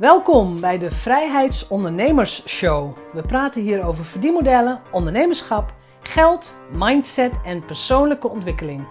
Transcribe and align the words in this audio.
Welkom 0.00 0.60
bij 0.60 0.78
de 0.78 0.90
Vrijheidsondernemers 0.90 2.48
Show. 2.48 2.96
We 3.12 3.22
praten 3.22 3.62
hier 3.62 3.84
over 3.84 4.04
verdienmodellen, 4.04 4.80
ondernemerschap, 4.92 5.74
geld, 6.02 6.58
mindset 6.72 7.32
en 7.44 7.64
persoonlijke 7.64 8.28
ontwikkeling. 8.28 8.86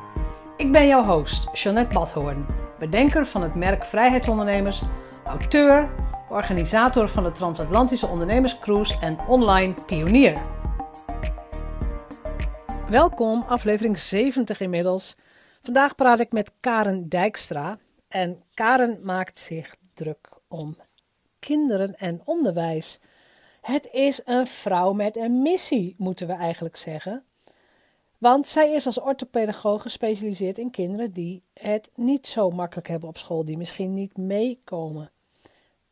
Ik 0.58 0.72
ben 0.72 0.88
jouw 0.88 1.04
host, 1.04 1.58
Jeanette 1.58 1.94
Badhoorn, 1.94 2.46
bedenker 2.80 3.26
van 3.26 3.42
het 3.42 3.56
merk 3.56 3.86
Vrijheidsondernemers, 3.86 4.82
auteur, 5.26 5.90
organisator 6.30 7.10
van 7.10 7.24
de 7.24 7.32
Transatlantische 7.32 8.08
Ondernemerscruise 8.08 9.00
en 9.00 9.20
online 9.28 9.74
pionier. 9.86 10.42
Welkom, 12.90 13.44
aflevering 13.48 13.98
70 13.98 14.60
inmiddels. 14.60 15.16
Vandaag 15.62 15.96
praat 15.96 16.20
ik 16.20 16.32
met 16.32 16.52
Karen 16.60 17.10
Dijkstra. 17.10 17.78
En 18.08 18.44
Karen 18.54 19.00
maakt 19.04 19.38
zich 19.38 19.76
druk 19.94 20.30
om 20.48 20.76
kinderen 21.40 21.98
en 21.98 22.22
onderwijs. 22.26 23.00
Het 23.62 23.90
is 23.92 24.22
een 24.26 24.48
vrouw 24.48 24.94
met 24.94 25.18
een 25.18 25.42
missie, 25.42 25.96
moeten 25.98 26.28
we 26.28 26.34
eigenlijk 26.34 26.78
zeggen. 26.78 27.24
Want 28.18 28.48
zij 28.48 28.74
is 28.74 28.86
als 28.86 29.00
orthopedagoog 29.00 29.82
gespecialiseerd 29.82 30.58
in 30.58 30.72
kinderen 30.72 31.12
die 31.12 31.44
het 31.54 31.92
niet 31.96 32.28
zo 32.28 32.50
makkelijk 32.50 32.88
hebben 32.88 33.10
op 33.10 33.18
school, 33.18 33.46
die 33.46 33.58
misschien 33.58 33.94
niet 33.94 34.18
meekomen. 34.18 35.12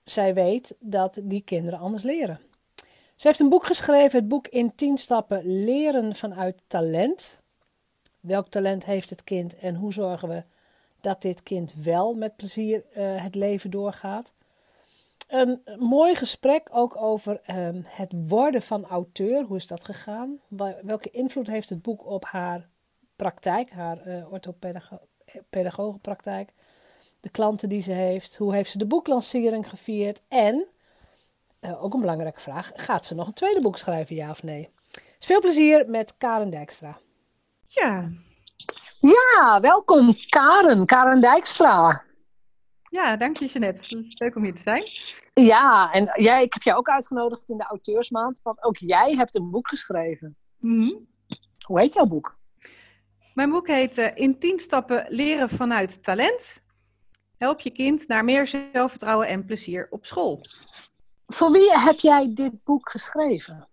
Zij 0.03 0.33
weet 0.33 0.75
dat 0.79 1.19
die 1.23 1.41
kinderen 1.41 1.79
anders 1.79 2.03
leren. 2.03 2.39
Ze 3.15 3.27
heeft 3.27 3.39
een 3.39 3.49
boek 3.49 3.65
geschreven, 3.65 4.19
het 4.19 4.27
boek 4.27 4.47
In 4.47 4.75
10 4.75 4.97
stappen 4.97 5.63
leren 5.63 6.15
vanuit 6.15 6.61
talent. 6.67 7.41
Welk 8.19 8.47
talent 8.47 8.85
heeft 8.85 9.09
het 9.09 9.23
kind 9.23 9.55
en 9.55 9.75
hoe 9.75 9.93
zorgen 9.93 10.29
we 10.29 10.43
dat 11.01 11.21
dit 11.21 11.43
kind 11.43 11.73
wel 11.83 12.13
met 12.13 12.35
plezier 12.35 12.83
uh, 12.97 13.23
het 13.23 13.35
leven 13.35 13.69
doorgaat? 13.69 14.33
Een 15.27 15.61
mooi 15.77 16.15
gesprek 16.15 16.67
ook 16.71 17.01
over 17.01 17.41
um, 17.49 17.83
het 17.85 18.13
worden 18.27 18.61
van 18.61 18.85
auteur. 18.85 19.43
Hoe 19.43 19.57
is 19.57 19.67
dat 19.67 19.85
gegaan? 19.85 20.39
Welke 20.81 21.09
invloed 21.09 21.47
heeft 21.47 21.69
het 21.69 21.81
boek 21.81 22.05
op 22.05 22.25
haar 22.25 22.67
praktijk, 23.15 23.71
haar 23.71 24.07
uh, 24.07 24.31
orthopedagogenpraktijk? 24.31 26.53
De 27.19 27.29
klanten 27.29 27.69
die 27.69 27.81
ze 27.81 27.91
heeft. 27.91 28.37
Hoe 28.37 28.53
heeft 28.53 28.71
ze 28.71 28.77
de 28.77 28.85
boeklancering 28.85 29.69
gevierd? 29.69 30.21
En, 30.27 30.65
uh, 31.61 31.83
ook 31.83 31.93
een 31.93 32.01
belangrijke 32.01 32.41
vraag, 32.41 32.71
gaat 32.75 33.05
ze 33.05 33.15
nog 33.15 33.27
een 33.27 33.33
tweede 33.33 33.61
boek 33.61 33.77
schrijven, 33.77 34.15
ja 34.15 34.29
of 34.29 34.43
nee? 34.43 34.69
Dus 34.91 35.25
veel 35.25 35.39
plezier 35.39 35.89
met 35.89 36.17
Karen 36.17 36.49
Dijkstra. 36.49 36.97
Ja. 37.65 38.09
Ja, 38.99 39.59
welkom 39.61 40.15
Karen, 40.29 40.85
Karen 40.85 41.21
Dijkstra. 41.21 42.05
Ja, 42.89 43.15
dank 43.15 43.37
je 43.37 43.45
Jeanette. 43.45 44.05
Leuk 44.09 44.35
om 44.35 44.43
hier 44.43 44.53
te 44.53 44.61
zijn. 44.61 44.83
Ja, 45.33 45.91
en 45.91 46.11
jij, 46.23 46.43
ik 46.43 46.53
heb 46.53 46.61
jou 46.61 46.77
ook 46.77 46.89
uitgenodigd 46.89 47.49
in 47.49 47.57
de 47.57 47.63
auteursmaand, 47.63 48.41
want 48.43 48.63
ook 48.63 48.77
jij 48.77 49.15
hebt 49.15 49.35
een 49.35 49.49
boek 49.49 49.67
geschreven. 49.67 50.35
Mm 50.57 51.07
Hoe 51.65 51.79
heet 51.79 51.93
jouw 51.93 52.05
boek? 52.05 52.37
Mijn 53.33 53.49
boek 53.49 53.67
heet 53.67 53.97
uh, 53.97 54.07
In 54.13 54.39
10 54.39 54.59
stappen 54.59 55.05
leren 55.09 55.49
vanuit 55.49 56.03
talent. 56.03 56.63
Help 57.37 57.59
je 57.59 57.69
kind 57.69 58.07
naar 58.07 58.23
meer 58.23 58.47
zelfvertrouwen 58.47 59.27
en 59.27 59.45
plezier 59.45 59.87
op 59.89 60.05
school. 60.05 60.41
Voor 61.27 61.51
wie 61.51 61.71
heb 61.71 61.99
jij 61.99 62.33
dit 62.33 62.63
boek 62.63 62.89
geschreven? 62.89 63.67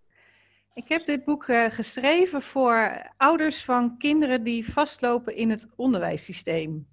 Ik 0.74 0.88
heb 0.88 1.06
dit 1.06 1.24
boek 1.24 1.46
uh, 1.46 1.64
geschreven 1.64 2.42
voor 2.42 3.10
ouders 3.16 3.64
van 3.64 3.98
kinderen 3.98 4.42
die 4.42 4.72
vastlopen 4.72 5.36
in 5.36 5.50
het 5.50 5.68
onderwijssysteem. 5.76 6.86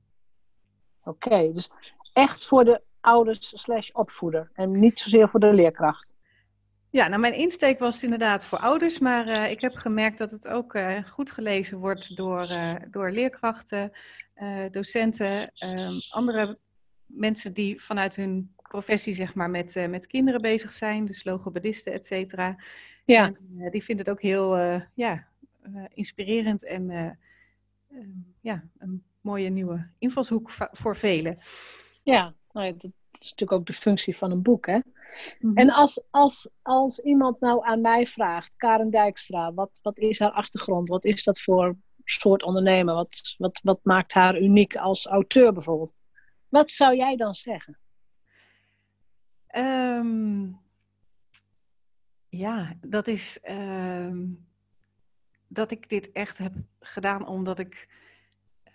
Oké, 1.04 1.52
dus 1.52 1.72
echt 2.14 2.46
voor 2.46 2.66
de 2.66 2.82
ouders 3.02 3.62
slash 3.62 3.90
opvoeder 3.90 4.50
en 4.54 4.80
niet 4.80 5.00
zozeer 5.00 5.30
voor 5.30 5.40
de 5.40 5.54
leerkracht. 5.54 6.16
Ja, 6.92 7.08
nou 7.08 7.22
mijn 7.22 7.34
insteek 7.34 7.80
was 7.80 8.04
inderdaad 8.04 8.46
voor 8.46 8.58
ouders, 8.58 9.00
maar 9.00 9.30
uh, 9.30 9.52
ik 9.52 9.62
heb 9.62 9.76
gemerkt 9.76 10.18
dat 10.18 10.32
het 10.32 10.48
ook 10.48 10.74
uh, 10.74 11.04
goed 11.04 11.32
gelezen 11.32 11.78
wordt 11.78 12.16
door, 12.16 12.42
uh, 12.50 12.74
door 12.90 13.12
leerkrachten, 13.12 13.92
docenten, 14.72 15.52
ehm, 15.54 15.94
andere 16.10 16.58
mensen 17.06 17.54
die 17.54 17.82
vanuit 17.82 18.16
hun 18.16 18.56
professie 18.62 19.14
zeg 19.14 19.34
maar 19.34 19.50
met, 19.50 19.86
met 19.90 20.08
kinderen 20.08 20.42
bezig 20.42 20.74
zijn, 20.74 21.06
dus 21.06 21.24
logopedisten, 21.24 21.94
et 21.94 22.06
cetera. 22.06 22.56
Ja. 23.06 23.26
En, 23.26 23.70
die 23.72 23.84
vinden 23.84 24.06
het 24.06 24.14
ook 24.14 24.22
heel 24.22 24.58
ja, 24.94 25.28
inspirerend 25.94 26.66
en 26.66 26.90
ehm, 26.90 28.10
ja, 28.40 28.64
een 28.78 29.04
mooie 29.22 29.50
nieuwe 29.50 29.88
invalshoek 30.00 30.52
voor 30.72 30.96
velen. 30.96 31.38
Ja, 32.04 32.34
nou, 32.52 32.72
dat 32.72 32.92
is 33.12 33.30
natuurlijk 33.30 33.52
ook 33.52 33.66
de 33.66 33.74
functie 33.74 34.18
van 34.18 34.32
een 34.32 34.42
boek. 34.42 34.66
Hè? 34.66 34.80
Mm-hmm. 35.40 35.58
En 35.58 35.70
als, 35.70 36.04
als, 36.10 36.50
als 36.62 37.00
iemand 37.00 37.40
nou 37.40 37.66
aan 37.66 37.82
mij 37.82 38.06
vraagt, 38.06 38.56
Karen 38.56 38.90
Dijkstra, 38.90 39.54
wat, 39.54 39.80
wat 39.82 40.00
is 40.00 40.20
haar 40.20 40.32
achtergrond? 40.32 40.90
Wat 40.90 41.06
is 41.06 41.24
dat 41.24 41.42
voor 41.42 41.76
soort 42.04 42.44
ondernemer? 42.44 42.94
Wat, 42.94 43.36
wat, 43.38 43.60
wat 43.64 43.80
maakt 43.84 44.14
haar 44.14 44.42
uniek 44.42 44.76
als 44.76 45.06
auteur 45.06 45.54
bijvoorbeeld? 45.54 45.94
Wat 46.50 46.70
zou 46.70 46.96
jij 46.96 47.16
dan 47.16 47.34
zeggen? 47.34 47.80
Um, 49.56 50.62
ja, 52.30 52.76
dat 52.82 53.08
is 53.08 53.40
um, 53.50 54.48
dat 55.48 55.72
ik 55.72 55.90
dit 55.90 56.12
echt 56.12 56.38
heb 56.38 56.54
gedaan 56.80 57.28
omdat 57.28 57.60
ik 57.60 57.88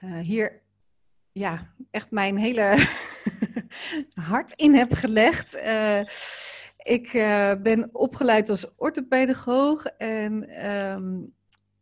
uh, 0.05 0.19
hier 0.19 0.63
ja, 1.37 1.75
echt 1.91 2.11
mijn 2.11 2.37
hele 2.37 2.87
hart 4.15 4.53
in 4.53 4.75
heb 4.75 4.93
gelegd. 4.93 5.57
Uh, 5.57 6.01
ik 6.77 7.13
uh, 7.13 7.55
ben 7.55 7.89
opgeleid 7.93 8.49
als 8.49 8.75
orthopedagoog 8.77 9.85
en 9.85 10.67
um, 10.67 11.35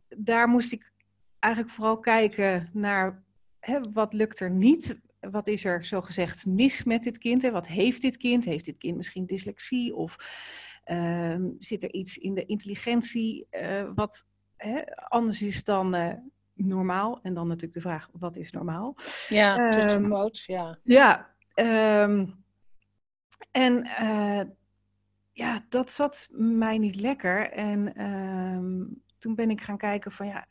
daar 0.09 0.49
moest 0.49 0.73
ik 0.73 0.93
eigenlijk 1.39 1.75
vooral 1.75 1.99
kijken 1.99 2.71
naar 2.73 3.23
hè, 3.61 3.93
wat 3.93 4.13
lukt 4.13 4.41
er 4.41 4.51
niet. 4.51 4.97
Wat 5.21 5.47
is 5.47 5.65
er 5.65 5.85
zogezegd 5.85 6.47
mis 6.47 6.85
met 6.85 7.03
dit 7.03 7.19
kind? 7.19 7.43
Hè? 7.43 7.51
Wat 7.51 7.67
heeft 7.67 8.03
dit 8.03 8.17
kind? 8.17 8.45
Heeft 8.45 8.65
dit 8.65 8.79
kind 8.79 8.97
misschien 8.97 9.27
dyslexie? 9.27 9.95
Of 9.95 10.17
uh, 10.87 11.37
zit 11.59 11.83
er 11.83 11.93
iets 11.93 12.19
in 12.19 12.35
de 12.35 12.45
intelligentie 12.45 13.47
uh, 13.51 13.91
wat 13.95 14.27
hè, 14.57 14.97
anders 14.97 15.43
is 15.43 15.65
dan 15.65 15.95
normaal? 16.55 17.21
En 17.23 17.35
dan 17.35 17.47
natuurlijk 17.47 17.75
de 17.75 17.81
vraag, 17.81 18.09
wat 18.13 18.37
is 18.37 18.51
normaal? 18.51 18.97
Ja, 19.29 19.75
um, 19.95 20.05
quotes, 20.05 20.47
ja. 20.47 20.79
Ja, 20.83 21.35
um, 21.55 22.45
en 23.51 23.87
uh, 24.01 24.41
ja, 25.33 25.65
dat 25.69 25.91
zat 25.91 26.29
mij 26.31 26.79
niet 26.79 26.97
lekker. 26.97 27.51
En 27.51 28.05
um, 28.05 29.03
toen 29.19 29.35
ben 29.35 29.51
ik 29.51 29.61
gaan 29.61 29.79
kijken 29.79 30.13
van 30.13 30.27
ja, 30.27 30.47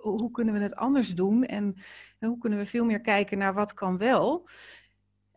hoe 0.00 0.30
kunnen 0.30 0.54
we 0.54 0.60
het 0.60 0.76
anders 0.76 1.14
doen? 1.14 1.44
En, 1.44 1.76
en 2.18 2.28
hoe 2.28 2.38
kunnen 2.38 2.58
we 2.58 2.66
veel 2.66 2.84
meer 2.84 3.00
kijken 3.00 3.38
naar 3.38 3.54
wat 3.54 3.74
kan 3.74 3.98
wel? 3.98 4.48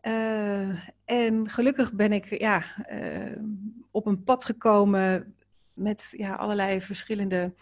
Uh, 0.02 0.88
en 1.04 1.48
gelukkig 1.48 1.92
ben 1.92 2.12
ik 2.12 2.38
ja, 2.38 2.64
uh, 2.92 3.42
op 3.90 4.06
een 4.06 4.24
pad 4.24 4.44
gekomen 4.44 5.34
met 5.72 6.14
ja, 6.16 6.34
allerlei 6.34 6.80
verschillende 6.80 7.54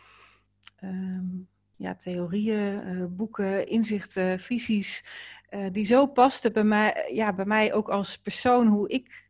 um, 0.84 1.48
ja, 1.78 1.94
theorieën, 1.94 2.88
uh, 2.88 3.04
boeken, 3.08 3.68
inzichten, 3.68 4.40
visies, 4.40 5.04
uh, 5.50 5.66
die 5.72 5.84
zo 5.84 6.06
pasten 6.06 6.52
bij 6.52 6.64
mij, 6.64 7.10
ja, 7.12 7.32
bij 7.32 7.44
mij 7.44 7.72
ook 7.72 7.88
als 7.88 8.18
persoon, 8.18 8.66
hoe 8.66 8.88
ik 8.88 9.26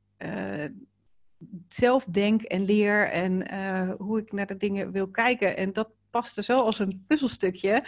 zelf 1.68 2.04
denk 2.04 2.42
en 2.42 2.64
leer 2.64 3.10
en 3.10 3.50
hoe 3.98 4.18
ik 4.18 4.32
naar 4.32 4.46
de 4.46 4.56
dingen 4.56 4.92
wil 4.92 5.08
kijken. 5.08 5.56
En 5.56 5.72
dat 5.72 5.88
paste 6.10 6.42
zo 6.42 6.58
als 6.58 6.78
een 6.78 7.04
puzzelstukje, 7.06 7.84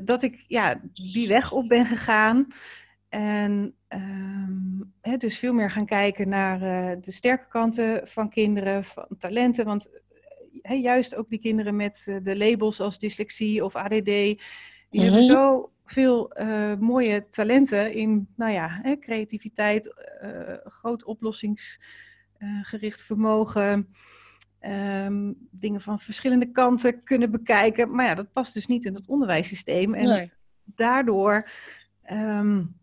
dat 0.00 0.22
ik 0.22 0.44
ja, 0.46 0.80
die 0.92 1.28
weg 1.28 1.52
op 1.52 1.68
ben 1.68 1.86
gegaan. 1.86 2.46
En 3.08 3.74
hè, 5.00 5.16
dus 5.16 5.38
veel 5.38 5.52
meer 5.52 5.70
gaan 5.70 5.86
kijken 5.86 6.28
naar 6.28 6.58
de 7.00 7.10
sterke 7.10 7.48
kanten 7.48 8.08
van 8.08 8.28
kinderen, 8.28 8.84
van 8.84 9.06
talenten. 9.18 9.64
Want 9.64 9.90
juist 10.62 11.14
ook 11.14 11.28
die 11.28 11.38
kinderen 11.38 11.76
met 11.76 12.04
uh, 12.08 12.16
de 12.22 12.36
labels 12.36 12.80
als 12.80 12.98
dyslexie 12.98 13.64
of 13.64 13.76
ADD, 13.76 14.04
die 14.04 14.38
mm-hmm. 14.90 15.02
hebben 15.08 15.22
zo 15.24 15.72
veel 15.84 16.40
uh, 16.40 16.74
mooie 16.76 17.28
talenten 17.28 17.92
in, 17.92 18.28
nou 18.36 18.52
ja, 18.52 18.78
hè, 18.82 18.98
creativiteit, 18.98 19.94
uh, 20.22 20.54
groot 20.64 21.04
oplossingsgericht 21.04 23.02
vermogen, 23.04 23.94
um, 24.60 25.48
dingen 25.50 25.80
van 25.80 26.00
verschillende 26.00 26.50
kanten 26.50 27.02
kunnen 27.02 27.30
bekijken. 27.30 27.94
Maar 27.94 28.06
ja, 28.06 28.14
dat 28.14 28.32
past 28.32 28.54
dus 28.54 28.66
niet 28.66 28.84
in 28.84 28.94
het 28.94 29.06
onderwijssysteem. 29.06 29.94
En 29.94 30.08
nee. 30.08 30.32
daardoor 30.64 31.48
um, 32.10 32.80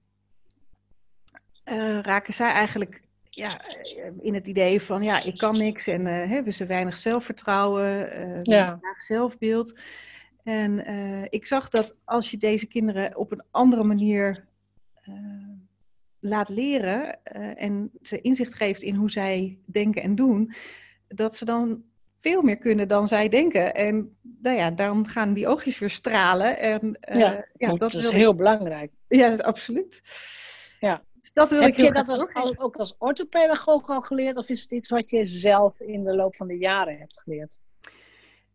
raken 2.02 2.34
zij 2.34 2.52
eigenlijk 2.52 3.02
ja, 3.40 3.66
eh, 3.66 4.12
in 4.20 4.34
het 4.34 4.48
idee 4.48 4.82
van 4.82 5.04
ja, 5.04 5.24
ik 5.24 5.38
kan 5.38 5.58
niks 5.58 5.88
en 5.88 6.06
uh, 6.06 6.30
hebben 6.30 6.54
ze 6.54 6.66
weinig 6.66 6.98
zelfvertrouwen, 6.98 8.20
uh, 8.28 8.44
ja. 8.44 8.80
zelfbeeld. 8.98 9.80
En 10.44 10.92
uh, 10.92 11.26
ik 11.30 11.46
zag 11.46 11.70
dat 11.70 11.96
als 12.06 12.32
je 12.32 12.38
deze 12.38 12.66
kinderen 12.66 13.18
op 13.18 13.32
een 13.32 13.44
andere 13.52 13.84
manier 13.84 14.48
laat 16.20 16.50
leren 16.50 17.24
eh, 17.24 17.64
en 17.64 17.92
ze 18.02 18.22
inzicht 18.22 18.54
geeft 18.54 18.82
in 18.82 18.96
hoe 18.96 19.12
zij 19.12 19.58
denken 19.66 20.02
en 20.02 20.16
doen, 20.16 20.54
dat 21.08 21.36
ze 21.36 21.46
dan 21.46 21.84
veel 22.22 22.42
meer 22.42 22.58
kunnen 22.58 22.88
dan 22.88 23.08
zij 23.08 23.30
denken. 23.30 23.76
En 23.76 24.18
nou 24.42 24.58
ja, 24.58 24.72
dan 24.72 25.08
gaan 25.08 25.34
die 25.34 25.48
oogjes 25.48 25.80
weer 25.80 25.90
stralen. 25.90 26.58
En, 26.58 26.98
ja, 27.00 27.46
ja, 27.58 27.74
dat, 27.74 27.94
is 27.94 28.12
heel 28.12 28.36
belangrijk. 28.36 28.92
Ja, 29.08 29.30
dat 29.30 29.40
is 29.40 29.46
absoluut. 29.46 30.02
Ja. 30.80 31.04
Dus 31.20 31.34
dat 31.34 31.50
wil 31.50 31.62
Heb 31.62 31.70
ik 31.70 31.78
je 31.78 31.92
dat 31.92 32.10
als, 32.10 32.26
ook 32.58 32.76
als 32.76 32.96
orthopedagoog 32.98 33.90
al 33.90 34.02
geleerd? 34.02 34.38
Of 34.38 34.50
is 34.50 34.62
het 34.62 34.72
iets 34.72 34.90
wat 34.90 35.10
je 35.10 35.26
zelf 35.26 35.80
in 35.80 36.04
de 36.04 36.16
loop 36.16 36.36
van 36.36 36.48
de 36.48 36.58
jaren 36.58 36.98
hebt 36.98 37.22
geleerd? 37.22 37.60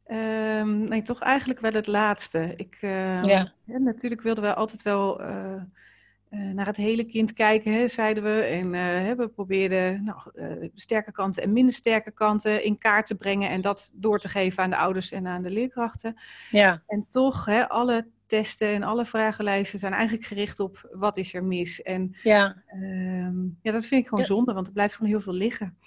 Um, 0.06 0.88
nee, 0.88 1.02
toch 1.02 1.20
eigenlijk 1.20 1.60
wel 1.60 1.72
het 1.72 1.86
laatste. 1.86 2.54
Ik, 2.56 2.78
uh, 2.80 3.22
ja. 3.22 3.52
natuurlijk 3.64 4.22
wilden 4.22 4.44
we 4.44 4.54
altijd 4.54 4.82
wel 4.82 5.20
uh, 5.20 5.26
uh, 6.30 6.54
naar 6.54 6.66
het 6.66 6.76
hele 6.76 7.04
kind 7.04 7.32
kijken, 7.32 7.72
hè, 7.72 7.88
zeiden 7.88 8.22
we. 8.22 8.40
En 8.40 8.70
we 9.16 9.28
probeerden 9.28 10.04
nou, 10.04 10.18
sterke 10.74 11.12
kanten 11.12 11.42
en 11.42 11.52
minder 11.52 11.74
sterke 11.74 12.10
kanten 12.10 12.64
in 12.64 12.78
kaart 12.78 13.06
te 13.06 13.14
brengen. 13.14 13.50
En 13.50 13.60
dat 13.60 13.90
door 13.94 14.18
te 14.18 14.28
geven 14.28 14.62
aan 14.62 14.70
de 14.70 14.76
ouders 14.76 15.10
en 15.10 15.26
aan 15.26 15.42
de 15.42 15.50
leerkrachten. 15.50 16.16
Ja. 16.50 16.82
En 16.86 17.06
toch, 17.08 17.44
hè, 17.44 17.68
alle 17.68 18.06
testen 18.26 18.68
en 18.68 18.82
alle 18.82 19.06
vragenlijsten 19.06 19.78
zijn 19.78 19.92
eigenlijk 19.92 20.26
gericht 20.26 20.60
op 20.60 20.88
wat 20.92 21.16
is 21.16 21.34
er 21.34 21.44
mis. 21.44 21.82
En 21.82 22.16
ja, 22.22 22.62
ehm, 22.66 23.44
ja 23.62 23.72
dat 23.72 23.86
vind 23.86 24.02
ik 24.02 24.08
gewoon 24.08 24.24
zonde, 24.24 24.52
want 24.52 24.66
er 24.66 24.72
blijft 24.72 24.94
gewoon 24.94 25.10
heel 25.10 25.20
veel 25.20 25.32
liggen. 25.32 25.78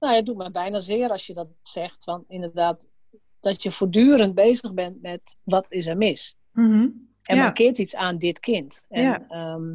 Nou, 0.00 0.16
het 0.16 0.26
doet 0.26 0.36
me 0.36 0.50
bijna 0.50 0.78
zeer 0.78 1.08
als 1.08 1.26
je 1.26 1.34
dat 1.34 1.48
zegt. 1.62 2.04
Want 2.04 2.24
inderdaad, 2.28 2.88
dat 3.40 3.62
je 3.62 3.70
voortdurend 3.70 4.34
bezig 4.34 4.74
bent 4.74 5.02
met 5.02 5.36
wat 5.42 5.72
is 5.72 5.86
er 5.86 5.96
mis. 5.96 6.36
Mm 6.52 7.08
En 7.22 7.36
ja. 7.36 7.42
markeert 7.42 7.78
iets 7.78 7.96
aan 7.96 8.18
dit 8.18 8.40
kind. 8.40 8.86
En, 8.88 9.02
ja. 9.02 9.28
Ehm, 9.28 9.74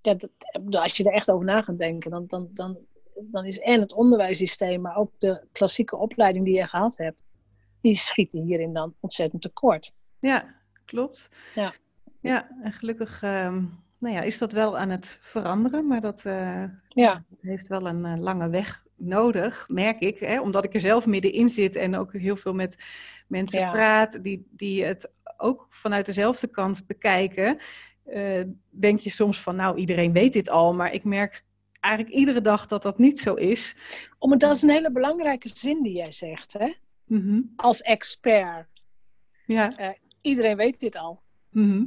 dat, 0.00 0.28
als 0.70 0.96
je 0.96 1.04
er 1.04 1.12
echt 1.12 1.30
over 1.30 1.44
na 1.44 1.62
gaat 1.62 1.78
denken, 1.78 2.10
dan, 2.10 2.26
dan, 2.26 2.48
dan, 2.52 2.78
dan 3.14 3.44
is 3.44 3.58
en 3.58 3.80
het 3.80 3.92
onderwijssysteem, 3.92 4.80
maar 4.80 4.96
ook 4.96 5.12
de 5.18 5.46
klassieke 5.52 5.96
opleiding 5.96 6.44
die 6.44 6.54
je 6.54 6.66
gehad 6.66 6.96
hebt, 6.96 7.24
die 7.80 7.94
schieten 7.94 8.42
hierin 8.42 8.72
dan 8.72 8.94
ontzettend 9.00 9.42
tekort. 9.42 9.92
Ja, 10.18 10.59
klopt. 10.90 11.30
Ja, 11.54 11.74
ja 12.20 12.48
en 12.62 12.72
gelukkig 12.72 13.22
ehm, 13.22 13.64
nou 14.00 14.14
ja, 14.14 14.22
is 14.22 14.38
dat 14.38 14.52
wel 14.52 14.78
aan 14.78 14.90
het 14.90 15.18
veranderen, 15.20 15.86
maar 15.86 16.00
dat, 16.00 16.24
uh, 16.26 16.64
ja. 16.88 17.24
heeft 17.40 17.68
wel 17.68 17.86
een 17.86 18.04
uh, 18.04 18.18
lange 18.18 18.48
weg 18.48 18.84
nodig, 18.96 19.66
merk 19.68 20.00
ik, 20.00 20.18
hè, 20.18 20.40
omdat 20.40 20.64
ik 20.64 20.74
er 20.74 20.80
zelf 20.80 21.06
middenin 21.06 21.48
zit 21.48 21.76
en 21.76 21.96
ook 21.96 22.12
heel 22.12 22.36
veel 22.36 22.54
met 22.54 22.76
mensen 23.26 23.70
praat 23.70 24.22
die, 24.22 24.46
die 24.50 24.84
het 24.84 25.10
ook 25.36 25.66
vanuit 25.70 26.06
dezelfde 26.06 26.46
kant 26.46 26.86
bekijken. 26.86 27.58
Uh, 28.06 28.42
denk 28.70 29.00
je 29.00 29.10
soms 29.10 29.40
van, 29.40 29.56
nou, 29.56 29.76
iedereen 29.76 30.12
weet 30.12 30.32
dit 30.32 30.48
al, 30.48 30.74
maar 30.74 30.92
ik 30.92 31.04
merk 31.04 31.44
eigenlijk 31.80 32.14
iedere 32.14 32.40
dag 32.40 32.66
dat 32.66 32.82
dat 32.82 32.98
niet 32.98 33.18
zo 33.18 33.34
is. 33.34 33.76
Om 34.18 34.30
het, 34.30 34.40
dat 34.40 34.56
is 34.56 34.62
een 34.62 34.70
hele 34.70 34.92
belangrijke 34.92 35.48
zin 35.48 35.82
die 35.82 35.96
jij 35.96 36.12
zegt, 36.12 36.52
hè? 36.52 36.74
Mhm. 37.04 37.40
Als 37.56 37.82
expert. 37.82 38.66
Ja. 39.46 39.80
Uh, 39.80 39.88
iedereen 40.20 40.56
weet 40.56 40.80
dit 40.80 40.96
al. 40.96 41.22
Mhm. 41.50 41.84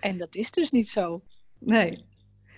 En 0.00 0.18
dat 0.18 0.34
is 0.34 0.50
dus 0.50 0.70
niet 0.70 0.88
zo. 0.88 1.22
Nee. 1.58 2.04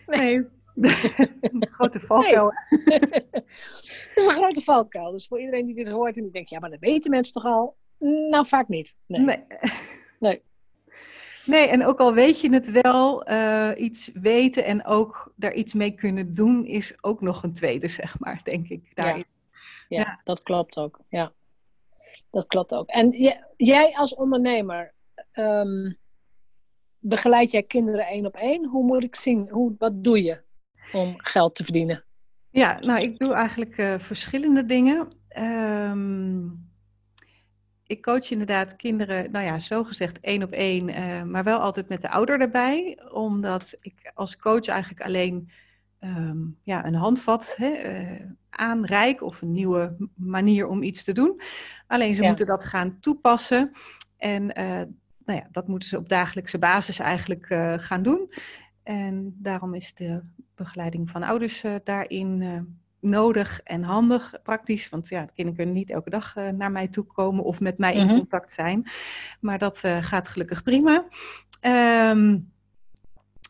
Nee, 0.07 0.49
een 0.75 1.67
grote 1.77 2.01
valkuil. 2.01 2.53
Het 2.69 4.11
is 4.15 4.27
een 4.27 4.35
grote 4.35 4.61
valkuil. 4.61 5.13
Dus 5.13 5.27
voor 5.27 5.41
iedereen 5.41 5.67
die 5.67 5.75
dit 5.75 5.89
hoort 5.89 6.17
en 6.17 6.23
die 6.23 6.33
denkt, 6.33 6.51
ja, 6.51 6.59
maar 6.59 6.71
dat 6.71 6.81
weten 6.81 7.11
mensen 7.11 7.35
toch 7.35 7.45
al? 7.45 7.77
Nou, 7.99 8.47
vaak 8.47 8.69
niet. 8.69 8.97
Nee. 9.07 9.21
Nee, 9.21 9.45
nee. 10.19 10.43
nee 11.47 11.69
en 11.69 11.85
ook 11.85 11.99
al 11.99 12.15
weet 12.15 12.41
je 12.41 12.53
het 12.53 12.71
wel, 12.71 13.31
uh, 13.31 13.71
iets 13.77 14.11
weten 14.15 14.65
en 14.65 14.85
ook 14.85 15.33
daar 15.37 15.55
iets 15.55 15.75
mee 15.75 15.91
kunnen 15.91 16.35
doen, 16.35 16.67
is 16.67 16.95
ook 17.01 17.21
nog 17.21 17.43
een 17.43 17.53
tweede, 17.53 17.89
zeg 17.89 18.19
maar, 18.19 18.41
denk 18.45 18.69
ik. 18.69 18.91
Daarin. 18.95 19.25
Ja, 19.89 20.01
ja, 20.01 20.21
dat 20.25 20.43
klopt 20.43 20.77
ook. 20.77 21.01
Ja, 21.09 21.33
dat 22.31 22.47
klopt 22.47 22.75
ook. 22.75 22.89
En 22.89 23.11
jij 23.57 23.95
als 23.95 24.15
ondernemer, 24.15 24.95
um, 25.33 25.99
begeleid 26.99 27.51
jij 27.51 27.63
kinderen 27.63 28.07
één 28.07 28.27
op 28.27 28.35
één? 28.35 28.67
Hoe 28.67 28.85
moet 28.85 29.05
ik 29.05 29.17
zien? 29.17 29.49
Hoe, 29.49 29.75
wat 29.79 30.05
doe 30.05 30.23
je? 30.23 30.43
om 30.93 31.15
geld 31.17 31.55
te 31.55 31.65
verdienen? 31.65 32.05
Ja, 32.51 32.81
nou, 32.81 33.01
ik 33.01 33.19
doe 33.19 33.33
eigenlijk 33.33 33.79
uh, 33.79 33.99
verschillende 33.99 34.67
dingen. 34.67 35.13
Um, 35.39 36.73
ik 37.87 38.03
coach 38.03 38.31
inderdaad 38.31 38.77
kinderen, 38.77 39.31
nou 39.31 39.45
ja, 39.45 39.59
zo 39.59 39.85
gezegd 39.85 40.21
één 40.21 40.43
op 40.43 40.53
één, 40.53 40.89
uh, 40.89 41.23
maar 41.23 41.45
wel 41.45 41.59
altijd 41.59 41.89
met 41.89 42.01
de 42.01 42.11
ouder 42.11 42.41
erbij. 42.41 42.99
Omdat 43.13 43.77
ik 43.81 44.11
als 44.15 44.37
coach 44.37 44.67
eigenlijk 44.67 45.03
alleen 45.03 45.51
um, 46.05 46.59
ja, 46.63 46.87
een 46.87 46.95
handvat 46.95 47.55
hè, 47.57 48.01
uh, 48.01 48.21
aanreik 48.51 49.23
of 49.23 49.43
een 49.43 49.53
nieuwe 49.53 49.97
manier 50.15 50.67
om 50.67 50.83
iets 50.83 51.05
te 51.05 51.13
doen. 51.13 51.41
Alleen 51.87 52.15
ze 52.15 52.23
ja. 52.23 52.29
moeten 52.29 52.47
dat 52.47 52.65
gaan 52.65 53.01
toepassen. 53.01 53.73
En 54.17 54.47
nou 55.27 55.39
ja, 55.39 55.49
dat 55.53 55.69
moeten 55.69 55.89
ze 55.89 55.99
op 55.99 56.09
dagelijkse 56.09 56.59
basis 56.59 56.99
eigenlijk 56.99 57.47
gaan 57.77 58.03
doen. 58.03 58.33
En 58.83 59.37
daarom 59.39 59.75
is 59.75 59.95
de 59.95 60.21
begeleiding 60.55 61.11
van 61.11 61.23
ouders 61.23 61.65
daarin 61.85 62.43
nodig 63.01 63.61
en 63.65 63.83
handig, 63.83 64.35
praktisch. 64.43 64.89
Want 64.89 65.09
ja, 65.09 65.21
de 65.21 65.33
kinderen 65.33 65.57
kunnen 65.57 65.75
niet 65.75 65.91
elke 65.91 66.11
dag 66.11 66.37
uh, 66.37 66.49
naar 66.49 66.73
mij 66.73 66.89
toe 66.89 67.05
komen 67.05 67.45
of 67.45 67.61
met 67.61 67.79
mij 67.79 67.95
in 67.95 68.07
mhm. 68.07 68.17
contact 68.17 68.51
zijn. 68.51 68.87
Maar 69.41 69.59
dat 69.59 69.79
gaat 70.01 70.29
gelukkig 70.29 70.63
prima. 70.63 71.05
Um, 71.61 72.53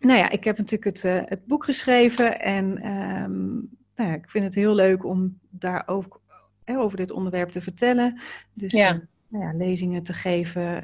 nou 0.04 0.18
ja, 0.18 0.30
ik 0.30 0.44
heb 0.44 0.58
natuurlijk 0.58 1.02
het, 1.02 1.28
het 1.28 1.46
boek 1.46 1.64
geschreven 1.64 2.40
en 2.40 2.86
um, 2.86 3.68
nou 3.96 4.10
ja, 4.10 4.14
ik 4.16 4.30
vind 4.30 4.44
het 4.44 4.54
heel 4.54 4.74
leuk 4.74 5.04
om 5.04 5.38
daar 5.50 5.82
ook 5.86 6.20
over 6.64 6.96
dit 6.96 7.10
onderwerp 7.10 7.50
te 7.50 7.62
vertellen. 7.62 8.20
Dus 8.52 8.72
ja. 8.72 9.00
nou 9.28 9.44
ja, 9.44 9.52
lezingen 9.56 10.02
te 10.02 10.12
geven 10.12 10.82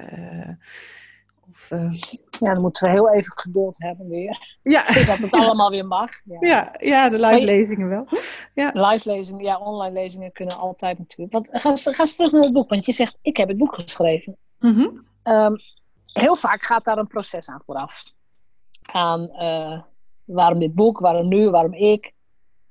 uh... 1.71 1.93
Ja, 2.41 2.53
dan 2.53 2.61
moeten 2.61 2.87
we 2.87 2.93
heel 2.93 3.11
even 3.11 3.33
geduld 3.39 3.79
hebben 3.79 4.09
weer. 4.09 4.59
Ja. 4.63 4.85
Zodat 4.93 5.19
het 5.19 5.33
allemaal 5.33 5.71
weer 5.71 5.87
mag. 5.87 6.11
Ja, 6.25 6.37
ja, 6.41 6.75
ja 6.79 7.09
de 7.09 7.19
live 7.19 7.45
lezingen 7.45 7.89
wel. 7.89 8.07
Ja. 8.55 8.71
Live 8.73 9.11
lezingen, 9.11 9.45
ja, 9.45 9.59
online 9.59 9.93
lezingen 9.93 10.33
kunnen 10.33 10.57
altijd 10.57 10.99
natuurlijk. 10.99 11.33
Want 11.33 11.49
ga 11.53 11.59
ga 11.77 12.01
eens 12.01 12.17
terug 12.17 12.33
naar 12.33 12.43
het 12.43 12.53
boek, 12.53 12.69
want 12.69 12.87
je 12.87 12.93
zegt, 12.93 13.19
ik 13.23 13.37
heb 13.37 13.49
het 13.49 13.57
boek 13.57 13.75
geschreven. 13.75 14.37
Mm 14.59 14.75
-hmm. 14.75 15.07
um, 15.35 15.57
heel 16.13 16.37
vaak 16.37 16.63
gaat 16.63 16.85
daar 16.85 16.99
een 16.99 17.07
proces 17.07 17.49
aan 17.49 17.63
vooraf. 17.65 18.03
Aan 18.93 19.31
uh, 19.33 19.81
waarom 20.25 20.59
dit 20.59 20.75
boek, 20.75 20.99
waarom 20.99 21.29
nu, 21.29 21.51
waarom 21.51 21.75
ik, 21.75 22.13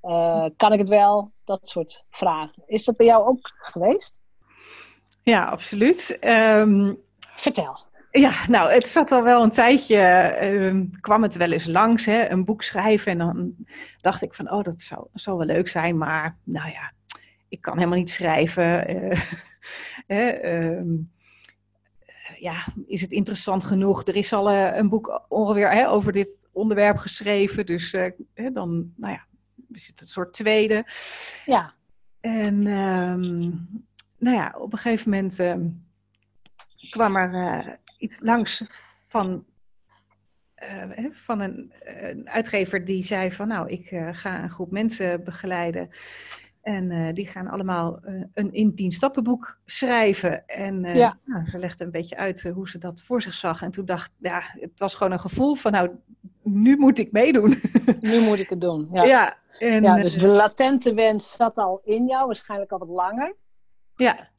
uh, 0.03 0.45
kan 0.57 0.73
ik 0.73 0.79
het 0.79 0.89
wel, 0.89 1.31
dat 1.43 1.69
soort 1.69 2.03
vragen. 2.09 2.63
Is 2.65 2.85
dat 2.85 2.97
bij 2.97 3.05
jou 3.05 3.27
ook 3.27 3.51
geweest? 3.57 4.21
Ja, 5.23 5.45
absoluut. 5.45 6.17
Um, 6.21 6.97
Vertel. 7.19 7.77
Ja, 8.11 8.33
nou, 8.47 8.71
het 8.71 8.87
zat 8.87 9.11
al 9.11 9.23
wel 9.23 9.43
een 9.43 9.51
tijdje, 9.51 10.37
uh, 10.41 10.81
kwam 10.99 11.23
het 11.23 11.35
wel 11.35 11.51
eens 11.51 11.65
langs, 11.65 12.05
hè, 12.05 12.29
een 12.29 12.45
boek 12.45 12.63
schrijven. 12.63 13.11
En 13.11 13.17
dan 13.17 13.55
dacht 14.01 14.21
ik 14.21 14.33
van, 14.33 14.51
oh, 14.51 14.63
dat 14.63 14.81
zou, 14.81 15.07
zou 15.13 15.37
wel 15.37 15.45
leuk 15.45 15.67
zijn, 15.67 15.97
maar 15.97 16.37
nou 16.43 16.69
ja, 16.69 16.91
ik 17.49 17.61
kan 17.61 17.77
helemaal 17.77 17.97
niet 17.97 18.09
schrijven. 18.09 18.85
Uh, 20.07 20.43
uh, 20.43 20.81
ja, 22.39 22.65
is 22.87 23.01
het 23.01 23.11
interessant 23.11 23.63
genoeg? 23.63 24.07
Er 24.07 24.15
is 24.15 24.33
al 24.33 24.49
eh, 24.49 24.75
een 24.77 24.89
boek 24.89 25.25
ongeveer 25.27 25.71
hè, 25.71 25.89
over 25.89 26.11
dit 26.11 26.35
onderwerp 26.51 26.97
geschreven, 26.97 27.65
dus 27.65 27.95
dan, 28.53 28.93
nou 28.95 29.13
ja, 29.13 29.25
is 29.71 29.87
het 29.87 30.01
een 30.01 30.07
soort 30.07 30.33
tweede. 30.33 30.85
Ja. 31.45 31.73
En 32.19 32.67
um, 32.67 33.67
nou 34.17 34.35
ja, 34.35 34.55
op 34.57 34.73
een 34.73 34.79
gegeven 34.79 35.09
moment 35.09 35.39
ehm, 35.39 35.67
kwam 36.89 37.15
er 37.15 37.79
iets 37.97 38.19
langs 38.19 38.63
van, 39.07 39.45
uh, 40.63 41.05
van 41.11 41.39
een, 41.39 41.73
een, 41.79 42.29
uitgever 42.29 42.85
die 42.85 43.03
zei 43.03 43.31
van 43.31 43.47
nou, 43.47 43.69
ik 43.69 43.91
uh, 43.91 44.09
ga 44.11 44.43
een 44.43 44.49
groep 44.49 44.71
mensen 44.71 45.23
begeleiden. 45.23 45.89
En 46.69 46.91
uh, 46.91 47.13
die 47.13 47.27
gaan 47.27 47.47
allemaal 47.47 47.99
een 48.33 48.53
in 48.53 48.75
tien 48.75 48.91
stappenboek 48.91 49.57
schrijven. 49.65 50.47
En 50.47 50.83
ja. 50.83 51.17
nou, 51.25 51.49
ze 51.49 51.59
legde 51.59 51.83
een 51.83 51.91
beetje 51.91 52.17
uit 52.17 52.43
hoe 52.43 52.69
ze 52.69 52.77
dat 52.77 53.01
voor 53.01 53.21
zich 53.21 53.33
zag. 53.33 53.61
En 53.61 53.71
toen 53.71 53.85
dacht 53.85 54.11
ja, 54.17 54.41
het 54.53 54.79
was 54.79 54.95
gewoon 54.95 55.13
een 55.13 55.19
gevoel 55.19 55.55
van 55.55 55.71
nou, 55.71 55.89
nu 56.43 56.77
moet 56.77 56.99
ik 56.99 57.11
meedoen. 57.11 57.61
Nu 57.99 58.19
moet 58.19 58.39
ik 58.39 58.49
het 58.49 58.61
doen, 58.61 58.89
ja. 58.91 59.03
ja, 59.03 59.37
en, 59.59 59.83
ja 59.83 59.95
dus 59.95 60.13
de 60.13 60.27
latente 60.27 60.93
wens 60.93 61.31
zat 61.31 61.57
al 61.57 61.81
in 61.83 62.05
jou, 62.05 62.25
waarschijnlijk 62.25 62.71
al 62.71 62.79
wat 62.79 62.87
langer. 62.87 63.35
Ja. 63.95 64.29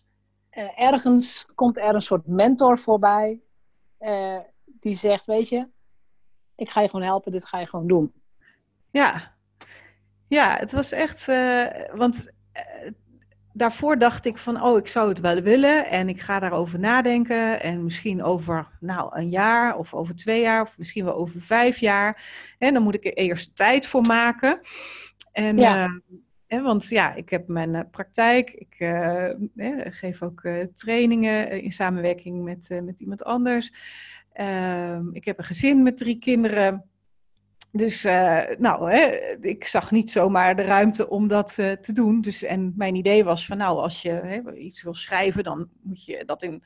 ergens 0.76 1.46
komt 1.54 1.78
er 1.78 1.94
een 1.94 2.02
soort 2.02 2.26
mentor 2.26 2.78
voorbij 2.78 3.40
die 4.64 4.94
zegt, 4.94 5.26
weet 5.26 5.48
je, 5.48 5.68
ik 6.54 6.70
ga 6.70 6.80
je 6.80 6.88
gewoon 6.88 7.06
helpen, 7.06 7.32
dit 7.32 7.46
ga 7.46 7.58
je 7.60 7.66
gewoon 7.66 7.86
doen. 7.86 8.12
Ja, 8.90 9.34
ja 10.30 10.56
het 10.58 10.72
was 10.72 10.92
echt, 10.92 11.28
uh, 11.28 11.66
want 11.94 12.30
uh, 12.56 12.90
daarvoor 13.52 13.98
dacht 13.98 14.24
ik 14.26 14.38
van, 14.38 14.62
oh, 14.62 14.78
ik 14.78 14.88
zou 14.88 15.08
het 15.08 15.20
wel 15.20 15.40
willen 15.40 15.86
en 15.86 16.08
ik 16.08 16.20
ga 16.20 16.38
daarover 16.38 16.78
nadenken. 16.78 17.62
En 17.62 17.84
misschien 17.84 18.22
over 18.22 18.68
nou, 18.80 19.18
een 19.18 19.28
jaar 19.28 19.76
of 19.76 19.94
over 19.94 20.16
twee 20.16 20.40
jaar 20.40 20.62
of 20.62 20.78
misschien 20.78 21.04
wel 21.04 21.14
over 21.14 21.40
vijf 21.40 21.78
jaar. 21.78 22.22
En 22.58 22.74
dan 22.74 22.82
moet 22.82 22.94
ik 22.94 23.04
er 23.04 23.14
eerst 23.14 23.56
tijd 23.56 23.86
voor 23.86 24.02
maken. 24.02 24.60
En, 25.32 25.58
ja. 25.58 26.00
Uh, 26.48 26.62
want 26.62 26.88
ja, 26.88 27.14
ik 27.14 27.30
heb 27.30 27.48
mijn 27.48 27.90
praktijk. 27.90 28.50
Ik 28.50 28.74
uh, 28.78 29.30
geef 29.84 30.22
ook 30.22 30.42
trainingen 30.74 31.62
in 31.62 31.72
samenwerking 31.72 32.42
met, 32.44 32.80
met 32.82 33.00
iemand 33.00 33.24
anders. 33.24 33.72
Ehm, 34.32 35.04
ik 35.12 35.24
heb 35.24 35.38
een 35.38 35.44
gezin 35.44 35.82
met 35.82 35.96
drie 35.96 36.18
kinderen. 36.18 36.89
Dus 37.72 38.04
uh, 38.04 38.40
nou, 38.58 38.92
hè, 38.92 39.06
ik 39.40 39.64
zag 39.64 39.90
niet 39.90 40.10
zomaar 40.10 40.56
de 40.56 40.62
ruimte 40.62 41.08
om 41.08 41.28
dat 41.28 41.56
uh, 41.58 41.72
te 41.72 41.92
doen. 41.92 42.20
Dus, 42.20 42.42
en 42.42 42.72
mijn 42.76 42.94
idee 42.94 43.24
was 43.24 43.46
van 43.46 43.56
nou, 43.56 43.78
als 43.78 44.02
je 44.02 44.10
hè, 44.10 44.52
iets 44.52 44.82
wil 44.82 44.94
schrijven, 44.94 45.44
dan 45.44 45.68
moet 45.82 46.04
je 46.04 46.24
dat 46.24 46.42
in 46.42 46.62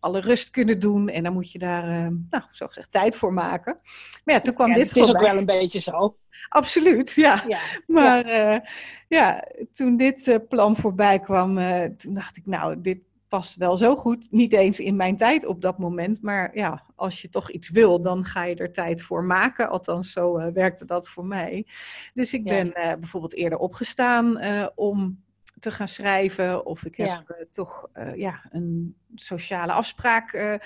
alle 0.00 0.20
rust 0.20 0.50
kunnen 0.50 0.80
doen. 0.80 1.08
En 1.08 1.22
dan 1.22 1.32
moet 1.32 1.52
je 1.52 1.58
daar, 1.58 1.88
uh, 1.88 2.06
nou, 2.30 2.44
zo 2.50 2.66
gezegd, 2.66 2.92
tijd 2.92 3.16
voor 3.16 3.32
maken. 3.32 3.80
Maar 4.24 4.34
ja, 4.34 4.40
toen 4.40 4.54
kwam 4.54 4.68
ja, 4.68 4.74
dit 4.74 4.88
Het 4.88 4.96
is 4.96 5.14
ook 5.14 5.20
wel 5.20 5.36
een 5.36 5.46
beetje 5.46 5.80
zo. 5.80 6.16
Absoluut, 6.48 7.12
ja. 7.14 7.44
Ja, 7.48 7.58
Maar 7.86 8.28
ja, 8.28 8.64
ja 9.08 9.44
toen 9.72 9.96
dit 9.96 10.40
plan 10.48 10.76
voorbij 10.76 11.20
kwam, 11.20 11.54
toen 11.96 12.14
dacht 12.14 12.36
ik, 12.36 12.46
nou, 12.46 12.80
dit 12.80 12.98
past 13.30 13.56
wel 13.56 13.76
zo 13.76 13.96
goed. 13.96 14.26
Niet 14.30 14.52
eens 14.52 14.80
in 14.80 14.96
mijn 14.96 15.16
tijd 15.16 15.46
op 15.46 15.60
dat 15.60 15.78
moment. 15.78 16.22
Maar 16.22 16.56
ja, 16.56 16.82
als 16.94 17.22
je 17.22 17.28
toch 17.28 17.50
iets 17.50 17.70
wil, 17.70 18.02
dan 18.02 18.24
ga 18.24 18.44
je 18.44 18.54
er 18.54 18.72
tijd 18.72 19.02
voor 19.02 19.24
maken. 19.24 19.68
Althans, 19.68 20.12
zo 20.12 20.38
uh, 20.38 20.46
werkte 20.52 20.84
dat 20.84 21.08
voor 21.08 21.24
mij. 21.24 21.66
Dus 22.14 22.34
ik 22.34 22.44
ben 22.44 22.66
uh, 22.66 22.72
bijvoorbeeld 22.74 23.34
eerder 23.34 23.58
opgestaan 23.58 24.44
uh, 24.44 24.66
om 24.74 25.22
te 25.58 25.70
gaan 25.70 25.88
schrijven. 25.88 26.66
Of 26.66 26.84
ik 26.84 26.96
heb 26.96 27.06
Ja. 27.06 27.24
toch 27.50 27.88
ja, 28.14 28.48
een 28.50 28.94
sociale 29.14 29.72
afspraak. 29.72 30.58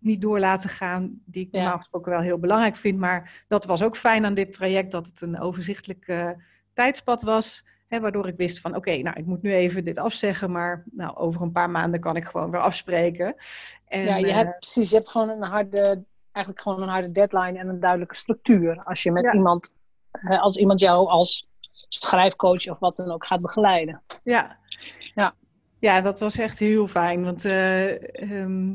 niet 0.00 0.20
door 0.20 0.40
laten 0.40 0.70
gaan, 0.70 1.20
die 1.24 1.46
ik 1.46 1.52
normaal 1.52 1.76
gesproken 1.76 2.10
wel 2.12 2.20
heel 2.20 2.38
belangrijk 2.38 2.76
vind. 2.76 2.98
Maar 2.98 3.44
dat 3.48 3.64
was 3.64 3.82
ook 3.82 3.96
fijn 3.96 4.24
aan 4.24 4.34
dit 4.34 4.52
traject, 4.52 4.90
dat 4.90 5.06
het 5.06 5.20
een 5.20 5.40
overzichtelijk 5.40 6.34
tijdspad 6.72 7.22
was. 7.22 7.64
Waardoor 7.88 8.28
ik 8.28 8.36
wist 8.36 8.60
van 8.60 8.76
oké, 8.76 8.96
nou 8.96 9.18
ik 9.18 9.26
moet 9.26 9.42
nu 9.42 9.54
even 9.54 9.84
dit 9.84 9.98
afzeggen, 9.98 10.50
maar 10.50 10.84
nou, 10.90 11.16
over 11.16 11.42
een 11.42 11.52
paar 11.52 11.70
maanden 11.70 12.00
kan 12.00 12.16
ik 12.16 12.24
gewoon 12.24 12.50
weer 12.50 12.60
afspreken. 12.60 13.34
En, 13.88 14.04
ja, 14.04 14.16
je 14.16 14.26
eh, 14.26 14.34
hebt 14.34 14.58
precies, 14.58 14.90
je 14.90 14.96
hebt 14.96 15.10
gewoon 15.10 15.28
een 15.28 15.42
harde, 15.42 16.04
eigenlijk 16.32 16.64
gewoon 16.64 16.82
een 16.82 16.88
harde 16.88 17.10
deadline 17.10 17.58
en 17.58 17.68
een 17.68 17.80
duidelijke 17.80 18.14
structuur. 18.14 18.82
Als 18.84 19.02
je 19.02 19.12
met 19.12 19.22
Ja. 19.22 19.32
iemand, 19.32 19.74
eh, 20.10 20.42
als 20.42 20.56
iemand 20.56 20.80
jou 20.80 21.08
als 21.08 21.46
schrijfcoach 21.88 22.68
of 22.68 22.78
wat 22.78 22.96
dan 22.96 23.10
ook 23.10 23.26
gaat 23.26 23.40
begeleiden. 23.40 24.02
ja. 24.22 24.56
Ja. 25.14 25.34
ja, 25.78 26.00
dat 26.00 26.20
was 26.20 26.38
echt 26.38 26.58
heel 26.58 26.88
fijn. 26.88 27.24
Want 27.24 27.44
eh, 27.44 28.22
ehm, 28.22 28.74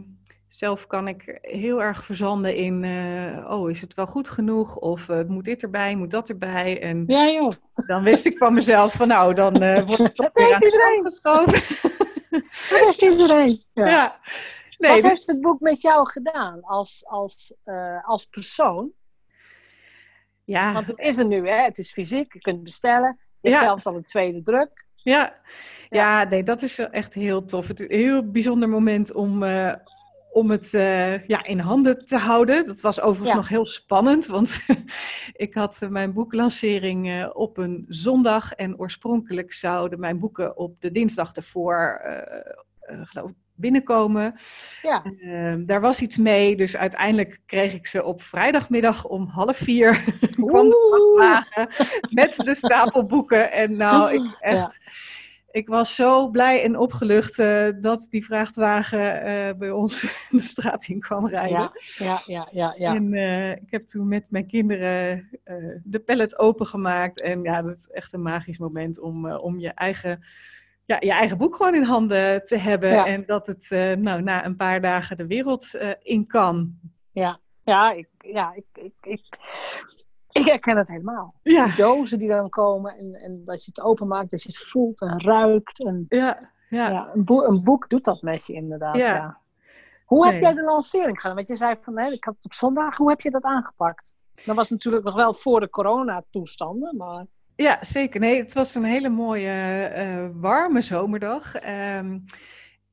zelf 0.53 0.87
kan 0.87 1.07
ik 1.07 1.39
heel 1.41 1.81
erg 1.81 2.05
verzanden 2.05 2.55
in, 2.55 2.83
eh, 2.83 3.51
oh, 3.51 3.69
is 3.69 3.81
het 3.81 3.93
wel 3.93 4.05
goed 4.07 4.29
genoeg? 4.29 4.75
Of 4.75 5.09
eh, 5.09 5.23
moet 5.27 5.45
dit 5.45 5.63
erbij, 5.63 5.95
moet 5.95 6.11
dat 6.11 6.29
erbij? 6.29 6.81
En 6.81 7.03
Ja 7.07 7.29
joh, 7.29 7.51
dan 7.87 8.03
wist 8.03 8.25
ik 8.25 8.37
van 8.37 8.53
mezelf 8.53 8.93
van, 8.93 9.07
nou, 9.07 9.33
dan 9.33 9.53
eh, 9.61 9.83
wordt 9.87 10.03
het 10.03 10.15
toch 10.15 10.29
weer 10.33 10.53
aan 10.53 10.59
de 10.59 10.99
geschoven. 11.03 11.79
dat 12.69 12.85
heeft 12.85 13.01
iedereen. 13.01 13.63
Ja. 13.73 13.87
Ja. 13.87 14.19
Nee, 14.77 14.91
wat 14.91 15.01
dus- 15.01 15.09
heeft 15.09 15.27
het 15.27 15.41
boek 15.41 15.59
met 15.59 15.81
jou 15.81 16.09
gedaan 16.09 16.61
als, 16.61 17.03
als, 17.05 17.53
als 18.01 18.25
persoon? 18.25 18.91
ja, 20.43 20.73
Want 20.73 20.87
het 20.87 20.99
is 20.99 21.17
er 21.17 21.25
nu, 21.25 21.49
hè? 21.49 21.63
het 21.63 21.77
is 21.77 21.91
fysiek, 21.91 22.33
je 22.33 22.39
kunt 22.39 22.55
het 22.55 22.63
bestellen. 22.63 23.19
Je 23.41 23.49
Ja. 23.49 23.57
zelfs 23.57 23.85
al 23.85 23.95
een 23.95 24.03
tweede 24.03 24.41
druk. 24.41 24.87
Ja. 24.95 25.35
ja, 25.89 26.23
nee, 26.23 26.43
dat 26.43 26.61
is 26.61 26.79
echt 26.79 27.13
heel 27.13 27.45
tof. 27.45 27.67
Het 27.67 27.79
is 27.79 27.89
een 27.89 27.97
heel 27.97 28.31
bijzonder 28.31 28.69
moment 28.69 29.13
om, 29.13 29.43
om 30.31 30.51
het 30.51 30.73
eh, 30.73 31.27
ja, 31.27 31.43
in 31.43 31.59
handen 31.59 32.05
te 32.05 32.17
houden. 32.17 32.65
Dat 32.65 32.81
was 32.81 33.01
overigens 33.01 33.29
Ja. 33.29 33.35
nog 33.35 33.47
heel 33.47 33.65
spannend, 33.65 34.25
want 34.25 34.59
ik 35.33 35.53
had 35.53 35.81
eh, 35.81 35.89
mijn 35.89 36.13
boeklancering 36.13 37.09
eh, 37.09 37.29
op 37.33 37.57
een 37.57 37.85
zondag 37.87 38.53
en 38.53 38.79
oorspronkelijk 38.79 39.53
zouden 39.53 39.99
mijn 39.99 40.19
boeken 40.19 40.57
op 40.57 40.81
de 40.81 40.91
dinsdag 40.91 41.33
ervoor 41.33 42.01
geloof 43.03 43.29
ik, 43.29 43.35
binnenkomen. 43.55 44.35
Ja. 44.81 45.03
Ehm, 45.03 45.65
daar 45.65 45.81
was 45.81 46.01
iets 46.01 46.17
mee, 46.17 46.55
dus 46.55 46.77
uiteindelijk 46.77 47.41
kreeg 47.45 47.73
ik 47.73 47.87
ze 47.87 48.03
op 48.03 48.21
vrijdagmiddag 48.21 49.05
om 49.05 49.27
half 49.27 49.57
vier. 49.57 50.03
Kwam 50.45 50.69
de 50.69 51.15
vrachtwagen 51.17 51.91
met 52.09 52.35
de 52.35 52.55
stapel 52.55 53.05
boeken. 53.05 53.51
En 53.51 53.77
nou, 53.77 54.13
ik 54.13 54.37
echt, 54.39 54.79
ik 55.51 55.67
was 55.67 55.95
zo 55.95 56.29
blij 56.29 56.63
en 56.63 56.77
opgelucht 56.77 57.39
eh, 57.39 57.67
dat 57.81 58.07
die 58.09 58.25
vrachtwagen 58.25 59.21
eh, 59.21 59.57
bij 59.57 59.71
ons 59.71 60.01
de 60.29 60.41
straat 60.41 60.87
in 60.87 60.99
kwam 60.99 61.27
rijden. 61.27 61.59
Ja, 61.59 61.71
ja, 61.97 62.21
ja, 62.25 62.47
ja. 62.51 62.75
ja. 62.77 62.95
En 62.95 63.13
eh, 63.13 63.51
ik 63.51 63.71
heb 63.71 63.87
toen 63.87 64.07
met 64.07 64.27
mijn 64.29 64.47
kinderen 64.47 65.29
de 65.83 65.99
pallet 65.99 66.39
opengemaakt. 66.39 67.21
En 67.21 67.43
ja, 67.43 67.61
dat 67.61 67.75
is 67.75 67.89
echt 67.89 68.13
een 68.13 68.21
magisch 68.21 68.57
moment 68.57 68.99
om, 68.99 69.31
om 69.31 69.59
je 69.59 69.69
eigen 69.69 70.23
ja, 70.85 70.97
je 70.99 71.11
eigen 71.11 71.37
boek 71.37 71.55
gewoon 71.55 71.75
in 71.75 71.83
handen 71.83 72.45
te 72.45 72.57
hebben. 72.57 72.89
Ja. 72.89 73.05
En 73.05 73.25
dat 73.25 73.47
het 73.47 73.69
nou, 73.99 74.21
na 74.21 74.45
een 74.45 74.55
paar 74.55 74.81
dagen 74.81 75.17
de 75.17 75.27
wereld 75.27 75.77
in 76.01 76.27
kan. 76.27 76.79
Ja, 77.11 77.39
ja, 77.63 77.91
ik, 77.91 78.07
ja 78.17 78.53
ik, 78.53 78.65
ik, 78.73 78.93
ik, 79.01 79.25
ik 80.31 80.45
herken 80.45 80.77
het 80.77 80.87
helemaal. 80.87 81.33
Ja, 81.43 81.65
Die 81.65 81.75
dozen 81.75 82.19
die 82.19 82.27
dan 82.27 82.49
komen 82.49 82.97
en, 82.97 83.13
en 83.13 83.41
dat 83.45 83.65
je 83.65 83.71
het 83.73 83.85
openmaakt, 83.85 84.31
dat 84.31 84.43
je 84.43 84.49
het 84.49 84.57
voelt 84.57 85.01
en 85.01 85.21
ruikt. 85.21 85.83
En, 85.83 86.05
ja, 86.09 86.49
ja. 86.69 86.89
ja. 86.89 87.09
een, 87.13 87.25
boek, 87.25 87.47
een 87.47 87.63
boek 87.63 87.89
doet 87.89 88.03
dat 88.03 88.21
met 88.21 88.47
je 88.47 88.53
inderdaad, 88.53 88.95
Ja. 88.95 89.15
ja. 89.15 89.39
Hoe 90.05 90.25
heb 90.25 90.39
jij 90.39 90.53
de 90.53 90.63
lancering 90.63 91.19
gedaan? 91.19 91.35
Want 91.35 91.47
je 91.47 91.55
zei 91.55 91.75
van, 91.81 91.99
ik 91.99 92.23
had 92.23 92.35
het 92.35 92.45
op 92.45 92.53
zondag. 92.53 92.97
Hoe 92.97 93.09
heb 93.09 93.21
je 93.21 93.31
dat 93.31 93.43
aangepakt? 93.43 94.17
Dat 94.45 94.55
was 94.55 94.69
natuurlijk 94.69 95.03
nog 95.03 95.15
wel 95.15 95.33
voor 95.33 95.59
de 95.59 95.69
coronatoestanden, 95.69 96.97
maar... 96.97 97.25
Ja, 97.55 97.77
zeker. 97.81 98.19
Nee, 98.19 98.39
het 98.39 98.53
was 98.53 98.75
een 98.75 98.83
hele 98.83 99.09
mooie, 99.09 99.85
eh, 99.85 100.27
warme 100.33 100.81
zomerdag. 100.81 101.55
Ehm, 101.55 102.19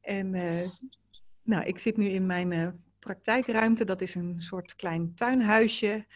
en 0.01 0.35
eh, 0.35 0.69
nou, 1.43 1.65
ik 1.65 1.79
zit 1.79 1.97
nu 1.97 2.09
in 2.09 2.27
mijn 2.27 2.53
eh, 2.53 2.69
praktijkruimte. 2.99 3.85
Dat 3.85 4.01
is 4.01 4.15
een 4.15 4.35
soort 4.39 4.77
klein 4.77 5.15
tuinhuisje 5.15 6.07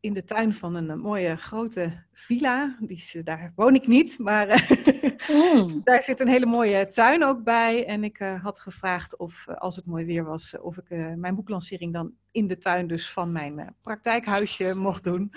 in 0.00 0.12
de 0.12 0.24
tuin 0.24 0.52
van 0.54 0.74
een 0.74 0.90
eh, 0.90 0.96
mooie 0.96 1.36
grote 1.36 1.92
villa. 2.12 2.76
Die 2.80 2.96
is, 2.96 3.14
eh, 3.14 3.24
daar 3.24 3.52
woon 3.54 3.74
ik 3.74 3.86
niet, 3.86 4.18
maar 4.18 4.48
eh, 4.48 4.84
Mm. 5.28 5.80
daar 5.84 6.02
zit 6.02 6.20
een 6.20 6.28
hele 6.28 6.46
mooie 6.46 6.88
tuin 6.88 7.24
ook 7.24 7.42
bij. 7.42 7.86
En 7.86 8.04
ik 8.04 8.18
had 8.42 8.58
gevraagd 8.58 9.16
of, 9.16 9.48
als 9.48 9.76
het 9.76 9.86
mooi 9.86 10.04
weer 10.04 10.24
was, 10.24 10.58
of 10.60 10.76
ik 10.76 11.16
mijn 11.16 11.34
boeklancering 11.34 11.92
dan 11.92 12.12
in 12.30 12.46
de 12.46 12.58
tuin 12.58 12.86
dus 12.86 13.10
van 13.10 13.32
mijn 13.32 13.74
praktijkhuisje 13.82 14.74
mocht 14.74 15.04
doen. 15.04 15.32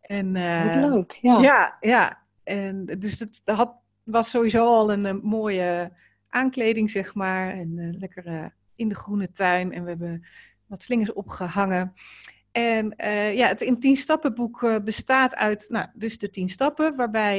En, 0.00 0.32
leuk, 0.80 1.12
ja. 1.12 1.40
ja, 1.40 1.76
ja. 1.80 2.18
En 2.42 2.84
dus 2.84 3.18
het 3.18 3.40
dat 3.44 3.56
had, 3.56 3.74
was 4.02 4.30
sowieso 4.30 4.66
al 4.66 4.92
een, 4.92 5.20
mooie 5.22 5.92
aankleding, 6.28 6.90
zeg 6.90 7.14
maar. 7.14 7.50
En 7.50 7.96
lekker 7.98 8.52
in 8.74 8.88
de 8.88 8.94
groene 8.94 9.32
tuin. 9.32 9.72
En 9.72 9.82
we 9.82 9.88
hebben 9.88 10.26
wat 10.66 10.82
slingers 10.82 11.12
opgehangen. 11.12 11.94
En 12.52 12.96
eh, 12.96 13.36
ja, 13.36 13.48
het 13.48 13.60
in 13.60 13.80
tien 13.80 13.96
stappenboek 13.96 14.62
eh, 14.62 14.76
bestaat 14.78 15.34
uit, 15.34 15.66
nou, 15.68 15.86
dus 15.94 16.18
de 16.18 16.30
tien 16.30 16.48
stappen, 16.48 16.96
waarbij 16.96 17.38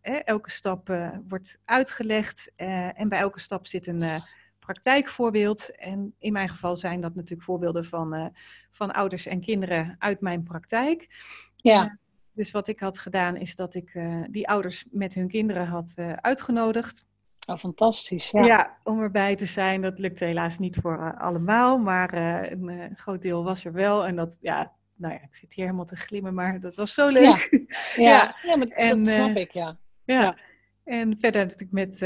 eh, 0.00 0.20
elke 0.24 0.50
stap 0.50 1.10
wordt 1.28 1.58
uitgelegd. 1.64 2.52
en 2.56 3.08
bij 3.08 3.18
elke 3.18 3.40
stap 3.40 3.66
zit 3.66 3.86
een 3.86 4.22
praktijkvoorbeeld. 4.58 5.76
En 5.76 6.14
in 6.18 6.32
mijn 6.32 6.48
geval 6.48 6.76
zijn 6.76 7.00
dat 7.00 7.14
natuurlijk 7.14 7.42
voorbeelden 7.42 7.84
van, 7.84 8.32
van 8.70 8.92
ouders 8.92 9.26
en 9.26 9.40
kinderen 9.40 9.96
uit 9.98 10.20
mijn 10.20 10.42
praktijk. 10.42 11.08
Ja, 11.56 11.98
Dus 12.32 12.50
wat 12.50 12.68
ik 12.68 12.80
had 12.80 12.98
gedaan 12.98 13.36
is 13.36 13.56
dat 13.56 13.74
ik 13.74 13.98
die 14.30 14.48
ouders 14.48 14.84
met 14.90 15.14
hun 15.14 15.28
kinderen 15.28 15.66
had 15.66 15.94
uitgenodigd. 16.20 17.06
Oh, 17.46 17.58
fantastisch. 17.58 18.30
Ja. 18.30 18.44
Ja. 18.44 18.76
om 18.82 19.00
erbij 19.00 19.36
te 19.36 19.46
zijn. 19.46 19.82
Dat 19.82 19.98
lukte 19.98 20.24
helaas 20.24 20.58
niet 20.58 20.76
voor 20.76 20.98
eh, 20.98 21.20
allemaal, 21.20 21.78
maar 21.78 22.12
eh, 22.12 22.50
een 22.50 22.68
eh, 22.68 22.96
groot 22.96 23.22
deel 23.22 23.44
was 23.44 23.64
er 23.64 23.72
wel. 23.72 24.06
En 24.06 24.16
dat, 24.16 24.38
ja, 24.40 24.72
nou 24.94 25.14
ja, 25.14 25.22
ik 25.22 25.34
zit 25.34 25.54
hier 25.54 25.64
helemaal 25.64 25.86
te 25.86 25.96
glimmen, 25.96 26.34
maar 26.34 26.60
dat 26.60 26.76
was 26.76 26.94
zo 26.94 27.08
leuk. 27.08 27.48
Ja, 27.96 28.02
Ja. 28.02 28.34
ja. 28.42 28.56
maar 28.56 28.66
En, 28.66 29.02
dat 29.02 29.06
snap 29.06 29.36
ik, 29.36 29.50
ja. 29.50 29.76
Ja. 30.04 30.36
En 30.84 31.16
verder 31.20 31.42
natuurlijk 31.42 31.72
met, 31.72 32.00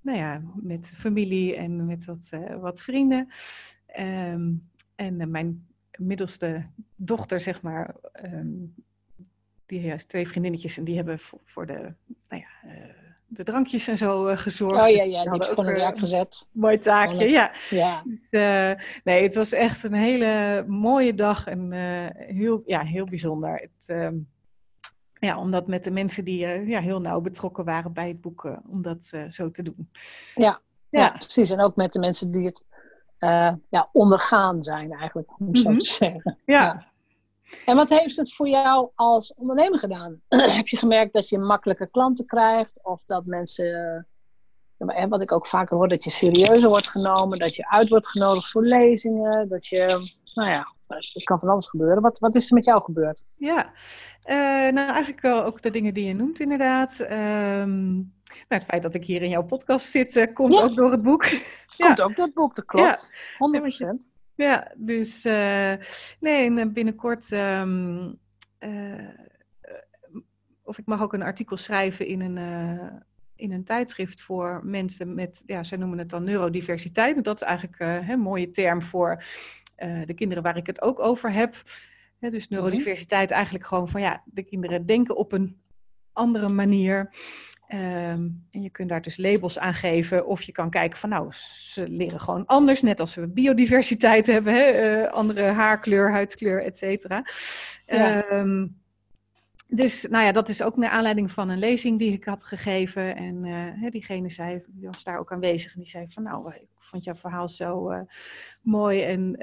nou 0.00 0.18
ja, 0.18 0.42
met 0.54 0.92
familie 0.96 1.56
en 1.56 1.86
met 1.86 2.04
wat, 2.04 2.30
wat 2.60 2.80
vrienden. 2.80 3.28
Ehm, 3.86 4.52
en 4.94 5.30
mijn 5.30 5.66
middelste 5.98 6.66
dochter, 6.96 7.40
zeg 7.40 7.62
maar, 7.62 7.94
ehm, 8.12 8.46
die 9.66 9.80
heeft 9.80 10.08
twee 10.08 10.28
vriendinnetjes 10.28 10.78
en 10.78 10.84
die 10.84 10.96
hebben 10.96 11.18
voor, 11.18 11.40
voor 11.44 11.66
de, 11.66 11.92
nou 12.28 12.42
ja, 12.42 12.68
de 13.28 13.44
drankjes 13.44 13.88
en 13.88 13.96
zo 13.96 14.26
eh, 14.26 14.36
gezorgd. 14.36 14.80
Oh 14.80 14.86
Dus 14.86 14.94
ja, 14.94 15.02
die 15.02 15.12
ja, 15.12 15.18
heb 15.18 15.28
hadden 15.28 15.48
je 15.48 15.54
gewoon 15.54 15.70
het 15.70 15.78
werk 15.78 15.98
gezet. 15.98 16.48
een 16.54 16.60
mooi 16.60 16.78
taakje, 16.78 17.28
ja. 17.28 17.52
Ja. 17.70 18.02
Dus, 18.04 18.30
eh, 18.30 18.72
nee, 19.04 19.22
het 19.22 19.34
was 19.34 19.52
echt 19.52 19.84
een 19.84 19.94
hele 19.94 20.64
mooie 20.66 21.14
dag 21.14 21.46
en 21.46 21.72
eh, 21.72 22.26
heel, 22.36 22.62
ja, 22.66 22.80
heel 22.80 23.04
bijzonder. 23.04 23.54
Het, 23.54 23.88
ehm, 23.88 24.14
ja, 25.12 25.38
omdat 25.38 25.66
met 25.66 25.84
de 25.84 25.90
mensen 25.90 26.24
die 26.24 26.46
ja, 26.46 26.80
heel 26.80 27.00
nauw 27.00 27.20
betrokken 27.20 27.64
waren 27.64 27.92
bij 27.92 28.08
het 28.08 28.20
boek, 28.20 28.58
om 28.68 28.82
dat 28.82 29.12
zo 29.28 29.50
te 29.50 29.62
doen. 29.62 29.90
Ja, 30.34 30.60
ja. 30.90 31.10
precies. 31.10 31.50
En 31.50 31.60
ook 31.60 31.76
met 31.76 31.92
de 31.92 31.98
mensen 31.98 32.30
die 32.30 32.44
het 32.44 32.64
ja, 33.68 33.88
ondergaan 33.92 34.62
zijn 34.62 34.92
eigenlijk, 34.92 35.40
om 35.40 35.46
het 35.46 35.58
zo 35.58 35.70
mhm. 35.70 35.78
te 35.78 35.86
zeggen. 35.86 36.38
ja. 36.44 36.86
En 37.64 37.76
wat 37.76 37.90
heeft 37.90 38.16
het 38.16 38.34
voor 38.34 38.48
jou 38.48 38.90
als 38.94 39.34
ondernemer 39.34 39.78
gedaan? 39.78 40.20
Heb 40.58 40.68
je 40.68 40.76
gemerkt 40.76 41.12
dat 41.12 41.28
je 41.28 41.38
makkelijker 41.38 41.88
klanten 41.88 42.26
krijgt? 42.26 42.80
Of 42.82 43.04
dat 43.04 43.24
mensen, 43.24 44.06
wat 45.08 45.20
ik 45.20 45.32
ook 45.32 45.46
vaker 45.46 45.76
hoor, 45.76 45.88
dat 45.88 46.04
je 46.04 46.10
serieuzer 46.10 46.68
wordt 46.68 46.88
genomen, 46.88 47.38
dat 47.38 47.54
je 47.54 47.68
uit 47.68 47.88
wordt 47.88 48.08
genodigd 48.08 48.50
voor 48.50 48.64
lezingen, 48.64 49.48
dat 49.48 49.66
je, 49.66 49.86
nou 50.34 50.50
ja, 50.50 50.66
het 50.86 51.24
kan 51.24 51.38
van 51.38 51.48
alles 51.48 51.68
gebeuren. 51.68 52.02
Wat, 52.02 52.18
wat 52.18 52.34
is 52.34 52.48
er 52.48 52.54
met 52.54 52.64
jou 52.64 52.82
gebeurd? 52.82 53.24
Ja, 53.34 53.72
uh, 54.24 54.72
nou 54.72 54.92
eigenlijk 54.92 55.24
ook 55.24 55.62
de 55.62 55.70
dingen 55.70 55.94
die 55.94 56.06
je 56.06 56.14
noemt 56.14 56.40
inderdaad. 56.40 57.00
Um, 57.00 58.16
nou, 58.24 58.60
het 58.60 58.64
feit 58.64 58.82
dat 58.82 58.94
ik 58.94 59.04
hier 59.04 59.22
in 59.22 59.28
jouw 59.28 59.44
podcast 59.44 59.90
zit, 59.90 60.16
uh, 60.16 60.34
komt 60.34 60.62
ook 60.62 60.76
door 60.76 60.90
het 60.90 61.02
boek. 61.02 61.24
Komt 61.76 62.02
ook 62.02 62.16
door 62.16 62.24
het 62.24 62.34
boek, 62.34 62.54
dat 62.54 62.64
klopt. 62.64 63.10
Ja. 63.38 63.60
100%. 64.02 64.17
Ja, 64.38 64.72
dus 64.76 65.26
uh, 65.26 65.72
nee, 66.20 66.58
en 66.58 66.72
binnenkort. 66.72 67.30
Um, 67.30 68.18
uh, 68.60 69.08
of 70.62 70.78
ik 70.78 70.86
mag 70.86 71.02
ook 71.02 71.12
een 71.12 71.22
artikel 71.22 71.56
schrijven 71.56 72.06
in 72.06 72.20
een, 72.20 72.36
uh, 72.36 72.90
in 73.36 73.52
een 73.52 73.64
tijdschrift 73.64 74.22
voor 74.22 74.60
mensen 74.64 75.14
met, 75.14 75.42
ja, 75.46 75.64
zij 75.64 75.78
noemen 75.78 75.98
het 75.98 76.10
dan 76.10 76.24
neurodiversiteit. 76.24 77.16
En 77.16 77.22
dat 77.22 77.40
is 77.40 77.46
eigenlijk 77.46 78.08
een 78.08 78.20
mooie 78.20 78.50
term 78.50 78.82
voor 78.82 79.24
de 79.76 80.14
kinderen 80.14 80.42
waar 80.42 80.56
ik 80.56 80.66
het 80.66 80.82
ook 80.82 80.98
over 80.98 81.32
heb. 81.32 81.62
dus 82.18 82.48
mhm. 82.48 82.54
neurodiversiteit 82.54 83.30
eigenlijk 83.30 83.66
gewoon 83.66 83.88
van 83.88 84.00
ja, 84.00 84.22
de 84.24 84.42
kinderen 84.42 84.86
denken 84.86 85.16
op 85.16 85.32
een 85.32 85.60
andere 86.12 86.48
manier. 86.48 87.10
Ehm, 87.68 88.28
en 88.50 88.62
je 88.62 88.70
kunt 88.70 88.88
daar 88.88 89.02
dus 89.02 89.16
labels 89.16 89.58
aan 89.58 89.74
geven. 89.74 90.26
Of 90.26 90.42
je 90.42 90.52
kan 90.52 90.70
kijken 90.70 90.98
van 90.98 91.08
nou, 91.08 91.28
ze 91.32 91.88
leren 91.88 92.20
gewoon 92.20 92.46
anders. 92.46 92.82
Net 92.82 93.00
als 93.00 93.14
we 93.14 93.26
biodiversiteit 93.26 94.26
hebben. 94.34 94.54
Hè? 94.54 95.00
Uh, 95.02 95.12
andere 95.12 95.42
haarkleur, 95.42 96.10
huidskleur, 96.10 96.62
et 96.62 96.78
cetera. 96.78 97.24
Ehm, 97.86 98.66
dus 99.66 100.06
nou 100.10 100.24
ja, 100.24 100.32
dat 100.32 100.48
is 100.48 100.62
ook 100.62 100.76
naar 100.76 100.90
aanleiding 100.90 101.32
van 101.32 101.48
een 101.48 101.58
lezing 101.58 101.98
die 101.98 102.12
ik 102.12 102.24
had 102.24 102.44
gegeven. 102.44 103.16
En 103.16 103.44
uh, 103.44 103.90
diegene 103.90 104.30
zei, 104.30 104.62
die 104.66 104.86
was 104.86 105.04
daar 105.04 105.18
ook 105.18 105.32
aanwezig. 105.32 105.74
En 105.74 105.80
die 105.80 105.90
zei 105.90 106.06
van 106.08 106.22
nou, 106.22 106.54
ik 106.54 106.68
vond 106.78 107.04
jouw 107.04 107.14
verhaal 107.14 107.48
zo 107.48 107.92
uh, 107.92 108.00
mooi. 108.62 109.02
En 109.02 109.36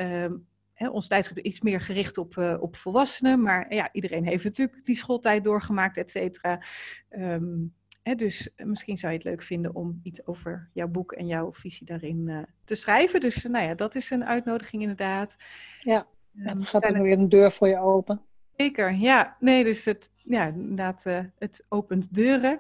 uh, 0.78 0.94
ons 0.94 1.08
tijdschrift 1.08 1.46
iets 1.46 1.62
meer 1.62 1.82
gericht 1.82 2.18
op, 2.18 2.58
op 2.60 2.76
volwassenen. 2.76 3.42
Maar 3.42 3.74
ja, 3.74 3.90
iedereen 3.92 4.26
heeft 4.26 4.44
natuurlijk 4.44 4.86
die 4.86 4.96
schooltijd 4.96 5.44
doorgemaakt, 5.44 5.98
et 5.98 6.12
cetera. 6.12 6.62
Um, 7.10 7.74
dus 8.14 8.56
eh, 8.56 8.66
misschien 8.66 8.98
zou 8.98 9.12
je 9.12 9.18
het 9.18 9.28
leuk 9.28 9.44
vinden 9.44 9.76
om 9.76 10.00
iets 10.04 10.26
over 10.28 10.70
jouw 10.74 10.88
boek 10.88 11.12
en 11.12 11.28
jouw 11.28 11.54
visie 11.54 11.86
daarin 11.86 12.28
uh, 12.28 12.40
te 12.64 12.76
schrijven. 12.76 13.20
Dus 13.20 13.46
uh, 13.46 13.52
nou 13.52 13.66
ja, 13.66 13.74
dat 13.74 13.96
is 13.96 14.10
een 14.10 14.26
uitnodiging 14.26 14.82
inderdaad. 14.82 15.36
Ja, 15.82 16.08
um, 16.38 16.44
dan 16.44 16.66
gaat 16.66 16.86
er 16.86 17.02
weer 17.02 17.18
een 17.18 17.30
deur 17.30 17.52
voor 17.52 17.68
je 17.68 17.80
open. 17.80 18.22
Zeker, 18.58 18.94
ja. 18.94 19.36
Nee, 19.40 19.64
dus 19.64 19.86
het, 19.86 20.12
ja, 20.16 20.46
inderdaad, 20.46 21.06
uh, 21.06 21.20
het 21.38 21.66
opent 21.70 22.14
deuren. 22.14 22.58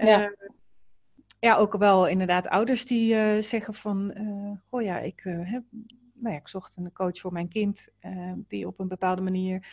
Ja. 0.00 0.34
ja, 1.38 1.56
ook 1.56 1.76
wel 1.76 2.06
inderdaad 2.06 2.48
ouders 2.48 2.86
die 2.86 3.42
zeggen 3.42 3.74
van, 3.74 4.14
goh 4.70 4.82
ja, 4.82 4.98
ik, 4.98 5.20
heb, 5.24 5.62
nou 6.12 6.34
ja, 6.34 6.40
ik 6.40 6.48
zocht 6.48 6.76
een 6.76 6.92
coach 6.92 7.18
voor 7.18 7.32
mijn 7.32 7.48
kind 7.48 7.88
die 8.48 8.66
op 8.66 8.78
een 8.78 8.88
bepaalde 8.88 9.22
manier 9.22 9.66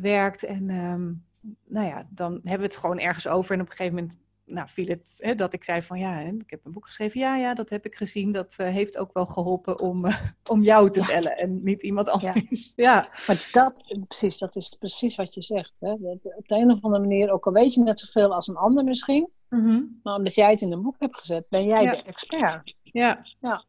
werkt. 0.00 0.42
En 0.42 0.70
um, 0.70 1.24
nou 1.64 1.86
ja, 1.86 2.06
dan 2.10 2.32
hebben 2.32 2.68
we 2.68 2.74
het 2.74 2.76
gewoon 2.76 2.98
ergens 2.98 3.26
over. 3.26 3.54
En 3.54 3.60
op 3.60 3.70
een 3.70 3.76
gegeven 3.76 3.94
moment 3.94 4.18
nou, 4.52 4.68
viel 4.68 4.86
het 4.86 5.02
hè, 5.16 5.34
dat 5.34 5.52
ik 5.52 5.64
zei 5.64 5.82
van 5.82 5.98
ja, 5.98 6.18
ik 6.18 6.50
heb 6.50 6.60
een 6.64 6.72
boek 6.72 6.86
geschreven. 6.86 7.20
Ja, 7.20 7.36
ja, 7.36 7.54
dat 7.54 7.70
heb 7.70 7.86
ik 7.86 7.94
gezien. 7.94 8.32
Dat 8.32 8.56
uh, 8.60 8.66
heeft 8.66 8.98
ook 8.98 9.12
wel 9.12 9.26
geholpen 9.26 9.80
om, 9.80 10.06
uh, 10.06 10.20
om 10.50 10.62
jou 10.62 10.90
te 10.90 11.04
bellen 11.06 11.36
en 11.36 11.62
niet 11.62 11.82
iemand 11.82 12.08
anders. 12.08 12.72
Ja. 12.76 12.84
ja. 12.90 13.08
Maar 13.26 13.48
dat, 13.52 13.82
precies, 14.08 14.38
dat 14.38 14.56
is 14.56 14.68
precies 14.78 15.16
wat 15.16 15.34
je 15.34 15.42
zegt. 15.42 15.72
Hè? 15.78 15.96
Dat, 15.98 16.36
op 16.36 16.48
de 16.48 16.56
een 16.56 16.70
of 16.70 16.82
andere 16.82 17.02
manier, 17.02 17.30
ook 17.30 17.46
al 17.46 17.52
weet 17.52 17.74
je 17.74 17.82
net 17.82 18.00
zoveel 18.00 18.34
als 18.34 18.48
een 18.48 18.56
ander 18.56 18.84
misschien, 18.84 19.28
mm 19.48 19.64
-hmm. 19.64 20.00
maar 20.02 20.14
omdat 20.14 20.34
jij 20.34 20.50
het 20.50 20.60
in 20.60 20.72
een 20.72 20.82
boek 20.82 20.96
hebt 20.98 21.18
gezet, 21.18 21.46
ben 21.48 21.64
jij 21.64 21.90
de 21.90 22.02
expert. 22.02 22.74
Ja. 22.82 23.24
Ja, 23.40 23.64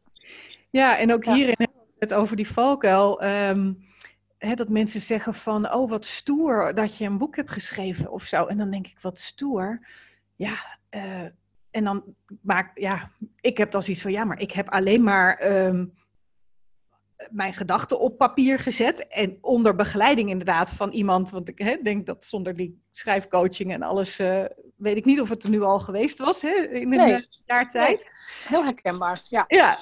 ja 0.70 0.98
en 0.98 1.12
ook 1.12 1.24
hierin 1.24 1.54
hebben 1.58 1.82
we 1.86 1.94
het 1.98 2.14
over 2.14 2.36
die 2.36 2.48
valkuil. 2.48 3.24
Um, 3.24 3.92
Hè, 4.38 4.54
dat 4.54 4.68
mensen 4.68 5.00
zeggen 5.00 5.34
van, 5.34 5.72
oh 5.72 5.90
wat 5.90 6.04
stoer 6.04 6.74
dat 6.74 6.96
je 6.96 7.04
een 7.04 7.18
boek 7.18 7.36
hebt 7.36 7.50
geschreven 7.50 8.12
of 8.12 8.22
zo. 8.22 8.46
En 8.46 8.58
dan 8.58 8.70
denk 8.70 8.86
ik, 8.86 8.98
wat 9.00 9.18
stoer 9.18 9.80
ja, 10.36 10.78
uh, 10.94 11.22
en 11.70 11.84
dan 11.84 12.04
maak 12.42 12.78
ja, 12.78 13.10
ik 13.40 13.58
heb 13.58 13.70
dan 13.70 13.82
zoiets 13.82 14.02
van, 14.02 14.12
ja, 14.12 14.24
maar 14.24 14.40
ik 14.40 14.52
heb 14.52 14.68
alleen 14.68 15.02
maar 15.02 15.64
um, 15.66 15.94
mijn 17.30 17.54
gedachten 17.54 18.00
op 18.00 18.18
papier 18.18 18.58
gezet. 18.58 19.08
En 19.08 19.38
onder 19.40 19.74
begeleiding 19.74 20.30
inderdaad 20.30 20.70
van 20.70 20.90
iemand, 20.90 21.30
want 21.30 21.48
ik 21.48 21.58
hè, 21.58 21.76
denk 21.82 22.06
dat 22.06 22.24
zonder 22.24 22.56
die 22.56 22.82
schrijfcoaching 22.90 23.72
en 23.72 23.82
alles, 23.82 24.20
uh, 24.20 24.44
weet 24.76 24.96
ik 24.96 25.04
niet 25.04 25.20
of 25.20 25.28
het 25.28 25.42
er 25.42 25.50
nu 25.50 25.62
al 25.62 25.80
geweest 25.80 26.18
was 26.18 26.42
hè, 26.42 26.54
in 26.54 26.92
een 26.92 27.08
nee. 27.08 27.26
jaar 27.44 27.68
tijd. 27.68 28.02
Nee. 28.02 28.12
Heel 28.48 28.64
herkenbaar, 28.64 29.20
ja. 29.28 29.44
Ja, 29.48 29.78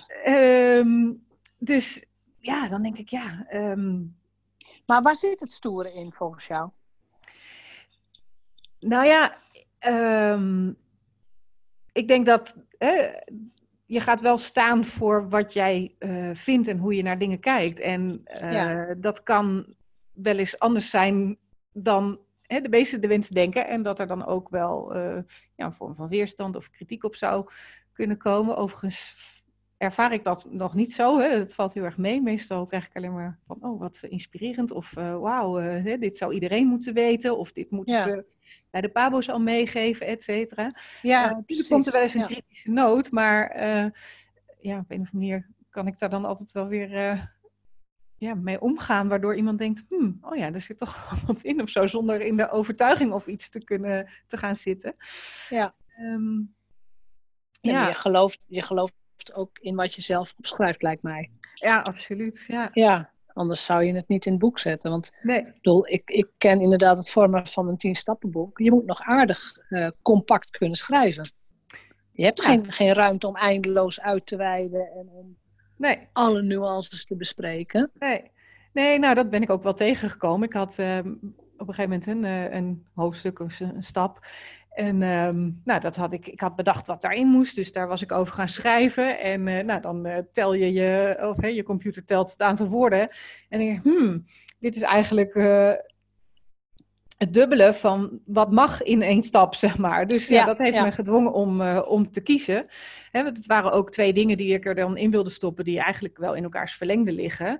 um, 0.78 1.26
dus 1.58 2.04
ja, 2.38 2.68
dan 2.68 2.82
denk 2.82 2.98
ik, 2.98 3.08
ja. 3.08 3.46
Um, 3.54 4.16
maar 4.86 5.02
waar 5.02 5.16
zit 5.16 5.40
het 5.40 5.52
stoere 5.52 5.92
in 5.92 6.12
volgens 6.12 6.46
jou? 6.46 6.70
Nou 8.78 9.06
ja, 9.06 9.40
Um, 9.86 10.76
ik 11.92 12.08
denk 12.08 12.26
dat 12.26 12.56
hè, 12.78 13.10
je 13.86 14.00
gaat 14.00 14.20
wel 14.20 14.38
staan 14.38 14.84
voor 14.84 15.28
wat 15.28 15.52
jij 15.52 15.94
uh, 15.98 16.30
vindt 16.34 16.68
en 16.68 16.78
hoe 16.78 16.96
je 16.96 17.02
naar 17.02 17.18
dingen 17.18 17.40
kijkt. 17.40 17.80
En 17.80 18.22
uh, 18.42 18.90
dat 18.96 19.22
kan 19.22 19.74
wel 20.12 20.36
eens 20.36 20.58
anders 20.58 20.90
zijn 20.90 21.38
dan 21.72 22.20
hè, 22.42 22.60
de 22.60 22.68
meeste 22.68 22.98
de 22.98 23.08
mensen 23.08 23.34
denken. 23.34 23.66
En 23.66 23.82
dat 23.82 24.00
er 24.00 24.06
dan 24.06 24.26
ook 24.26 24.48
wel 24.48 24.96
uh, 24.96 25.18
ja, 25.56 25.64
een 25.64 25.72
vorm 25.72 25.94
van 25.94 26.08
weerstand 26.08 26.56
of 26.56 26.70
kritiek 26.70 27.04
op 27.04 27.14
zou 27.14 27.46
kunnen 27.92 28.16
komen. 28.16 28.56
Overigens 28.56 29.16
ervaar 29.82 30.12
ik 30.12 30.24
dat 30.24 30.46
nog 30.50 30.74
niet 30.74 30.92
zo. 30.92 31.18
Hè. 31.18 31.28
Het 31.28 31.54
valt 31.54 31.74
heel 31.74 31.84
erg 31.84 31.96
mee. 31.96 32.22
Meestal 32.22 32.66
krijg 32.66 32.86
ik 32.86 32.96
alleen 32.96 33.12
maar 33.12 33.38
van, 33.46 33.56
oh, 33.60 33.80
wat 33.80 34.02
inspirerend. 34.08 34.70
Of 34.70 34.96
uh, 34.96 35.18
wauw, 35.18 35.60
uh, 35.60 36.00
dit 36.00 36.16
zou 36.16 36.34
iedereen 36.34 36.66
moeten 36.66 36.94
weten. 36.94 37.38
Of 37.38 37.52
dit 37.52 37.70
moeten 37.70 38.02
ze 38.02 38.24
bij 38.70 38.80
de 38.80 38.88
pabo's 38.88 39.28
al 39.28 39.40
meegeven, 39.40 40.06
et 40.06 40.22
cetera. 40.22 40.74
Ja, 41.02 41.26
uh, 41.26 41.36
natuurlijk 41.36 41.68
komt 41.68 41.86
er 41.86 41.92
wel 41.92 42.02
eens 42.02 42.14
een 42.14 42.26
kritische 42.26 42.70
noot. 42.70 43.10
Maar 43.10 43.58
ja, 44.60 44.78
op 44.78 44.90
een 44.90 45.00
of 45.00 45.06
andere 45.06 45.10
manier 45.12 45.48
kan 45.70 45.86
ik 45.86 45.98
daar 45.98 46.10
dan 46.10 46.24
altijd 46.24 46.52
wel 46.52 46.66
weer 46.66 46.90
ja, 48.16 48.34
mee 48.34 48.60
omgaan. 48.60 49.08
Waardoor 49.08 49.36
iemand 49.36 49.58
denkt, 49.58 49.84
hmm, 49.88 50.18
oh 50.20 50.36
ja, 50.36 50.52
er 50.52 50.60
zit 50.60 50.78
toch 50.78 51.10
wat 51.26 51.42
in 51.42 51.62
of 51.62 51.68
zo. 51.68 51.86
Zonder 51.86 52.20
in 52.20 52.36
de 52.36 52.50
overtuiging 52.50 53.12
of 53.12 53.26
iets 53.26 53.50
te 53.50 53.64
kunnen 53.64 54.08
te 54.26 54.36
gaan 54.36 54.56
zitten. 54.56 54.94
Ja. 55.48 55.74
Um, 56.00 56.54
ja. 57.60 57.88
Je, 57.88 57.94
gelooft, 57.94 58.40
je 58.46 58.62
gelooft 58.62 58.94
ook 59.34 59.58
in 59.58 59.74
wat 59.74 59.94
je 59.94 60.02
zelf 60.02 60.34
opschrijft, 60.38 60.82
lijkt 60.82 61.02
mij. 61.02 61.30
Ja, 61.54 61.80
absoluut. 61.80 62.44
Ja. 62.46 62.70
ja, 62.72 63.10
anders 63.26 63.64
zou 63.64 63.84
je 63.84 63.94
het 63.94 64.08
niet 64.08 64.26
in 64.26 64.32
het 64.32 64.40
boek 64.40 64.58
zetten. 64.58 64.90
Want 64.90 65.18
nee. 65.22 65.38
ik, 65.38 65.52
bedoel, 65.54 65.88
ik, 65.88 66.10
ik 66.10 66.28
ken 66.38 66.60
inderdaad 66.60 66.96
het 66.96 67.10
format 67.10 67.50
van 67.50 67.68
een 67.68 67.76
tien-stappenboek. 67.76 68.58
Je 68.58 68.70
moet 68.70 68.86
nog 68.86 69.00
aardig 69.00 69.56
uh, 69.68 69.90
compact 70.02 70.50
kunnen 70.50 70.76
schrijven. 70.76 71.32
Je 72.12 72.24
hebt 72.24 72.42
geen, 72.42 72.72
geen 72.72 72.92
ruimte 72.92 73.26
om 73.26 73.36
eindeloos 73.36 74.00
uit 74.00 74.26
te 74.26 74.36
wijden 74.36 74.90
en 74.90 75.08
om 75.08 75.36
nee. 75.76 76.08
alle 76.12 76.42
nuances 76.42 77.06
te 77.06 77.16
bespreken. 77.16 77.90
Nee. 77.94 78.30
nee, 78.72 78.98
nou 78.98 79.14
dat 79.14 79.30
ben 79.30 79.42
ik 79.42 79.50
ook 79.50 79.62
wel 79.62 79.74
tegengekomen. 79.74 80.48
Ik 80.48 80.54
had 80.54 80.78
uh, 80.78 80.98
op 81.56 81.68
een 81.68 81.74
gegeven 81.74 81.90
moment 81.90 82.06
een, 82.06 82.24
eh, 82.24 82.54
een 82.54 82.86
hoofdstuk, 82.94 83.38
een 83.38 83.82
stap. 83.82 84.26
En 84.72 85.02
um, 85.02 85.60
nou, 85.64 85.80
dat 85.80 85.96
had 85.96 86.12
ik, 86.12 86.26
ik 86.26 86.40
had 86.40 86.56
bedacht 86.56 86.86
wat 86.86 87.02
daarin 87.02 87.26
moest, 87.26 87.54
dus 87.54 87.72
daar 87.72 87.88
was 87.88 88.02
ik 88.02 88.12
over 88.12 88.34
gaan 88.34 88.48
schrijven. 88.48 89.20
En 89.20 89.46
uh, 89.46 89.64
nou, 89.64 89.80
dan 89.80 90.06
uh, 90.06 90.16
tel 90.32 90.54
je 90.54 90.72
je, 90.72 91.16
of 91.20 91.36
hey, 91.40 91.54
je 91.54 91.62
computer 91.62 92.04
telt 92.04 92.30
het 92.30 92.42
aantal 92.42 92.66
woorden. 92.68 93.10
En 93.48 93.60
ik 93.60 93.68
denk, 93.68 93.82
hmm, 93.82 94.24
dit 94.58 94.76
is 94.76 94.82
eigenlijk 94.82 95.34
uh, 95.34 95.72
het 97.18 97.34
dubbele 97.34 97.74
van 97.74 98.20
wat 98.24 98.50
mag 98.50 98.82
in 98.82 99.02
één 99.02 99.22
stap, 99.22 99.54
zeg 99.64 99.78
maar. 99.78 100.06
Dus 100.06 100.28
ja, 100.28 100.44
dat 100.44 100.58
heeft 100.58 100.80
me 100.80 100.92
gedwongen 100.92 101.32
om, 101.32 101.62
om 101.78 102.10
te 102.10 102.20
kiezen. 102.20 102.66
Hè, 103.10 103.22
want 103.22 103.36
het 103.36 103.46
waren 103.46 103.72
ook 103.72 103.90
twee 103.90 104.12
dingen 104.12 104.36
die 104.36 104.54
ik 104.54 104.66
er 104.66 104.74
dan 104.74 104.96
in 104.96 105.10
wilde 105.10 105.30
stoppen, 105.30 105.64
die 105.64 105.80
eigenlijk 105.80 106.18
wel 106.18 106.34
in 106.34 106.42
elkaars 106.42 106.74
verlengde 106.74 107.12
liggen. 107.12 107.58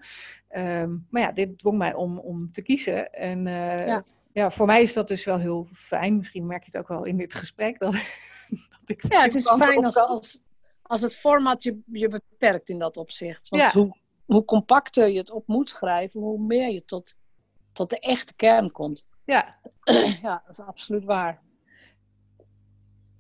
Um, 0.57 1.07
maar 1.11 1.23
ja, 1.23 1.33
dit 1.33 1.59
dwong 1.59 1.79
mij 1.79 1.95
om, 1.95 2.19
om 2.19 2.53
te 2.53 2.63
kiezen. 2.63 3.13
En 3.13 3.45
ja 3.45 4.03
ja, 4.33 4.51
voor 4.51 4.67
mij 4.67 4.83
is 4.83 4.93
dat 4.93 5.09
dus 5.09 5.25
wel 5.25 5.39
heel 5.39 5.69
fijn. 5.75 6.17
Misschien 6.17 6.47
merk 6.47 6.65
je 6.65 6.71
het 6.73 6.81
ook 6.81 6.89
wel 6.89 7.05
in 7.05 7.17
dit 7.17 7.35
gesprek. 7.35 7.79
Dat, 7.79 7.93
dat 8.51 8.81
ik 8.87 9.13
ja, 9.13 9.23
het 9.23 9.35
is 9.35 9.51
fijn 9.51 9.85
als, 9.85 9.97
als, 9.97 10.43
als 10.83 11.01
het 11.01 11.17
format 11.17 11.63
je, 11.63 11.81
je 11.87 12.09
beperkt 12.09 12.69
in 12.69 12.79
dat 12.79 12.97
opzicht. 12.97 13.49
Want 13.49 13.73
hoe, 13.73 13.97
hoe 14.25 14.45
compacter 14.45 15.09
je 15.09 15.19
het 15.19 15.31
op 15.31 15.47
moet 15.47 15.71
schrijven, 15.71 16.21
hoe 16.21 16.41
meer 16.41 16.69
je 16.69 16.85
tot, 16.85 17.15
tot 17.73 17.91
de 17.91 17.99
echte 17.99 18.35
kern 18.35 18.71
komt. 18.71 19.07
Ja. 19.25 19.57
ja, 20.23 20.43
dat 20.45 20.59
is 20.59 20.61
absoluut 20.61 21.05
waar. 21.05 21.41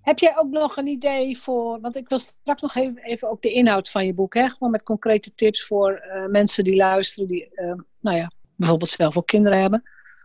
Heb 0.00 0.18
jij 0.18 0.38
ook 0.38 0.50
nog 0.50 0.76
een 0.76 0.86
idee 0.86 1.38
voor, 1.38 1.80
want 1.80 1.96
ik 1.96 2.08
wil 2.08 2.18
straks 2.18 2.62
nog 2.62 2.74
even, 2.74 3.02
even 3.02 3.30
ook 3.30 3.42
de 3.42 3.52
inhoud 3.52 3.90
van 3.90 4.06
je 4.06 4.14
boek, 4.14 4.34
hè? 4.34 4.48
gewoon 4.48 4.70
met 4.70 4.82
concrete 4.82 5.34
tips 5.34 5.66
voor 5.66 6.04
uh, 6.06 6.26
mensen 6.26 6.64
die 6.64 6.76
luisteren, 6.76 7.28
die 7.28 7.48
uh, 7.54 7.74
nou 8.00 8.16
ja, 8.16 8.30
bijvoorbeeld 8.56 8.90
zelf 8.90 9.16
ook 9.16 9.26
kinderen 9.26 9.60
hebben. 9.60 9.82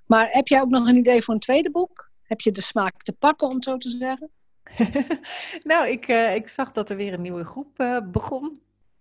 Maar 0.08 0.28
heb 0.32 0.48
jij 0.48 0.62
ook 0.62 0.70
nog 0.70 0.88
een 0.88 0.96
idee 0.96 1.22
voor 1.22 1.34
een 1.34 1.40
tweede 1.40 1.72
boek? 1.72 2.10
Heb 2.24 2.42
je 2.42 2.52
de 2.52 2.62
smaak 2.62 3.02
te 3.02 3.14
pakken, 3.14 3.48
om 3.48 3.56
het 3.56 3.64
zo 3.64 3.78
te 3.78 3.90
zeggen? 3.90 4.30
nou, 5.64 5.88
ik, 5.88 6.08
uh, 6.08 6.36
ik 6.36 6.48
zag 6.48 6.72
dat 6.72 6.90
er 6.90 6.96
weer 6.96 7.14
een 7.14 7.22
nieuwe 7.22 7.44
groep 7.44 8.02
begon. 8.12 8.60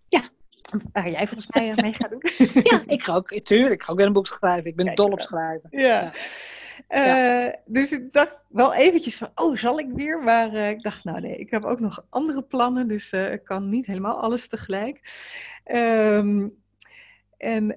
Ja. 0.09 0.21
Waar 0.93 1.11
jij 1.11 1.27
volgens 1.27 1.47
mij 1.47 1.73
mee 1.77 1.93
gaat 1.93 2.11
doen. 2.11 2.23
ja, 2.71 2.83
ik 2.87 3.03
ga 3.03 3.15
ook, 3.15 3.29
tuurlijk, 3.29 3.75
ik 3.75 3.83
ga 3.83 3.93
ook 3.93 3.99
weer 3.99 4.07
een 4.07 4.13
boek 4.13 4.27
schrijven. 4.27 4.71
Ik 4.71 4.77
ben 4.77 4.85
Kijk, 4.85 4.97
dol 4.97 5.11
op 5.11 5.21
schrijven. 5.21 5.69
ja. 5.71 6.01
ja. 6.01 6.13
Uh, 6.89 7.53
dus 7.65 7.93
ik 7.93 8.13
dacht 8.13 8.37
wel 8.49 8.75
eventjes 8.75 9.17
van, 9.17 9.31
oh, 9.35 9.57
zal 9.57 9.79
ik 9.79 9.89
weer? 9.95 10.23
Maar 10.23 10.53
uh, 10.53 10.71
ik 10.71 10.83
dacht, 10.83 11.05
nou 11.05 11.21
nee, 11.21 11.37
ik 11.37 11.51
heb 11.51 11.65
ook 11.65 11.81
nog 11.81 12.05
andere 12.09 12.43
plannen, 12.43 12.89
dus 12.89 13.13
uh, 13.13 13.33
ik 13.33 13.45
kan 13.45 13.69
niet 13.69 13.87
helemaal 13.87 14.21
alles 14.21 14.49
tegelijk. 14.49 15.01
Um, 15.65 16.65
en 17.37 17.77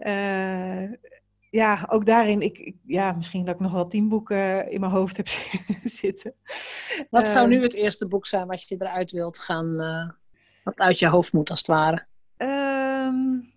ja, 1.50 1.86
ook 1.90 2.06
daarin, 2.06 2.42
ik, 2.42 2.58
ik, 2.58 2.76
ja, 2.86 3.12
misschien 3.12 3.46
dat 3.46 3.56
ik 3.56 3.62
nog 3.62 3.72
wel 3.72 3.88
tien 3.88 4.10
boeken 4.10 4.72
in 4.72 4.80
mijn 4.80 4.92
hoofd 4.92 5.18
heb 5.18 5.28
zitten. 5.84 6.34
Wat 7.10 7.28
zou 7.28 7.48
nu 7.48 7.62
het 7.62 7.74
eerste 7.74 8.08
boek 8.08 8.26
zijn 8.26 8.48
wat 8.48 8.68
je 8.68 8.76
eruit 8.80 9.12
wilt 9.12 9.40
gaan, 9.40 9.78
wat 10.64 10.80
uit 10.80 11.00
je 11.00 11.08
hoofd 11.08 11.34
moet 11.34 11.50
als 11.50 11.60
het 11.60 11.68
ware? 11.68 12.06
Um, 12.38 13.54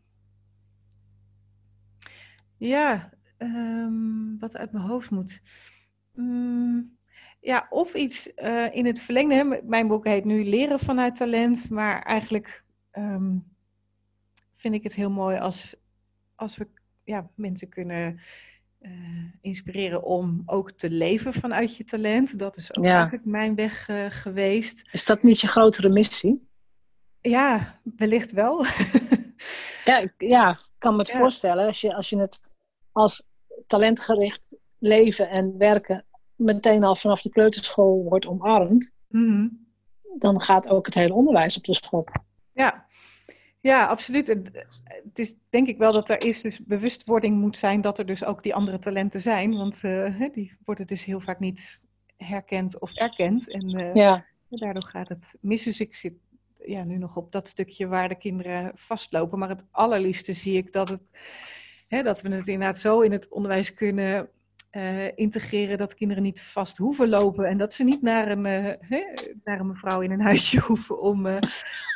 ja, 2.56 3.12
um, 3.38 4.36
wat 4.38 4.56
uit 4.56 4.72
mijn 4.72 4.84
hoofd 4.84 5.10
moet. 5.10 5.40
Um, 6.14 6.96
ja, 7.40 7.66
of 7.70 7.94
iets 7.94 8.30
uh, 8.36 8.74
in 8.74 8.86
het 8.86 9.00
verlengde. 9.00 9.62
Mijn 9.64 9.88
boek 9.88 10.06
heet 10.06 10.24
nu 10.24 10.44
Leren 10.44 10.80
vanuit 10.80 11.16
talent. 11.16 11.70
Maar 11.70 12.02
eigenlijk 12.02 12.64
vind 14.56 14.74
ik 14.74 14.82
het 14.82 14.94
heel 14.94 15.10
mooi 15.10 15.38
als, 15.38 15.76
als 16.34 16.56
we 16.56 16.68
ja, 17.04 17.30
mensen 17.34 17.68
kunnen 17.68 18.20
uh, 18.80 18.90
inspireren 19.40 20.02
om 20.02 20.42
ook 20.46 20.72
te 20.72 20.90
leven 20.90 21.32
vanuit 21.32 21.76
je 21.76 21.84
talent. 21.84 22.38
Dat 22.38 22.56
is 22.56 22.76
ook 22.76 22.84
ja. 22.84 22.94
eigenlijk 22.94 23.24
mijn 23.24 23.54
weg 23.54 23.88
uh, 23.88 24.06
geweest. 24.08 24.88
Is 24.92 25.04
dat 25.04 25.22
niet 25.22 25.40
je 25.40 25.46
grotere 25.46 25.88
missie? 25.88 26.48
Ja, 27.20 27.78
wellicht 27.96 28.32
wel. 28.32 28.64
ja, 29.84 30.08
ja, 30.18 30.50
ik 30.50 30.78
kan 30.78 30.92
me 30.92 30.98
het 30.98 31.08
ja. 31.08 31.18
voorstellen. 31.18 31.66
Als 31.66 31.80
je, 31.80 31.94
als 31.94 32.08
je 32.08 32.18
het 32.18 32.42
als 32.92 33.22
talentgericht 33.66 34.56
leven 34.78 35.28
en 35.28 35.58
werken 35.58 36.04
meteen 36.34 36.84
al 36.84 36.96
vanaf 36.96 37.22
de 37.22 37.30
kleuterschool 37.30 38.02
wordt 38.02 38.26
omarmd, 38.26 38.90
mm-hmm. 39.08 39.66
dan 40.18 40.40
gaat 40.40 40.68
ook 40.68 40.86
het 40.86 40.94
hele 40.94 41.14
onderwijs 41.14 41.56
op 41.56 41.64
de 41.64 41.74
schop. 41.74 42.10
Ja, 42.52 42.86
ja, 43.62 43.86
absoluut. 43.86 44.26
Het 44.26 45.18
is 45.18 45.34
denk 45.50 45.68
ik 45.68 45.78
wel 45.78 45.92
dat 45.92 46.08
er 46.10 46.22
eerst 46.22 46.42
dus 46.42 46.64
bewustwording 46.64 47.36
moet 47.36 47.56
zijn 47.56 47.80
dat 47.80 47.98
er 47.98 48.06
dus 48.06 48.24
ook 48.24 48.42
die 48.42 48.54
andere 48.54 48.78
talenten 48.78 49.20
zijn. 49.20 49.56
Want 49.56 49.82
uh, 49.84 50.20
die 50.32 50.56
worden 50.64 50.86
dus 50.86 51.04
heel 51.04 51.20
vaak 51.20 51.38
niet 51.38 51.86
herkend 52.16 52.78
of 52.78 52.94
erkend. 52.94 53.50
En 53.50 53.80
uh, 53.80 53.94
ja. 53.94 54.24
daardoor 54.48 54.88
gaat 54.88 55.08
het 55.08 55.34
mis. 55.40 55.62
Dus 55.62 55.80
ik 55.80 55.94
zit 55.94 56.14
ja, 56.66 56.84
nu 56.84 56.96
nog 56.96 57.16
op 57.16 57.32
dat 57.32 57.48
stukje 57.48 57.86
waar 57.86 58.08
de 58.08 58.18
kinderen 58.18 58.72
vastlopen. 58.74 59.38
Maar 59.38 59.48
het 59.48 59.64
allerliefste 59.70 60.32
zie 60.32 60.56
ik 60.56 60.72
dat 60.72 60.88
het 60.88 61.02
Hè, 61.92 62.02
dat 62.02 62.20
we 62.20 62.28
het 62.28 62.48
inderdaad 62.48 62.78
zo 62.78 63.00
in 63.00 63.12
het 63.12 63.28
onderwijs 63.28 63.74
kunnen 63.74 64.28
uh, 64.72 65.16
integreren 65.16 65.78
dat 65.78 65.94
kinderen 65.94 66.22
niet 66.22 66.42
vast 66.42 66.76
hoeven 66.76 67.08
lopen 67.08 67.46
en 67.46 67.58
dat 67.58 67.72
ze 67.72 67.84
niet 67.84 68.02
naar 68.02 68.30
een, 68.30 68.46
uh, 68.46 68.72
hè, 68.80 69.04
naar 69.44 69.60
een 69.60 69.66
mevrouw 69.66 70.00
in 70.00 70.10
een 70.10 70.20
huisje 70.20 70.60
hoeven 70.66 71.00
om. 71.00 71.26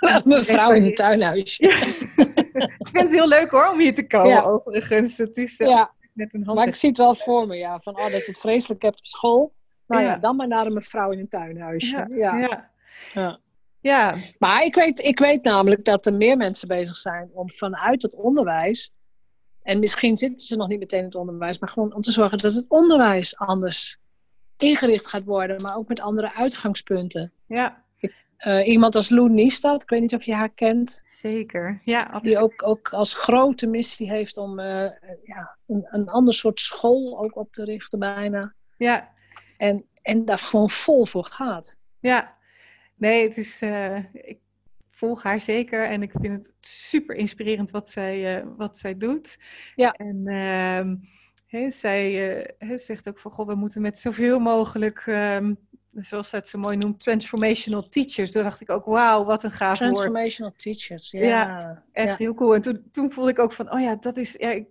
Uh, 0.00 0.22
mevrouw 0.24 0.72
in 0.72 0.84
een 0.84 0.94
tuinhuisje. 0.94 1.62
ik 2.78 2.88
vind 2.88 3.02
het 3.02 3.10
heel 3.10 3.28
leuk 3.28 3.50
hoor 3.50 3.68
om 3.68 3.78
hier 3.78 3.94
te 3.94 4.06
komen, 4.06 4.28
ja. 4.28 4.42
overigens. 4.42 5.16
Het 5.16 5.36
is 5.36 5.56
ja. 5.56 5.90
een 6.14 6.44
hand. 6.44 6.58
Maar 6.58 6.66
ik 6.66 6.74
zie 6.74 6.88
het 6.88 6.98
wel 6.98 7.14
voor 7.14 7.46
me, 7.46 7.56
ja. 7.56 7.80
Van 7.80 7.98
oh, 7.98 8.02
dat 8.02 8.26
je 8.26 8.30
het 8.30 8.38
vreselijk 8.38 8.82
hebt 8.82 8.98
op 8.98 9.04
school. 9.04 9.54
Nou 9.86 10.02
ja. 10.02 10.16
dan 10.16 10.36
maar 10.36 10.48
naar 10.48 10.66
een 10.66 10.72
mevrouw 10.72 11.10
in 11.10 11.18
een 11.18 11.28
tuinhuisje. 11.28 12.06
Ja. 12.08 12.36
ja. 12.36 12.70
ja. 13.12 13.38
ja. 13.80 14.16
Maar 14.38 14.64
ik 14.64 14.74
weet, 14.74 14.98
ik 15.00 15.18
weet 15.18 15.42
namelijk 15.42 15.84
dat 15.84 16.06
er 16.06 16.14
meer 16.14 16.36
mensen 16.36 16.68
bezig 16.68 16.96
zijn 16.96 17.30
om 17.32 17.50
vanuit 17.50 18.02
het 18.02 18.14
onderwijs 18.14 18.92
en 19.66 19.78
misschien 19.78 20.16
zitten 20.16 20.46
ze 20.46 20.56
nog 20.56 20.68
niet 20.68 20.78
meteen 20.78 20.98
in 20.98 21.04
het 21.04 21.14
onderwijs, 21.14 21.58
maar 21.58 21.68
gewoon 21.68 21.94
om 21.94 22.00
te 22.00 22.10
zorgen 22.10 22.38
dat 22.38 22.54
het 22.54 22.64
onderwijs 22.68 23.36
anders 23.36 23.98
ingericht 24.56 25.06
gaat 25.06 25.24
worden, 25.24 25.62
maar 25.62 25.76
ook 25.76 25.88
met 25.88 26.00
andere 26.00 26.34
uitgangspunten. 26.34 27.32
Ja. 27.46 27.84
Uh, 28.38 28.66
iemand 28.66 28.94
als 28.94 29.08
Lou 29.08 29.30
Niestad, 29.30 29.82
ik 29.82 29.88
weet 29.88 30.00
niet 30.00 30.14
of 30.14 30.22
je 30.22 30.34
haar 30.34 30.54
kent. 30.54 31.02
Zeker, 31.14 31.80
ja. 31.84 31.98
Absoluut. 31.98 32.22
Die 32.22 32.38
ook, 32.38 32.62
ook 32.62 32.88
als 32.88 33.14
grote 33.14 33.66
missie 33.66 34.10
heeft 34.10 34.36
om 34.36 34.58
uh, 34.58 34.90
ja, 35.22 35.56
een, 35.66 35.86
een 35.90 36.08
ander 36.08 36.34
soort 36.34 36.60
school 36.60 37.18
ook 37.18 37.36
op 37.36 37.52
te 37.52 37.64
richten 37.64 37.98
bijna. 37.98 38.54
Ja. 38.76 39.12
En, 39.56 39.84
en 40.02 40.24
daar 40.24 40.38
gewoon 40.38 40.70
vol 40.70 41.06
voor 41.06 41.24
gaat. 41.24 41.76
Ja, 42.00 42.36
nee, 42.96 43.22
het 43.22 43.36
is, 43.36 43.62
uh, 43.62 43.96
ik 44.12 44.38
volg 44.96 45.22
haar 45.22 45.40
zeker 45.40 45.88
en 45.88 46.02
ik 46.02 46.12
vind 46.20 46.36
het 46.36 46.52
super 46.60 47.16
inspirerend 47.16 47.70
wat 47.70 47.88
zij, 47.88 48.40
uh, 48.40 48.46
wat 48.56 48.78
zij 48.78 48.96
doet. 48.96 49.38
Ja. 49.74 49.92
En 49.92 50.22
uh, 51.50 51.70
zij 51.70 52.36
uh, 52.58 52.76
zegt 52.76 53.08
ook 53.08 53.18
van, 53.18 53.30
goh, 53.30 53.46
we 53.46 53.54
moeten 53.54 53.82
met 53.82 53.98
zoveel 53.98 54.38
mogelijk, 54.38 55.06
um, 55.06 55.58
zoals 55.92 56.28
zij 56.28 56.38
het 56.38 56.48
zo 56.48 56.58
mooi 56.58 56.76
noemt, 56.76 57.00
transformational 57.00 57.88
teachers. 57.88 58.30
Toen 58.30 58.42
dacht 58.42 58.60
ik 58.60 58.70
ook, 58.70 58.84
wauw, 58.84 59.24
wat 59.24 59.42
een 59.42 59.50
gaaf 59.50 59.78
woord. 59.78 59.92
Transformational 59.92 60.52
teachers, 60.56 61.10
ja. 61.10 61.20
ja 61.20 61.82
echt 61.92 62.18
heel 62.18 62.34
cool. 62.34 62.54
En 62.54 62.60
toen, 62.60 62.88
toen 62.92 63.12
voelde 63.12 63.30
ik 63.30 63.38
ook 63.38 63.52
van, 63.52 63.72
oh 63.72 63.80
ja, 63.80 63.96
dat 63.96 64.16
is, 64.16 64.32
ja, 64.32 64.64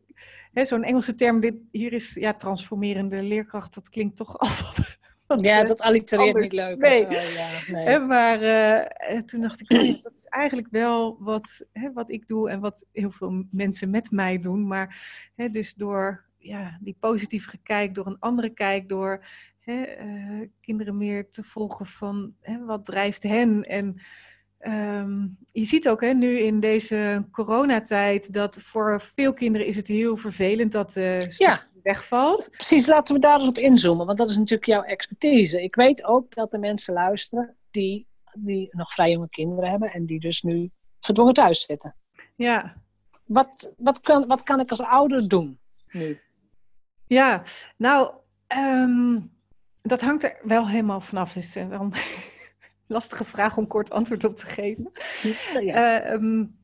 zo'n 0.66 0.84
Engelse 0.84 1.16
term, 1.16 1.40
dit, 1.40 1.56
hier 1.72 1.94
is 1.94 2.14
ja, 2.14 2.34
transformerende 2.34 3.24
leerkracht, 3.24 3.74
dat 3.74 3.90
klinkt 3.90 4.18
toch 4.18 4.38
al 4.40 4.48
wat 4.48 4.98
ja, 5.28 5.64
dat 5.64 5.82
allitereert 5.82 6.40
niet 6.40 6.54
leuk. 6.54 6.78
Nee. 6.78 7.08
ja, 7.10 7.22
nee. 7.68 8.00
maar 8.00 8.42
uh, 8.42 9.20
toen 9.22 9.42
dacht 9.42 9.62
ik, 9.62 9.72
oh 9.72 10.04
dat 10.04 10.14
is 10.16 10.26
eigenlijk 10.26 10.68
wel 10.72 11.18
wat, 11.20 11.66
hè, 11.72 11.94
wat 11.94 12.10
ik 12.10 12.28
doe 12.28 12.50
en 12.50 12.60
wat 12.60 12.86
heel 12.92 13.12
veel 13.12 13.46
mensen 13.52 13.90
met 13.90 14.12
mij 14.12 14.40
doen. 14.40 14.68
Maar 14.68 14.98
hè, 15.36 15.50
dus 15.50 15.74
door 15.74 16.24
ja, 16.38 16.78
die 16.82 16.96
positieve 17.00 17.58
kijk, 17.64 17.96
door 17.96 18.06
een 18.06 18.20
andere 18.20 18.50
kijk, 18.50 18.90
door 18.90 19.26
hè, 19.60 20.06
uh, 20.06 20.48
kinderen 20.62 20.98
meer 20.98 21.30
te 21.30 21.44
volgen 21.44 21.86
van 21.86 22.34
hè, 22.42 22.66
wat 22.66 22.86
drijft 22.86 23.24
hen. 23.24 23.64
En 23.64 24.02
um, 24.60 25.38
je 25.52 25.64
ziet 25.64 25.90
ook 25.90 26.02
hè, 26.02 26.14
nu 26.14 26.40
in 26.40 26.60
deze 26.60 27.26
coronatijd 27.32 28.34
dat 28.34 28.58
voor 28.62 29.02
veel 29.16 29.34
kinderen 29.34 29.68
is 29.68 29.76
het 29.76 29.88
heel 29.88 30.18
vervelend 30.18 30.72
dat 30.72 30.96
uh, 30.96 31.20
ja 31.20 31.64
wegvalt. 31.86 32.50
Precies, 32.52 32.88
laten 32.88 33.16
we 33.16 33.22
daar 33.22 33.40
eens 33.40 33.48
op 33.48 33.58
inzoomen, 33.58 34.06
want 34.06 34.18
dat 34.18 34.30
is 34.30 34.38
natuurlijk 34.38 34.70
jouw 34.70 34.84
expertise. 34.84 35.64
Ik 35.64 35.76
weet 35.76 36.04
ook 36.04 36.34
dat 36.34 36.54
er 36.54 36.60
mensen 36.60 36.94
luisteren 36.94 37.56
die, 37.72 38.08
die 38.34 38.70
nog 38.72 38.94
vrij 38.94 39.12
jonge 39.12 39.30
kinderen 39.30 39.70
hebben 39.70 39.92
en 39.92 40.06
die 40.06 40.20
dus 40.20 40.42
nu 40.42 40.72
gedwongen 41.00 41.34
thuis 41.34 41.66
zitten. 41.66 41.96
Ja. 42.36 42.76
Wat, 43.26 43.74
wat, 43.78 44.02
kan, 44.02 44.28
wat 44.28 44.44
kan 44.44 44.60
ik 44.60 44.70
als 44.70 44.82
ouder 44.82 45.28
doen 45.28 45.60
nu? 45.92 46.20
Ja, 47.08 47.44
nou, 47.78 48.14
um, 48.56 49.32
dat 49.82 50.02
hangt 50.02 50.24
er 50.24 50.38
wel 50.44 50.68
helemaal 50.68 51.02
vanaf. 51.02 51.34
Dus 51.34 51.56
uh, 51.56 51.70
een 51.70 51.94
lastige 52.88 53.26
vraag 53.26 53.58
om 53.58 53.68
kort 53.68 53.92
antwoord 53.92 54.24
op 54.24 54.36
te 54.36 54.46
geven. 54.46 54.92
Ja. 55.60 56.06
Uh, 56.06 56.12
um, 56.12 56.58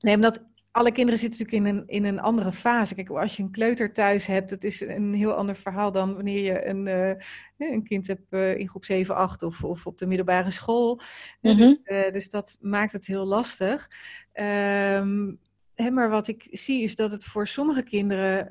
nee, 0.00 0.14
omdat 0.14 0.44
alle 0.72 0.92
kinderen 0.92 1.20
zitten 1.20 1.40
natuurlijk 1.40 1.68
in 1.68 1.76
een, 1.76 1.88
in 1.88 2.04
een 2.04 2.20
andere 2.20 2.52
fase. 2.52 2.94
Kijk, 2.94 3.10
als 3.10 3.36
je 3.36 3.42
een 3.42 3.50
kleuter 3.50 3.92
thuis 3.92 4.26
hebt, 4.26 4.50
dat 4.50 4.64
is 4.64 4.80
een 4.80 5.14
heel 5.14 5.32
ander 5.32 5.56
verhaal 5.56 5.92
dan 5.92 6.14
wanneer 6.14 6.44
je 6.44 6.66
een, 6.66 6.86
uh, 6.86 7.70
een 7.72 7.84
kind 7.84 8.06
hebt 8.06 8.26
uh, 8.30 8.58
in 8.58 8.68
groep 8.68 8.84
7, 8.84 9.16
8 9.16 9.42
of, 9.42 9.64
of 9.64 9.86
op 9.86 9.98
de 9.98 10.06
middelbare 10.06 10.50
school. 10.50 11.00
Mm 11.40 11.50
-hmm. 11.50 11.56
dus, 11.56 11.78
uh, 11.84 12.12
dus, 12.12 12.30
dat 12.30 12.56
maakt 12.60 12.92
het 12.92 13.06
heel 13.06 13.24
lastig. 13.24 13.88
Um, 14.34 15.38
hè, 15.74 15.90
maar 15.90 16.10
wat 16.10 16.28
ik 16.28 16.48
zie 16.50 16.82
is 16.82 16.96
dat 16.96 17.10
het 17.10 17.24
voor 17.24 17.48
sommige 17.48 17.82
kinderen 17.82 18.48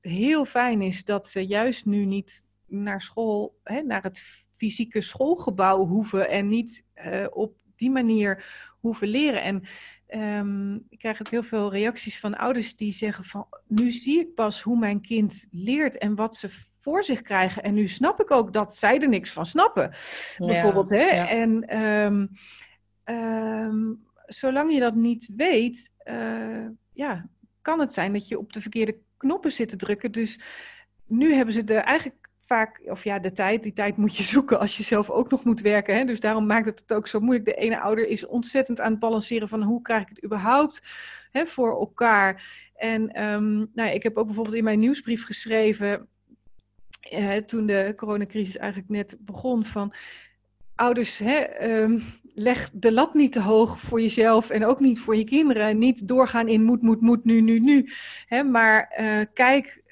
heel 0.00 0.44
fijn 0.44 0.82
is 0.82 1.04
dat 1.04 1.26
ze 1.26 1.46
juist 1.46 1.86
nu 1.86 2.04
niet 2.04 2.44
naar 2.66 3.02
school, 3.02 3.58
hè, 3.62 3.82
naar 3.82 4.02
het 4.02 4.22
fysieke 4.54 5.00
schoolgebouw 5.00 5.86
hoeven 5.86 6.28
en 6.28 6.48
niet 6.48 6.84
op 7.30 7.54
die 7.76 7.90
manier 7.90 8.44
hoeven 8.80 9.08
leren. 9.08 9.42
En 9.42 9.64
Um, 10.14 10.74
ik 10.88 10.98
krijg 10.98 11.20
ook 11.20 11.28
heel 11.28 11.42
veel 11.42 11.70
reacties 11.70 12.20
van 12.20 12.36
ouders 12.36 12.76
die 12.76 12.92
zeggen 12.92 13.24
van 13.24 13.46
nu 13.66 13.92
zie 13.92 14.20
ik 14.20 14.34
pas 14.34 14.62
hoe 14.62 14.78
mijn 14.78 15.00
kind 15.00 15.46
leert 15.50 15.98
en 15.98 16.14
wat 16.14 16.36
ze 16.36 16.48
voor 16.80 17.04
zich 17.04 17.22
krijgen. 17.22 17.62
En 17.62 17.74
nu 17.74 17.88
snap 17.88 18.20
ik 18.20 18.30
ook 18.30 18.52
dat 18.52 18.76
zij 18.76 19.00
er 19.00 19.08
niks 19.08 19.32
van 19.32 19.46
snappen. 19.46 19.90
Bijvoorbeeld. 20.38 20.90
Hè? 20.90 21.04
Ja. 21.04 21.28
En 21.28 21.76
um, 21.82 22.30
um, 23.04 24.06
zolang 24.26 24.72
je 24.72 24.80
dat 24.80 24.94
niet 24.94 25.32
weet, 25.36 25.92
uh, 26.04 26.66
ja, 26.92 27.28
kan 27.62 27.80
het 27.80 27.92
zijn 27.92 28.12
dat 28.12 28.28
je 28.28 28.38
op 28.38 28.52
de 28.52 28.60
verkeerde 28.60 28.98
knoppen 29.16 29.52
zit 29.52 29.68
te 29.68 29.76
drukken. 29.76 30.12
Dus 30.12 30.40
nu 31.06 31.34
hebben 31.34 31.54
ze 31.54 31.64
de 31.64 31.74
eigenlijk 31.74 32.27
vaak, 32.48 32.80
of 32.84 33.04
ja, 33.04 33.18
de 33.18 33.32
tijd, 33.32 33.62
die 33.62 33.72
tijd 33.72 33.96
moet 33.96 34.16
je 34.16 34.22
zoeken 34.34 34.58
als 34.58 34.76
je 34.76 34.82
zelf 34.82 35.10
ook 35.10 35.30
nog 35.30 35.44
moet 35.44 35.60
werken. 35.60 35.96
Hè? 35.96 36.04
Dus 36.04 36.20
daarom 36.20 36.46
maakt 36.46 36.66
het 36.66 36.80
het 36.80 36.92
ook 36.92 37.08
zo 37.08 37.20
moeilijk. 37.20 37.44
De 37.44 37.54
ene 37.54 37.80
ouder 37.80 38.08
is 38.08 38.26
ontzettend 38.26 38.80
aan 38.80 38.90
het 38.90 39.00
balanceren 39.00 39.48
van 39.48 39.62
hoe 39.62 39.82
krijg 39.82 40.02
ik 40.02 40.08
het 40.08 40.24
überhaupt 40.24 40.82
hè, 41.30 41.46
voor 41.46 41.70
elkaar. 41.70 42.42
En 42.76 43.12
ehm, 43.12 43.56
nou, 43.74 43.90
ik 43.90 44.02
heb 44.02 44.16
ook 44.16 44.26
bijvoorbeeld 44.26 44.56
in 44.56 44.64
mijn 44.64 44.78
nieuwsbrief 44.78 45.24
geschreven, 45.24 46.08
eh, 47.10 47.36
toen 47.36 47.66
de 47.66 47.92
coronacrisis 47.96 48.56
eigenlijk 48.56 48.90
net 48.90 49.16
begon, 49.20 49.64
van 49.64 49.94
ouders, 50.74 51.18
hè, 51.18 51.36
ehm, 51.36 51.98
leg 52.34 52.70
de 52.72 52.92
lat 52.92 53.14
niet 53.14 53.32
te 53.32 53.40
hoog 53.40 53.80
voor 53.80 54.00
jezelf 54.00 54.50
en 54.50 54.64
ook 54.64 54.80
niet 54.80 55.00
voor 55.00 55.16
je 55.16 55.24
kinderen. 55.24 55.78
Niet 55.78 56.08
doorgaan 56.08 56.48
in 56.48 56.64
moet, 56.64 56.82
moet, 56.82 57.00
moet, 57.00 57.24
nu, 57.24 57.40
nu, 57.40 57.58
nu. 57.58 57.90
Hè, 58.26 58.42
maar 58.42 58.96
uh, 59.00 59.24
kijk 59.34 59.82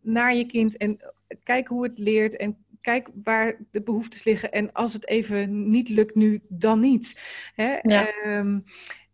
naar 0.00 0.34
je 0.34 0.46
kind 0.46 0.76
en 0.76 1.00
kijk 1.42 1.68
hoe 1.68 1.82
het 1.82 1.98
leert 1.98 2.36
en 2.36 2.56
kijk 2.80 3.08
waar 3.24 3.56
de 3.70 3.82
behoeftes 3.82 4.24
liggen. 4.24 4.52
En 4.52 4.72
als 4.72 4.92
het 4.92 5.08
even 5.08 5.70
niet 5.70 5.88
lukt 5.88 6.14
nu, 6.14 6.40
dan 6.48 6.80
niet. 6.80 7.20
Hè? 7.54 7.78
Um, 8.38 8.64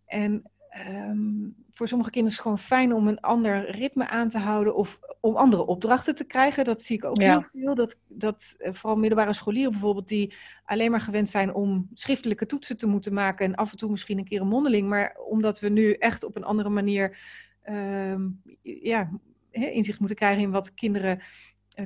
en 0.07 0.43
um, 0.89 1.55
voor 1.73 1.89
sommige 1.89 2.11
kinderen 2.11 2.39
is 2.39 2.45
het 2.45 2.47
gewoon 2.49 2.79
fijn 2.79 2.95
om 2.95 3.09
een 3.09 3.21
ander 3.21 3.71
ritme 3.71 4.09
aan 4.09 4.29
te 4.29 4.39
houden 4.39 4.75
of 4.75 4.99
om 5.21 5.37
andere 5.37 5.67
opdrachten 5.67 6.15
te 6.15 6.25
krijgen. 6.25 6.65
Dat 6.65 6.83
zie 6.83 6.97
ik 6.97 7.05
ook 7.05 7.19
heel 7.19 7.43
veel. 7.43 7.75
Dat, 7.75 7.97
dat 8.07 8.57
uh, 8.59 8.73
vooral 8.73 8.99
middelbare 8.99 9.33
scholieren 9.33 9.71
bijvoorbeeld, 9.71 10.09
die 10.09 10.35
alleen 10.65 10.91
maar 10.91 11.01
gewend 11.01 11.29
zijn 11.29 11.55
om 11.55 11.89
schriftelijke 11.95 12.47
toetsen 12.47 12.77
te 12.77 12.87
moeten 12.87 13.13
maken 13.13 13.47
en 13.47 13.55
af 13.55 13.71
en 13.71 13.79
toe 13.79 13.91
misschien 13.91 14.19
een 14.19 14.29
keer 14.29 14.41
een 14.41 14.49
mondeling. 14.49 14.89
Maar 14.89 15.17
omdat 15.29 15.61
we 15.61 15.69
nu 15.69 15.93
echt 15.93 16.25
op 16.25 16.37
een 16.37 16.45
andere 16.45 16.69
manier 16.69 17.19
um, 17.69 18.43
ja, 18.63 19.11
inzicht 19.51 19.99
moeten 19.99 20.17
krijgen 20.17 20.43
in 20.43 20.51
wat 20.51 20.75
kinderen 20.75 21.19
eh, 21.19 21.25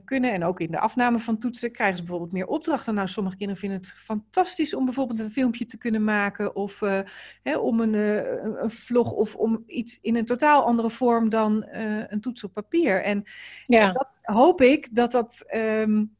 kunnen. 0.05 0.33
En 0.33 0.45
ook 0.45 0.61
in 0.61 0.71
de 0.71 0.79
afname 0.79 1.19
van 1.19 1.39
toetsen 1.39 1.73
krijgen 1.73 1.97
ze 1.97 2.03
bijvoorbeeld 2.03 2.33
meer 2.33 2.47
opdrachten. 2.47 2.95
Nou, 2.95 3.09
sommige 3.09 3.37
kinderen 3.37 3.61
vinden 3.61 3.79
het 3.79 3.89
fantastisch 3.89 4.75
om 4.75 4.85
bijvoorbeeld 4.85 5.19
een 5.19 5.31
filmpje 5.31 5.65
te 5.65 5.79
kunnen 5.79 6.05
maken. 6.05 6.57
Of 6.57 6.81
uh, 6.81 7.01
hè, 7.43 7.57
om 7.57 7.81
een, 7.81 7.95
uh, 7.95 8.17
een, 8.63 8.71
vlog 8.71 9.13
of 9.13 9.35
om 9.35 9.63
iets 9.67 9.99
in 10.01 10.17
een 10.17 10.25
totaal 10.25 10.65
andere 10.65 10.91
vorm 10.91 11.29
dan 11.29 11.67
uh, 11.73 12.03
een 12.09 12.21
toets 12.21 12.45
op 12.45 12.53
papier. 12.53 13.03
En 13.03 13.25
ja. 13.63 13.93
dat 13.93 14.19
hoop 14.23 14.61
ik 14.61 14.95
dat 14.95 15.13
dat 15.13 15.45
um, 15.55 16.17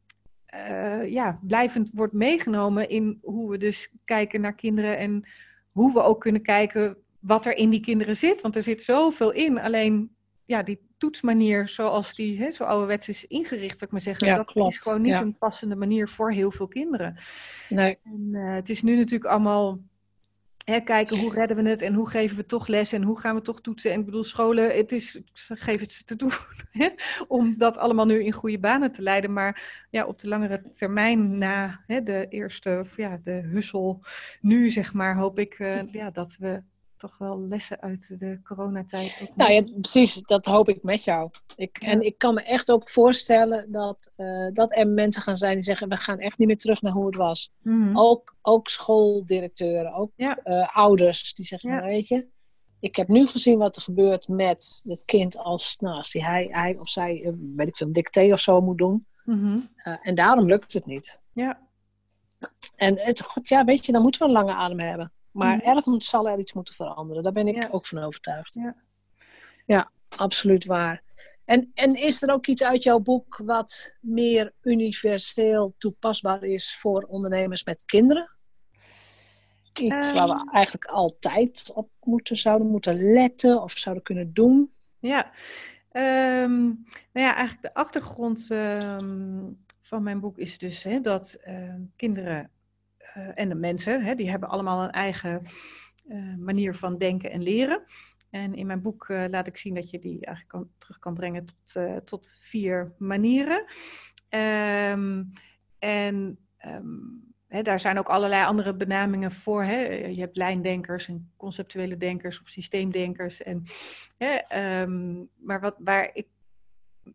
ja, 1.05 1.39
blijvend 1.41 1.91
wordt 1.93 2.13
meegenomen 2.13 2.89
in 2.89 3.19
hoe 3.21 3.49
we 3.49 3.57
dus 3.57 3.93
kijken 4.05 4.41
naar 4.41 4.55
kinderen. 4.55 4.97
En 4.97 5.27
hoe 5.71 5.93
we 5.93 6.01
ook 6.01 6.21
kunnen 6.21 6.41
kijken 6.41 6.97
wat 7.19 7.45
er 7.45 7.57
in 7.57 7.69
die 7.69 7.79
kinderen 7.79 8.15
zit. 8.15 8.41
Want 8.41 8.55
er 8.55 8.61
zit 8.61 8.83
zoveel 8.83 9.31
in. 9.31 9.59
Alleen 9.59 10.15
ja, 10.45 10.63
die 10.63 10.79
toetsmanier 10.97 11.67
zoals 11.67 12.15
die 12.15 12.39
hè, 12.39 12.51
zo 12.51 12.63
ouderwets 12.63 13.09
is 13.09 13.25
ingericht, 13.25 13.81
ik 13.81 13.91
maar 13.91 14.01
zeggen, 14.01 14.27
ja, 14.27 14.35
dat 14.35 14.45
klopt. 14.45 14.73
is 14.73 14.77
gewoon 14.77 15.01
niet 15.01 15.11
ja. 15.11 15.21
een 15.21 15.37
passende 15.37 15.75
manier 15.75 16.09
voor 16.09 16.31
heel 16.31 16.51
veel 16.51 16.67
kinderen. 16.67 17.17
Nee. 17.69 17.97
En, 18.03 18.29
uh, 18.31 18.53
het 18.53 18.69
is 18.69 18.83
nu 18.83 18.95
natuurlijk 18.95 19.31
allemaal 19.31 19.79
hè, 20.65 20.79
kijken 20.79 21.19
hoe 21.19 21.33
redden 21.33 21.63
we 21.63 21.69
het 21.69 21.81
en 21.81 21.93
hoe 21.93 22.09
geven 22.09 22.37
we 22.37 22.45
toch 22.45 22.67
les 22.67 22.91
en 22.91 23.03
hoe 23.03 23.19
gaan 23.19 23.35
we 23.35 23.41
toch 23.41 23.61
toetsen. 23.61 23.91
En 23.91 23.99
ik 23.99 24.05
bedoel, 24.05 24.23
scholen, 24.23 24.75
het 24.75 24.91
is, 24.91 25.21
geef 25.33 25.79
het 25.79 25.91
ze 25.91 26.03
te 26.03 26.15
doen 26.15 26.31
hè, 26.81 26.89
om 27.27 27.57
dat 27.57 27.77
allemaal 27.77 28.05
nu 28.05 28.23
in 28.23 28.31
goede 28.31 28.59
banen 28.59 28.91
te 28.91 29.01
leiden. 29.01 29.33
Maar 29.33 29.85
ja, 29.89 30.05
op 30.05 30.19
de 30.19 30.27
langere 30.27 30.61
termijn, 30.71 31.37
na 31.37 31.83
hè, 31.87 32.03
de 32.03 32.25
eerste, 32.29 32.85
ja, 32.95 33.19
de 33.23 33.31
hussel 33.31 34.03
nu, 34.41 34.69
zeg 34.69 34.93
maar, 34.93 35.15
hoop 35.15 35.39
ik 35.39 35.59
uh, 35.59 35.91
ja, 35.91 36.09
dat 36.09 36.35
we 36.39 36.61
toch 37.03 37.17
wel 37.17 37.39
lessen 37.47 37.81
uit 37.81 38.19
de 38.19 38.39
coronatijd. 38.43 39.31
Nou 39.35 39.51
ja, 39.51 39.61
precies, 39.61 40.21
dat 40.21 40.45
hoop 40.45 40.69
ik 40.69 40.83
met 40.83 41.03
jou. 41.03 41.29
Ik, 41.55 41.81
ja. 41.81 41.87
En 41.87 42.01
ik 42.01 42.17
kan 42.17 42.33
me 42.33 42.43
echt 42.43 42.71
ook 42.71 42.89
voorstellen 42.89 43.71
dat, 43.71 44.11
uh, 44.17 44.51
dat 44.51 44.75
er 44.75 44.87
mensen 44.87 45.21
gaan 45.21 45.37
zijn 45.37 45.53
die 45.53 45.63
zeggen: 45.63 45.89
we 45.89 45.97
gaan 45.97 46.19
echt 46.19 46.37
niet 46.37 46.47
meer 46.47 46.57
terug 46.57 46.81
naar 46.81 46.91
hoe 46.91 47.05
het 47.05 47.15
was. 47.15 47.51
Mhm. 47.61 47.97
Ook, 47.97 48.35
ook 48.41 48.67
schooldirecteuren, 48.67 49.93
ook 49.93 50.11
ja. 50.15 50.39
uh, 50.43 50.75
ouders 50.75 51.33
die 51.33 51.45
zeggen: 51.45 51.69
ja. 51.69 51.75
nou, 51.75 51.87
weet 51.87 52.07
je. 52.07 52.31
Ik 52.79 52.95
heb 52.95 53.07
nu 53.07 53.27
gezien 53.27 53.57
wat 53.57 53.75
er 53.75 53.81
gebeurt 53.81 54.27
met 54.27 54.81
het 54.83 55.05
kind 55.05 55.37
als, 55.37 55.77
nou, 55.79 55.97
als 55.97 56.11
die 56.11 56.25
hij, 56.25 56.47
hij 56.51 56.77
of 56.79 56.89
zij, 56.89 57.21
uh, 57.21 57.31
weet 57.55 57.67
ik 57.67 57.75
veel, 57.75 57.87
een 57.87 57.93
dicté 57.93 58.31
of 58.31 58.39
zo 58.39 58.61
moet 58.61 58.77
doen. 58.77 59.07
Mm-hmm. 59.23 59.69
en 60.01 60.15
daarom 60.15 60.45
lukt 60.45 60.73
het 60.73 60.85
niet. 60.85 61.21
Ja. 61.33 61.59
En 62.75 62.97
het, 62.99 63.21
god, 63.21 63.47
ja, 63.47 63.65
weet 63.65 63.85
je, 63.85 63.91
dan 63.91 64.01
moeten 64.01 64.21
we 64.21 64.27
een 64.27 64.33
lange 64.33 64.53
adem 64.53 64.79
hebben. 64.79 65.11
Maar 65.33 65.55
mm. 65.55 65.61
ergens 65.61 66.07
zal 66.07 66.29
er 66.29 66.39
iets 66.39 66.53
moeten 66.53 66.75
veranderen. 66.75 67.23
Daar 67.23 67.31
ben 67.31 67.47
ik 67.47 67.61
ja. 67.63 67.69
ook 67.71 67.85
van 67.85 68.03
overtuigd. 68.03 68.53
Ja, 68.53 68.75
ja 69.65 69.91
absoluut 70.09 70.65
waar. 70.65 71.01
En, 71.45 71.71
en 71.73 71.95
is 71.95 72.21
er 72.21 72.33
ook 72.33 72.47
iets 72.47 72.63
uit 72.63 72.83
jouw 72.83 72.99
boek 72.99 73.41
wat 73.45 73.93
meer 73.99 74.53
universeel 74.61 75.75
toepasbaar 75.77 76.43
is 76.43 76.75
voor 76.75 77.01
ondernemers 77.01 77.63
met 77.63 77.85
kinderen? 77.85 78.31
Iets 79.79 80.09
um, 80.09 80.13
waar 80.13 80.27
we 80.27 80.49
eigenlijk 80.51 80.85
altijd 80.85 81.71
op 81.73 81.89
moeten, 82.03 82.37
zouden 82.37 82.67
moeten 82.67 83.13
letten 83.13 83.61
of 83.61 83.71
zouden 83.77 84.03
kunnen 84.03 84.33
doen? 84.33 84.73
Ja, 84.99 85.31
um, 85.91 86.85
nou 87.13 87.25
ja, 87.27 87.35
eigenlijk 87.35 87.61
de 87.61 87.73
achtergrond 87.73 88.49
um, 88.49 89.63
van 89.81 90.03
mijn 90.03 90.19
boek 90.19 90.37
is 90.37 90.57
dus 90.57 90.83
hè, 90.83 91.01
dat 91.01 91.39
kinderen 91.95 92.51
en 93.35 93.49
de 93.49 93.55
mensen, 93.55 94.03
hè, 94.03 94.15
die 94.15 94.29
hebben 94.29 94.49
allemaal 94.49 94.83
een 94.83 94.91
eigen 94.91 95.41
uh, 96.07 96.35
manier 96.37 96.75
van 96.75 96.97
denken 96.97 97.31
en 97.31 97.43
leren. 97.43 97.83
En 98.29 98.55
in 98.55 98.65
mijn 98.65 98.81
boek 98.81 99.07
uh, 99.07 99.23
laat 99.29 99.47
ik 99.47 99.57
zien 99.57 99.73
dat 99.73 99.89
je 99.89 99.99
die 99.99 100.25
eigenlijk 100.25 100.47
kan, 100.47 100.69
terug 100.77 100.99
kan 100.99 101.13
brengen 101.13 101.45
tot, 101.45 102.05
tot 102.05 102.37
vier 102.41 102.93
manieren. 102.97 103.65
Um, 104.89 105.31
en 105.79 106.37
hè, 107.47 107.61
daar 107.61 107.79
zijn 107.79 107.97
ook 107.97 108.07
allerlei 108.07 108.45
andere 108.45 108.73
benamingen 108.73 109.31
voor. 109.31 109.65
Je 109.65 110.19
hebt 110.19 110.37
lijndenkers 110.37 111.07
en 111.07 111.31
conceptuele 111.37 111.97
denkers 111.97 112.41
of 112.41 112.47
systeemdenkers. 112.47 113.43
En, 113.43 113.63
um, 114.89 115.29
maar 115.35 115.59
wat, 115.59 115.75
waar 115.77 116.09
ik 116.13 116.27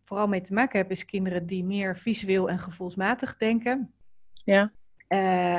vooral 0.04 0.28
mee 0.28 0.40
te 0.40 0.52
maken 0.52 0.78
heb, 0.78 0.90
is 0.90 1.04
kinderen 1.04 1.46
die 1.46 1.64
meer 1.64 1.96
visueel 1.96 2.50
en 2.50 2.58
gevoelsmatig 2.58 3.36
denken. 3.36 3.92
Ja. 4.32 4.72
Uh, 5.08 5.56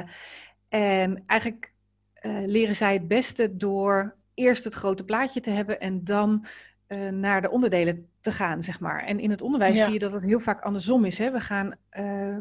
en 0.70 1.24
eigenlijk 1.26 1.74
uh, 2.22 2.38
leren 2.46 2.76
zij 2.76 2.94
het 2.94 3.08
beste 3.08 3.56
door 3.56 4.16
eerst 4.34 4.64
het 4.64 4.74
grote 4.74 5.04
plaatje 5.04 5.40
te 5.40 5.50
hebben 5.50 5.80
en 5.80 6.04
dan 6.04 6.46
uh, 6.88 7.10
naar 7.10 7.42
de 7.42 7.50
onderdelen 7.50 8.08
te 8.22 8.32
gaan, 8.32 8.64
zeg 8.64 8.80
maar. 8.80 9.04
En 9.04 9.20
in 9.20 9.30
het 9.30 9.42
onderwijs 9.42 9.78
ja. 9.78 9.84
zie 9.84 9.94
je 9.94 10.00
dat 10.00 10.12
het 10.12 10.24
heel 10.24 10.40
vaak 10.40 10.62
andersom 10.62 11.06
is. 11.06 11.18
Hè? 11.18 11.32
We 11.32 11.40
gaan, 11.40 11.76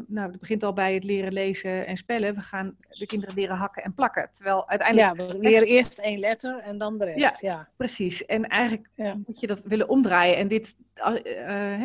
nou, 0.06 0.30
het 0.30 0.40
begint 0.40 0.62
al 0.62 0.72
bij 0.72 0.94
het 0.94 1.04
leren 1.04 1.32
lezen 1.32 1.86
en 1.86 1.96
spellen. 1.96 2.34
We 2.34 2.40
gaan 2.40 2.76
de 2.88 3.06
kinderen 3.06 3.34
leren 3.34 3.56
hakken 3.56 3.82
en 3.82 3.94
plakken. 3.94 4.30
Terwijl 4.32 4.68
uiteindelijk... 4.68 5.16
Ja, 5.16 5.26
we 5.26 5.38
leren 5.38 5.68
eerst 5.68 5.98
één 5.98 6.18
letter 6.18 6.58
en 6.58 6.78
dan 6.78 6.98
de 6.98 7.04
rest. 7.04 7.40
Ja, 7.40 7.50
ja. 7.50 7.68
precies. 7.76 8.26
En 8.26 8.46
eigenlijk 8.46 8.88
ja. 8.94 9.16
moet 9.26 9.40
je 9.40 9.46
dat 9.46 9.62
willen 9.64 9.88
omdraaien. 9.88 10.36
En 10.36 10.48
dit, 10.48 10.76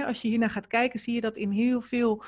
als 0.06 0.22
je 0.22 0.28
hiernaar 0.28 0.50
gaat 0.50 0.68
kijken, 0.68 1.00
zie 1.00 1.14
je 1.14 1.22
dat 1.22 1.36
in 1.36 1.52
heel 1.52 1.82
veel 1.82 2.24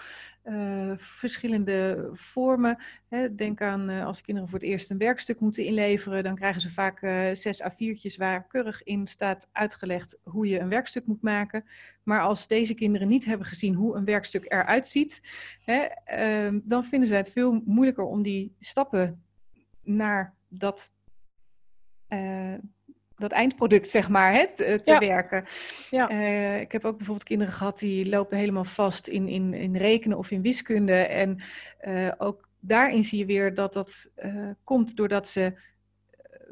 uh, 0.46 0.92
verschillende 0.96 2.10
vormen. 2.14 2.78
Hè. 3.08 3.36
Denk 3.36 3.62
aan 3.62 3.90
uh, 3.90 4.06
als 4.06 4.22
kinderen 4.22 4.50
voor 4.50 4.60
het 4.60 4.68
eerst 4.68 4.92
een 4.92 4.98
werkstuk 4.98 5.40
moeten 5.40 5.66
inleveren, 5.66 6.24
dan 6.24 6.36
krijgen 6.36 6.62
ze 6.62 6.72
vaak 6.72 7.02
uh, 7.02 7.34
zes 7.34 7.64
A4'tjes 7.64 8.18
waar 8.18 8.48
keurig 8.48 8.84
in 8.84 9.08
staat 9.08 9.50
uitgelegd 9.52 10.18
hoe 10.24 10.48
je 10.48 10.60
een 10.60 10.70
werkstuk 10.70 11.06
moet 11.06 11.22
maken. 11.22 11.66
Maar 12.04 12.22
als 12.22 12.48
deze 12.48 12.74
kinderen 12.74 13.08
niet 13.08 13.26
hebben 13.26 13.48
gezien 13.48 13.74
hoe 13.74 13.96
een 13.96 14.06
werkstuk 14.06 14.46
eruit 14.52 14.88
ziet, 14.88 15.22
hè, 15.60 15.86
dan 16.64 16.84
vinden 16.84 17.10
ze 17.10 17.16
het 17.16 17.32
veel 17.32 17.62
moeilijker 17.66 18.04
om 18.04 18.22
die 18.22 18.56
stappen 18.60 19.24
naar 19.84 20.34
dat 20.48 20.94
dat 23.18 23.32
eindproduct, 23.32 23.90
zeg 23.90 24.10
maar, 24.10 24.34
hè, 24.34 24.48
te, 24.56 24.82
ja. 24.84 25.00
werken. 25.00 25.46
Ja. 25.90 26.12
Uh, 26.12 26.60
ik 26.60 26.72
heb 26.72 26.86
ook 26.86 26.98
bijvoorbeeld 26.98 27.28
kinderen 27.28 27.54
gehad 27.54 27.80
die 27.80 28.10
lopen 28.10 28.38
helemaal 28.38 28.64
vast 28.64 29.08
in, 29.08 29.28
in, 29.28 29.54
in 29.54 29.76
rekenen 29.76 30.18
of 30.18 30.32
in 30.32 30.42
wiskunde. 30.42 30.94
En 30.94 31.42
uh, 31.88 32.12
ook 32.18 32.48
daarin 32.60 33.04
zie 33.04 33.20
je 33.20 33.26
weer 33.26 33.54
dat 33.54 33.74
dat 33.74 34.12
uh, 34.26 34.50
komt 34.64 34.96
doordat 34.96 35.28
ze 35.28 35.54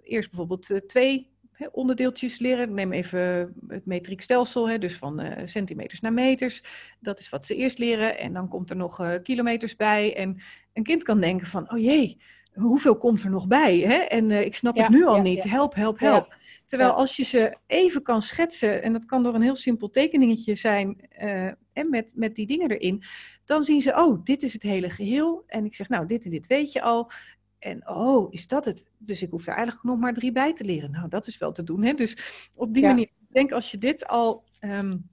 eerst 0.03 0.29
bijvoorbeeld 0.29 0.81
twee 0.87 1.31
hè, 1.51 1.67
onderdeeltjes 1.71 2.39
leren. 2.39 2.73
Neem 2.73 2.93
even 2.93 3.53
het 3.67 3.85
metriek 3.85 4.21
stelsel, 4.21 4.69
hè, 4.69 4.77
dus 4.77 4.97
van 4.97 5.35
centimeters 5.45 5.99
naar 5.99 6.13
meters. 6.13 6.63
Dat 6.99 7.19
is 7.19 7.29
wat 7.29 7.45
ze 7.45 7.55
eerst 7.55 7.77
leren. 7.77 8.17
En 8.17 8.33
dan 8.33 8.47
komt 8.47 8.69
er 8.69 8.75
nog 8.75 9.21
kilometers 9.23 9.75
bij. 9.75 10.15
En 10.15 10.41
een 10.73 10.83
kind 10.83 11.03
kan 11.03 11.19
denken 11.19 11.47
van, 11.47 11.71
oh 11.71 11.79
jee, 11.79 12.17
hoeveel 12.53 12.97
komt 12.97 13.21
er 13.21 13.29
nog 13.29 13.47
bij? 13.47 13.79
Hè? 13.79 13.93
En 13.93 14.29
uh, 14.29 14.41
ik 14.41 14.55
snap 14.55 14.75
ja, 14.75 14.83
het 14.83 14.91
nu 14.91 15.05
al 15.05 15.15
ja, 15.15 15.21
niet. 15.21 15.43
Ja. 15.43 15.49
Help, 15.49 15.75
help, 15.75 15.99
help. 15.99 16.35
Terwijl 16.65 16.91
als 16.91 17.15
je 17.15 17.23
ze 17.23 17.57
even 17.67 18.01
kan 18.01 18.21
schetsen, 18.21 18.83
en 18.83 18.93
dat 18.93 19.05
kan 19.05 19.23
door 19.23 19.35
een 19.35 19.41
heel 19.41 19.55
simpel 19.55 19.89
tekeningetje 19.89 20.55
zijn, 20.55 21.09
uh, 21.21 21.45
en 21.73 21.89
met, 21.89 22.13
met 22.17 22.35
die 22.35 22.47
dingen 22.47 22.71
erin, 22.71 23.03
dan 23.45 23.63
zien 23.63 23.81
ze, 23.81 23.95
oh, 23.95 24.23
dit 24.23 24.43
is 24.43 24.53
het 24.53 24.61
hele 24.61 24.89
geheel. 24.89 25.43
En 25.47 25.65
ik 25.65 25.75
zeg, 25.75 25.89
nou, 25.89 26.07
dit 26.07 26.25
en 26.25 26.31
dit 26.31 26.47
weet 26.47 26.71
je 26.71 26.81
al. 26.81 27.11
En 27.59 27.89
oh, 27.89 28.33
is 28.33 28.47
dat 28.47 28.65
het? 28.65 28.85
Dus 28.97 29.21
ik 29.21 29.29
hoef 29.29 29.47
er 29.47 29.53
eigenlijk 29.53 29.83
nog 29.83 29.99
maar 29.99 30.13
drie 30.13 30.31
bij 30.31 30.53
te 30.53 30.63
leren. 30.63 30.91
Nou, 30.91 31.09
dat 31.09 31.27
is 31.27 31.37
wel 31.37 31.51
te 31.51 31.63
doen. 31.63 31.83
Hè? 31.83 31.93
Dus 31.93 32.17
op 32.55 32.73
die 32.73 32.83
manier, 32.83 33.05
ik 33.05 33.27
denk 33.33 33.51
als 33.51 33.71
je 33.71 33.77
dit 33.77 34.07
al 34.07 34.43
um, 34.61 35.09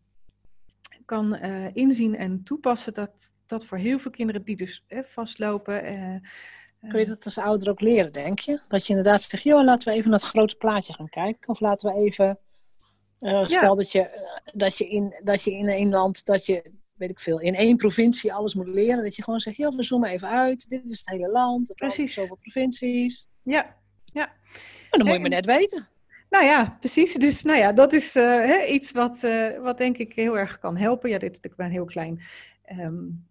kan 1.04 1.36
inzien 1.72 2.16
en 2.16 2.42
toepassen, 2.42 2.94
dat 2.94 3.32
dat 3.46 3.64
voor 3.64 3.78
heel 3.78 3.98
veel 3.98 4.10
kinderen 4.10 4.44
die 4.44 4.56
dus 4.56 4.84
vastlopen. 5.04 5.84
Kun 6.88 7.00
je 7.00 7.06
dat 7.06 7.24
als 7.24 7.38
ouder 7.38 7.70
ook 7.70 7.80
leren, 7.80 8.12
denk 8.12 8.38
je? 8.38 8.60
Dat 8.68 8.86
je 8.86 8.88
inderdaad 8.88 9.22
zegt, 9.22 9.42
joh, 9.42 9.64
laten 9.64 9.88
we 9.88 9.94
even 9.94 10.10
naar 10.10 10.18
het 10.18 10.28
grote 10.28 10.56
plaatje 10.56 10.92
gaan 10.92 11.08
kijken. 11.08 11.48
Of 11.48 11.60
laten 11.60 11.92
we 11.92 12.00
even, 12.00 12.38
stel 13.42 13.76
dat, 13.76 13.92
je, 13.92 14.28
dat, 14.52 14.78
je 14.78 14.88
in, 14.88 15.20
dat 15.24 15.42
je 15.42 15.52
in 15.52 15.68
een 15.68 15.88
land, 15.88 16.24
dat 16.26 16.46
je 16.46 16.78
weet 17.00 17.10
ik 17.10 17.20
veel, 17.20 17.40
in 17.40 17.54
één 17.54 17.76
provincie 17.76 18.32
alles 18.34 18.54
moet 18.54 18.68
leren. 18.68 19.02
Dat 19.02 19.16
je 19.16 19.22
gewoon 19.22 19.40
zegt, 19.40 19.56
joh, 19.56 19.76
we 19.76 19.82
zoomen 19.82 20.08
even 20.08 20.28
uit. 20.28 20.68
Dit 20.68 20.90
is 20.90 20.98
het 20.98 21.08
hele 21.08 21.30
land. 21.30 21.68
Het 21.68 21.76
precies. 21.76 22.14
Zoveel 22.14 22.38
provincies. 22.40 23.28
Ja, 23.42 23.76
ja. 24.04 24.32
En 24.90 24.98
dan 24.98 25.04
moet 25.04 25.16
je 25.16 25.20
me 25.20 25.28
net 25.28 25.46
weten. 25.46 25.88
Nou 26.30 26.44
ja, 26.44 26.76
precies. 26.80 27.14
Dus 27.14 27.42
nou 27.42 27.58
ja, 27.58 27.72
dat 27.72 27.92
is 27.92 28.16
uh, 28.16 28.72
iets 28.72 28.92
wat, 28.92 29.22
uh, 29.24 29.58
wat 29.58 29.78
denk 29.78 29.96
ik 29.96 30.12
heel 30.14 30.38
erg 30.38 30.58
kan 30.58 30.76
helpen. 30.76 31.10
Ja, 31.10 31.18
dit 31.18 31.30
is 31.30 31.36
natuurlijk 31.36 31.62
een 31.62 31.76
heel 31.76 31.84
klein 31.84 32.22
um, 32.78 33.26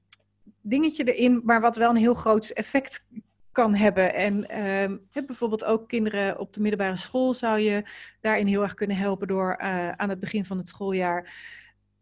dingetje 0.62 1.14
erin, 1.14 1.42
maar 1.44 1.62
wat 1.62 1.78
wel 1.78 1.90
een 1.90 1.96
heel 1.96 2.14
groot 2.14 2.50
effect 2.50 3.06
kan 3.52 3.76
hebben. 3.76 4.14
En 4.14 4.66
um, 4.68 5.08
bijvoorbeeld 5.26 5.66
ook 5.66 5.88
kinderen 5.88 6.40
op 6.40 6.54
de 6.54 6.62
middelbare 6.62 6.98
school 6.98 7.34
zou 7.34 7.60
je 7.60 7.84
daarin 8.22 8.48
heel 8.48 8.62
erg 8.62 8.74
kunnen 8.74 8.98
helpen 8.98 9.28
door 9.28 9.58
uh, 9.62 9.92
aan 9.92 10.10
het 10.10 10.20
begin 10.20 10.46
van 10.46 10.58
het 10.58 10.70
schooljaar 10.70 11.34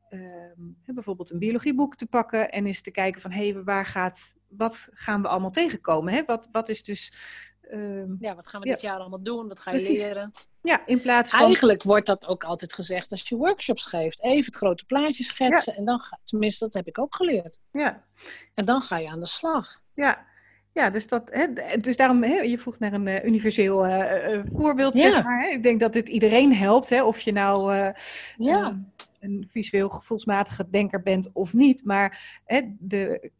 um, 0.09 0.77
bijvoorbeeld 0.85 1.31
een 1.31 1.39
biologieboek 1.39 1.95
te 1.95 2.05
pakken 2.05 2.51
en 2.51 2.65
eens 2.65 2.81
te 2.81 2.91
kijken 2.91 3.21
van 3.21 3.31
hé, 3.31 3.49
hey, 3.49 3.63
waar 3.63 3.85
gaat, 3.85 4.35
wat 4.47 4.89
gaan 4.91 5.21
we 5.21 5.27
allemaal 5.27 5.51
tegenkomen? 5.51 6.13
Hè? 6.13 6.23
Wat, 6.25 6.47
wat 6.51 6.69
is 6.69 6.83
dus. 6.83 7.13
Um, 7.71 8.17
ja, 8.19 8.35
wat 8.35 8.47
gaan 8.47 8.61
we 8.61 8.67
dit 8.67 8.81
jaar 8.81 8.99
allemaal 8.99 9.23
doen? 9.23 9.47
Wat 9.47 9.59
ga 9.59 9.71
je 9.71 9.91
leren? 9.91 10.31
Ja, 10.61 10.85
in 10.85 11.01
plaats 11.01 11.29
van. 11.29 11.39
Eigenlijk 11.39 11.83
wordt 11.83 12.07
dat 12.07 12.25
ook 12.25 12.43
altijd 12.43 12.73
gezegd 12.73 13.11
als 13.11 13.29
je 13.29 13.35
workshops 13.35 13.85
geeft. 13.85 14.23
Even 14.23 14.45
het 14.45 14.55
grote 14.55 14.85
plaatje 14.85 15.23
schetsen 15.23 15.75
en 15.75 15.85
dan 15.85 15.99
ga, 15.99 16.19
tenminste, 16.23 16.65
dat 16.65 16.73
heb 16.73 16.87
ik 16.87 16.99
ook 16.99 17.15
geleerd. 17.15 17.59
Ja. 17.71 18.03
En 18.53 18.65
dan 18.65 18.81
ga 18.81 18.97
je 18.97 19.09
aan 19.09 19.19
de 19.19 19.25
slag. 19.25 19.79
Ja, 19.93 20.25
ja, 20.77 20.89
dus, 20.89 21.07
dat, 21.07 21.29
hè, 21.31 21.77
dus 21.79 21.97
daarom, 21.97 22.23
hè, 22.23 22.35
je 22.35 22.57
vroeg 22.57 22.79
naar 22.79 22.93
een 22.93 23.07
uh, 23.07 23.23
universeel 23.23 23.87
uh, 23.87 24.39
voorbeeld, 24.53 24.95
ja. 24.95 25.11
zeg 25.11 25.23
maar. 25.23 25.41
Hè. 25.41 25.47
Ik 25.47 25.63
denk 25.63 25.79
dat 25.79 25.93
dit 25.93 26.09
iedereen 26.09 26.53
helpt, 26.53 26.89
hè, 26.89 27.03
of 27.03 27.19
je 27.19 27.31
nou 27.31 27.73
ja. 28.37 28.79
een 29.19 29.47
visueel 29.51 29.89
gevoelsmatige 29.89 30.69
denker 30.69 31.01
bent 31.01 31.29
of 31.33 31.53
niet. 31.53 31.85
Maar, 31.85 32.39
hè, 32.45 32.61
de, 32.79 33.31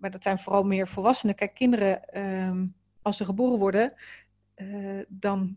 maar 0.00 0.10
dat 0.10 0.22
zijn 0.22 0.38
vooral 0.38 0.62
meer 0.62 0.88
volwassenen. 0.88 1.34
Kijk, 1.34 1.54
kinderen, 1.54 2.00
um, 2.18 2.74
als 3.02 3.16
ze 3.16 3.24
geboren 3.24 3.58
worden, 3.58 3.92
dan 5.08 5.56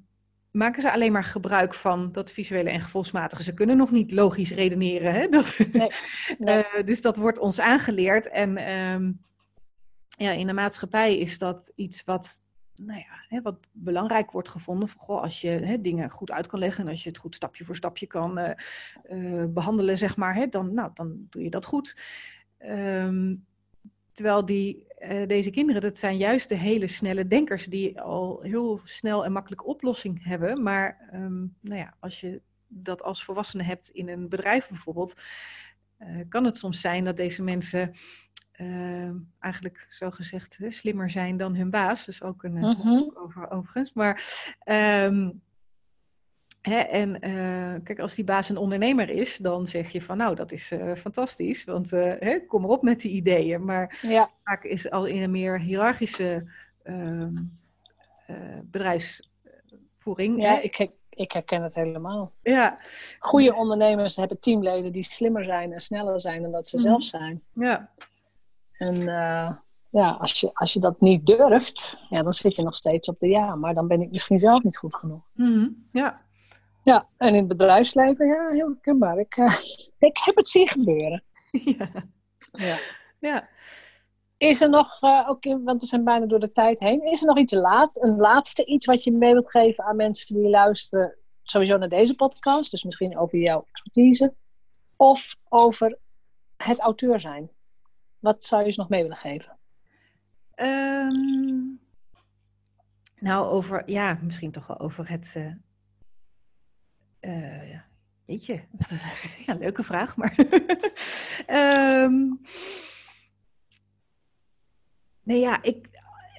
maken 0.52 0.82
ze 0.82 0.92
alleen 0.92 1.12
maar 1.12 1.24
gebruik 1.24 1.74
van 1.74 2.12
dat 2.12 2.32
visuele 2.32 2.70
en 2.70 2.82
gevoelsmatige. 2.82 3.44
Ze 3.44 3.54
kunnen 3.54 3.78
nog 3.78 3.92
niet 3.92 4.12
logisch 4.12 4.52
redeneren. 4.52 5.14
Hè? 5.14 5.28
Dat, 5.28 5.58
nee, 5.72 5.90
nee. 6.38 6.84
dus 6.86 7.02
dat 7.02 7.18
wordt 7.18 7.40
ons 7.40 7.60
aangeleerd. 7.60 8.30
En... 8.30 8.72
Um, 8.72 9.20
ja, 10.18 10.32
in 10.32 10.48
de 10.48 10.54
maatschappij 10.54 11.18
is 11.18 11.38
dat 11.38 11.72
iets 11.76 12.04
wat, 12.04 12.42
nou 12.76 13.00
ja, 13.00 13.24
hè, 13.28 13.42
wat 13.42 13.58
belangrijk 13.72 14.32
wordt 14.32 14.50
gevonden. 14.50 14.90
Goh, 14.98 15.22
als 15.22 15.42
je 15.42 15.50
hè, 15.50 15.82
dingen 15.82 16.10
goed 16.10 16.32
uit 16.32 16.48
kan 16.48 16.60
leggen 16.60 16.84
en 16.84 16.90
als 16.90 17.04
je 17.04 17.10
het 17.10 17.18
goed 17.18 17.36
stapje 17.36 17.66
voor 17.66 17.76
stapje 17.76 18.08
kan 18.08 18.40
uh, 18.40 18.50
uh, 19.12 19.46
behandelen, 19.48 19.98
zeg 19.98 20.16
maar, 20.16 20.36
hè, 20.36 20.48
dan, 20.48 20.74
nou, 20.74 20.92
dan 20.94 21.28
doe 21.30 21.44
je 21.44 21.50
dat 21.50 21.66
goed. 21.66 21.98
Um, 22.60 23.46
terwijl 24.12 24.46
die, 24.46 24.88
uh, 25.00 25.28
deze 25.28 25.50
kinderen, 25.50 25.82
dat 25.82 25.98
zijn 25.98 26.18
juist 26.18 26.50
de 26.50 26.56
hele 26.56 26.88
snelle 26.88 27.28
denkers 27.28 27.66
die 27.66 28.02
al 28.02 28.42
heel 28.42 28.82
snel 28.84 29.26
en 29.26 29.32
makkelijk 29.32 29.68
oplossing 29.68 30.24
hebben. 30.24 30.64
Maar 30.64 31.10
um, 31.14 31.56
nou 31.60 31.80
ja, 31.80 31.94
als 32.00 32.20
je 32.20 32.42
dat 32.68 33.02
als 33.02 33.24
volwassene 33.24 33.64
hebt 33.64 33.90
in 33.90 34.10
een 34.10 34.30
bedrijf 34.30 34.68
bijvoorbeeld, 34.68 35.22
kan 36.30 36.44
het 36.44 36.58
soms 36.58 36.82
zijn 36.82 37.04
dat 37.04 37.18
deze 37.18 37.44
mensen 37.44 37.94
uh, 38.58 39.10
eigenlijk 39.40 39.88
zo 39.90 40.12
gezegd 40.12 40.60
slimmer 40.68 41.10
zijn 41.10 41.38
dan 41.38 41.56
hun 41.56 41.70
baas. 41.70 42.06
Dus 42.06 42.24
ook 42.24 42.44
een 42.44 42.58
uh 42.58 43.02
over, 43.14 43.52
overigens. 43.52 43.94
Maar 43.94 44.24
um, 45.06 45.42
hè, 46.62 46.78
en 46.78 47.28
uh, 47.28 47.76
kijk, 47.84 48.00
als 48.00 48.16
die 48.16 48.24
baas 48.24 48.50
een 48.50 48.58
ondernemer 48.58 49.10
is, 49.10 49.38
dan 49.38 49.68
zeg 49.68 49.92
je 49.92 50.02
van 50.02 50.18
nou, 50.18 50.36
dat 50.36 50.52
is 50.52 50.72
uh, 50.72 50.96
fantastisch. 50.96 51.64
Want 51.64 51.92
hè, 51.92 52.40
kom 52.48 52.64
erop 52.64 52.82
met 52.82 53.02
die 53.02 53.12
ideeën. 53.12 53.66
Maar 53.66 54.00
ja. 54.02 54.30
vaak 54.44 54.64
is 54.64 54.90
al 54.90 55.06
in 55.06 55.22
een 55.22 55.32
meer 55.32 55.60
hiërarchische 55.60 56.52
ehm, 56.84 57.36
bedrijfsvoering. 58.64 60.42
Ja, 60.42 60.62
ik, 60.62 60.92
ik 61.10 61.32
herken 61.32 61.64
het 61.64 61.76
helemaal. 61.76 62.32
Ja. 62.42 62.78
Goede 63.20 63.56
ondernemers 63.56 64.16
hebben 64.16 64.40
teamleden 64.40 64.92
die 64.92 65.04
slimmer 65.04 65.44
zijn 65.44 65.74
en 65.74 65.80
sneller 65.80 66.22
zijn 66.22 66.42
dan 66.42 66.52
dat 66.52 66.68
ze 66.68 66.78
mm 66.78 66.82
zelf 66.82 67.04
zijn. 67.04 67.42
Ja. 67.54 67.92
En 68.84 69.02
uh, 69.02 69.50
ja, 69.90 70.12
als 70.12 70.40
je, 70.40 70.50
als 70.54 70.74
je 70.74 70.80
dat 70.80 71.02
niet 71.02 71.26
durft, 71.26 72.06
ja, 72.10 72.24
dan 72.24 72.34
zit 72.34 72.56
je 72.56 72.64
nog 72.64 72.76
steeds 72.76 73.08
op 73.08 73.20
de 73.20 73.28
ja. 73.28 73.56
Maar 73.56 73.74
dan 73.74 73.88
ben 73.88 74.02
ik 74.02 74.12
misschien 74.12 74.40
zelf 74.40 74.64
niet 74.64 74.78
goed 74.78 74.96
genoeg. 74.96 75.24
Mm 75.34 75.88
Ja. 75.92 76.22
Ja, 76.84 77.08
en 77.18 77.28
in 77.28 77.36
het 77.36 77.48
bedrijfsleven, 77.48 78.28
ja, 78.28 78.50
heel 78.50 78.68
herkenbaar. 78.68 79.18
Ik, 79.18 79.38
uh, 79.38 79.56
ik 80.10 80.18
heb 80.24 80.36
het 80.36 80.48
zien 80.48 80.68
gebeuren. 80.68 81.24
Ja. 81.66 81.90
ja. 82.52 82.78
ja. 83.20 83.48
Is 84.38 84.62
er 84.62 84.70
nog, 84.70 85.02
uh, 85.02 85.30
ook 85.30 85.44
in, 85.44 85.64
want 85.64 85.82
we 85.82 85.88
zijn 85.88 86.04
bijna 86.04 86.26
door 86.26 86.40
de 86.40 86.52
tijd 86.52 86.80
heen, 86.80 87.06
is 87.06 87.22
er 87.22 87.28
nog 87.28 87.38
iets 87.38 87.54
laat, 87.54 88.04
een 88.04 88.16
laatste 88.16 88.66
iets 88.66 88.86
wat 88.86 89.04
je 89.04 89.12
mee 89.12 89.32
wilt 89.32 89.52
geven 89.52 89.84
aan 89.84 89.96
mensen 89.96 90.36
die 90.36 90.50
luisteren, 90.50 91.16
sowieso 91.44 91.78
naar 91.78 91.90
deze 91.90 92.16
podcast, 92.16 92.72
dus 92.72 92.84
misschien 92.84 93.18
over 93.18 93.38
jouw 93.40 93.66
expertise, 93.70 94.34
of 94.96 95.36
over 95.50 95.98
het 96.58 96.80
auteur 96.80 97.20
zijn? 97.20 97.50
Wat 98.24 98.44
zou 98.44 98.66
je 98.66 98.72
ze 98.72 98.80
nog 98.80 98.90
mee 98.90 99.02
willen 99.02 99.18
geven? 99.18 99.58
Um, 100.56 101.80
nou, 103.20 103.48
over, 103.48 103.84
ja, 103.86 104.20
misschien 104.22 104.52
toch 104.52 104.68
wel 104.68 104.80
over 104.80 105.10
het. 105.10 105.34
Uh, 105.38 105.54
uh, 107.22 107.72
ja, 109.46 109.54
leuke 109.60 109.84
vraag, 109.84 110.16
maar. 110.18 110.36
um, 111.48 112.42
nee, 115.30 115.40
ja, 115.40 115.64
ik, 115.64 115.90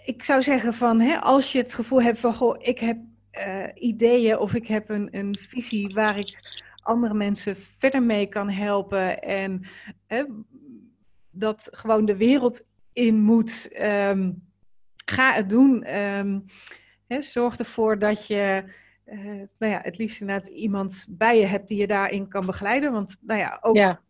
ik 0.04 0.24
zou 0.24 0.42
zeggen 0.42 0.74
van, 0.74 1.00
hè, 1.00 1.20
als 1.20 1.52
je 1.52 1.58
het 1.58 1.74
gevoel 1.74 2.02
hebt 2.02 2.18
van, 2.18 2.34
goh, 2.34 2.56
ik 2.58 2.78
heb 2.78 2.98
uh, 3.32 3.66
ideeën 3.74 4.38
of 4.38 4.54
ik 4.54 4.66
heb 4.66 4.88
een, 4.88 5.08
een 5.10 5.38
visie 5.48 5.94
waar 5.94 6.18
ik 6.18 6.62
andere 6.82 7.14
mensen 7.14 7.56
verder 7.78 8.02
mee 8.02 8.26
kan 8.26 8.50
helpen 8.50 9.22
en 9.22 9.66
dat 11.34 11.68
gewoon 11.70 12.04
de 12.04 12.16
wereld 12.16 12.64
in 12.92 13.20
moet. 13.20 13.80
Um, 13.80 14.42
ga 15.04 15.32
het 15.32 15.48
doen. 15.48 15.98
Um, 15.98 16.44
hè, 17.06 17.22
zorg 17.22 17.58
ervoor 17.58 17.98
dat 17.98 18.26
je 18.26 18.64
uh, 19.06 19.42
nou 19.58 19.72
ja, 19.72 19.80
het 19.82 19.98
liefst 19.98 20.20
inderdaad 20.20 20.46
iemand 20.46 21.06
bij 21.08 21.38
je 21.38 21.46
hebt 21.46 21.68
die 21.68 21.78
je 21.78 21.86
daarin 21.86 22.28
kan 22.28 22.46
begeleiden. 22.46 22.92
Want 22.92 23.16
nou 23.20 23.40
ja, 23.40 23.58
ook 23.60 23.76
ja. 23.76 24.00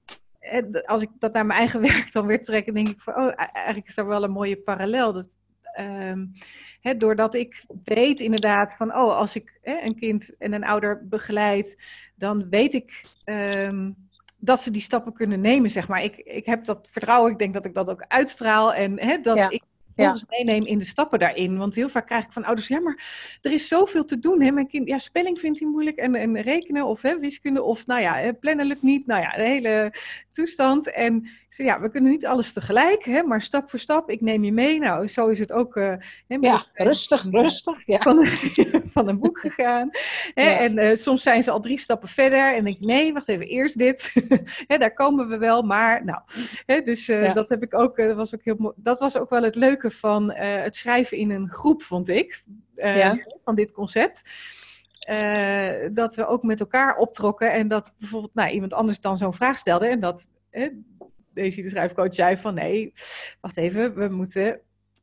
als 0.84 1.02
ik 1.02 1.10
dat 1.18 1.32
naar 1.32 1.46
mijn 1.46 1.58
eigen 1.58 1.80
werk 1.92 2.12
dan 2.12 2.26
weer 2.26 2.42
trek, 2.42 2.66
dan 2.66 2.74
denk 2.74 2.88
ik 2.88 3.00
van, 3.00 3.14
oh, 3.16 3.26
e-, 3.26 3.48
eigenlijk 3.52 3.88
is 3.88 3.94
daar 3.94 4.06
wel 4.06 4.24
een 4.24 4.30
mooie 4.30 4.56
parallel. 4.56 5.12
Dat, 5.12 5.36
um, 5.80 6.32
hè, 6.80 6.96
doordat 6.96 7.34
ik 7.34 7.64
weet 7.84 8.20
inderdaad 8.20 8.76
van, 8.76 8.88
oh, 8.94 9.16
als 9.16 9.36
ik 9.36 9.58
hè, 9.62 9.80
een 9.80 9.96
kind 9.96 10.36
en 10.36 10.52
een 10.52 10.64
ouder 10.64 11.08
begeleid, 11.08 11.82
dan 12.14 12.48
weet 12.48 12.72
ik 12.72 13.04
um, 13.24 14.03
dat 14.44 14.60
ze 14.60 14.70
die 14.70 14.82
stappen 14.82 15.12
kunnen 15.12 15.40
nemen, 15.40 15.70
zeg 15.70 15.88
maar. 15.88 16.02
Ik, 16.02 16.16
ik 16.16 16.46
heb 16.46 16.64
dat 16.64 16.88
vertrouwen, 16.90 17.32
ik 17.32 17.38
denk 17.38 17.54
dat 17.54 17.64
ik 17.64 17.74
dat 17.74 17.90
ook 17.90 18.04
uitstraal 18.08 18.74
en 18.74 19.00
hè, 19.00 19.20
dat 19.20 19.52
ik 19.52 19.62
volgens 19.96 20.24
ja. 20.28 20.36
meeneem 20.36 20.66
in 20.66 20.78
de 20.78 20.84
stappen 20.84 21.18
daarin. 21.18 21.56
Want 21.56 21.74
heel 21.74 21.88
vaak 21.88 22.06
krijg 22.06 22.24
ik 22.24 22.32
van 22.32 22.44
ouders, 22.44 22.68
ja, 22.68 22.80
maar 22.80 23.38
er 23.42 23.52
is 23.52 23.68
zoveel 23.68 24.04
te 24.04 24.18
doen. 24.18 24.42
Hè? 24.42 24.50
Mijn 24.50 24.68
kind, 24.68 24.88
ja, 24.88 24.98
spelling 24.98 25.40
vindt 25.40 25.58
hij 25.60 25.68
moeilijk 25.68 25.96
en, 25.96 26.14
en 26.14 26.40
rekenen 26.40 26.86
of 26.86 27.02
hè, 27.02 27.18
wiskunde 27.18 27.62
of 27.62 27.86
nou 27.86 28.00
ja, 28.00 28.32
plannen 28.32 28.66
lukt 28.66 28.82
niet. 28.82 29.06
Nou 29.06 29.20
ja, 29.20 29.30
de 29.30 29.42
hele 29.42 29.92
toestand. 30.32 30.90
En 30.90 31.28
zei, 31.54 31.68
ja, 31.68 31.80
we 31.80 31.90
kunnen 31.90 32.10
niet 32.10 32.26
alles 32.26 32.52
tegelijk, 32.52 33.04
hè, 33.04 33.22
maar 33.22 33.42
stap 33.42 33.70
voor 33.70 33.78
stap, 33.78 34.10
ik 34.10 34.20
neem 34.20 34.44
je 34.44 34.52
mee. 34.52 34.78
Nou, 34.78 35.08
zo 35.08 35.28
is 35.28 35.38
het 35.38 35.52
ook. 35.52 35.76
Uh, 35.76 35.94
hè, 36.28 36.36
ja, 36.40 36.62
rustig, 36.72 37.26
rustig. 37.30 37.86
Ja. 37.86 37.98
Van, 37.98 38.26
van 38.94 39.08
een 39.08 39.18
boek 39.18 39.38
gegaan. 39.38 39.90
Hè, 40.34 40.50
ja. 40.50 40.58
En 40.58 40.78
uh, 40.78 40.94
soms 40.94 41.22
zijn 41.22 41.42
ze 41.42 41.50
al 41.50 41.60
drie 41.60 41.78
stappen 41.78 42.08
verder 42.08 42.54
en 42.54 42.64
denk 42.64 42.76
ik, 42.76 42.86
nee, 42.86 43.12
wacht 43.12 43.28
even, 43.28 43.46
eerst 43.46 43.78
dit. 43.78 44.12
hè, 44.68 44.78
daar 44.78 44.92
komen 44.92 45.28
we 45.28 45.38
wel, 45.38 45.62
maar 45.62 46.04
nou. 46.04 46.20
Hè, 46.66 46.80
dus 46.80 47.08
uh, 47.08 47.24
ja. 47.24 47.32
dat 47.32 47.48
heb 47.48 47.62
ik 47.62 47.74
ook, 47.74 47.96
dat 47.96 48.16
was 48.16 48.34
ook 48.34 48.44
heel 48.44 48.74
Dat 48.76 48.98
was 48.98 49.16
ook 49.16 49.30
wel 49.30 49.42
het 49.42 49.54
leuke 49.54 49.90
van 49.90 50.32
het 50.32 50.76
schrijven 50.76 51.16
in 51.16 51.30
een 51.30 51.50
groep, 51.50 51.82
vond 51.82 52.08
ik. 52.08 52.42
Van 53.44 53.54
dit 53.54 53.72
concept. 53.72 54.22
Uh, 55.10 55.88
dat 55.92 56.14
we 56.14 56.26
ook 56.26 56.42
met 56.42 56.60
elkaar 56.60 56.96
optrokken 56.96 57.52
en 57.52 57.68
dat 57.68 57.92
bijvoorbeeld 57.98 58.34
nou, 58.34 58.50
iemand 58.50 58.72
anders 58.72 59.00
dan 59.00 59.16
zo'n 59.16 59.34
vraag 59.34 59.58
stelde 59.58 59.86
en 59.86 60.00
dat 60.00 60.28
deze 61.34 61.62
de 61.62 61.68
schrijfcoach 61.68 62.14
zei 62.14 62.36
van 62.36 62.54
nee, 62.54 62.92
wacht 63.40 63.56
even, 63.56 63.94
we 63.94 64.08
moeten 64.08 64.60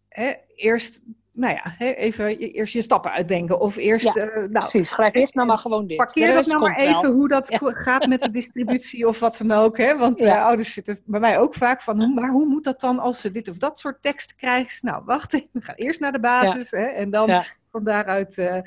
hè, 0.10 0.34
eerst 0.56 1.04
nou 1.34 1.54
ja, 1.54 1.76
even 1.96 2.38
eerst 2.38 2.74
je 2.74 2.82
stappen 2.82 3.12
uitdenken. 3.12 3.60
Of 3.60 3.76
eerst. 3.76 4.14
Ja, 4.14 4.26
nou, 4.26 4.50
precies, 4.50 4.90
schrijf 4.90 5.14
eerst 5.14 5.36
nou 5.36 5.48
maar 5.48 5.58
gewoon 5.58 5.88
dit. 5.88 5.98
Parkeer 5.98 6.34
dat 6.34 6.46
nou 6.46 6.60
maar 6.60 6.80
even 6.80 7.12
hoe 7.12 7.28
dat 7.28 7.60
gaat 7.60 8.08
met 8.08 8.22
de 8.22 8.30
distributie 8.30 9.08
of 9.08 9.20
wat 9.20 9.38
dan 9.38 9.52
ook. 9.52 9.78
Hè? 9.78 9.98
Want 9.98 10.20
ja. 10.20 10.44
ouders 10.44 10.74
zitten 10.74 11.00
bij 11.06 11.20
mij 11.20 11.40
ook 11.40 11.54
vaak 11.54 11.82
van, 11.82 12.14
maar 12.14 12.30
hoe 12.30 12.46
moet 12.46 12.64
dat 12.64 12.80
dan 12.80 13.00
als 13.00 13.22
ze 13.22 13.32
dit 13.32 13.50
of 13.50 13.58
dat 13.58 13.80
soort 13.80 14.02
tekst 14.02 14.36
krijgen? 14.36 14.88
Nou, 14.88 15.04
wacht 15.06 15.34
even, 15.34 15.50
we 15.54 15.62
gaan 15.62 15.76
eerst 15.76 16.00
naar 16.00 16.12
de 16.12 16.20
basis 16.20 16.72
hè? 16.72 16.86
en 16.86 17.10
dan 17.10 17.44
van 17.72 17.84
daaruit 17.84 18.38
uh, 18.38 18.58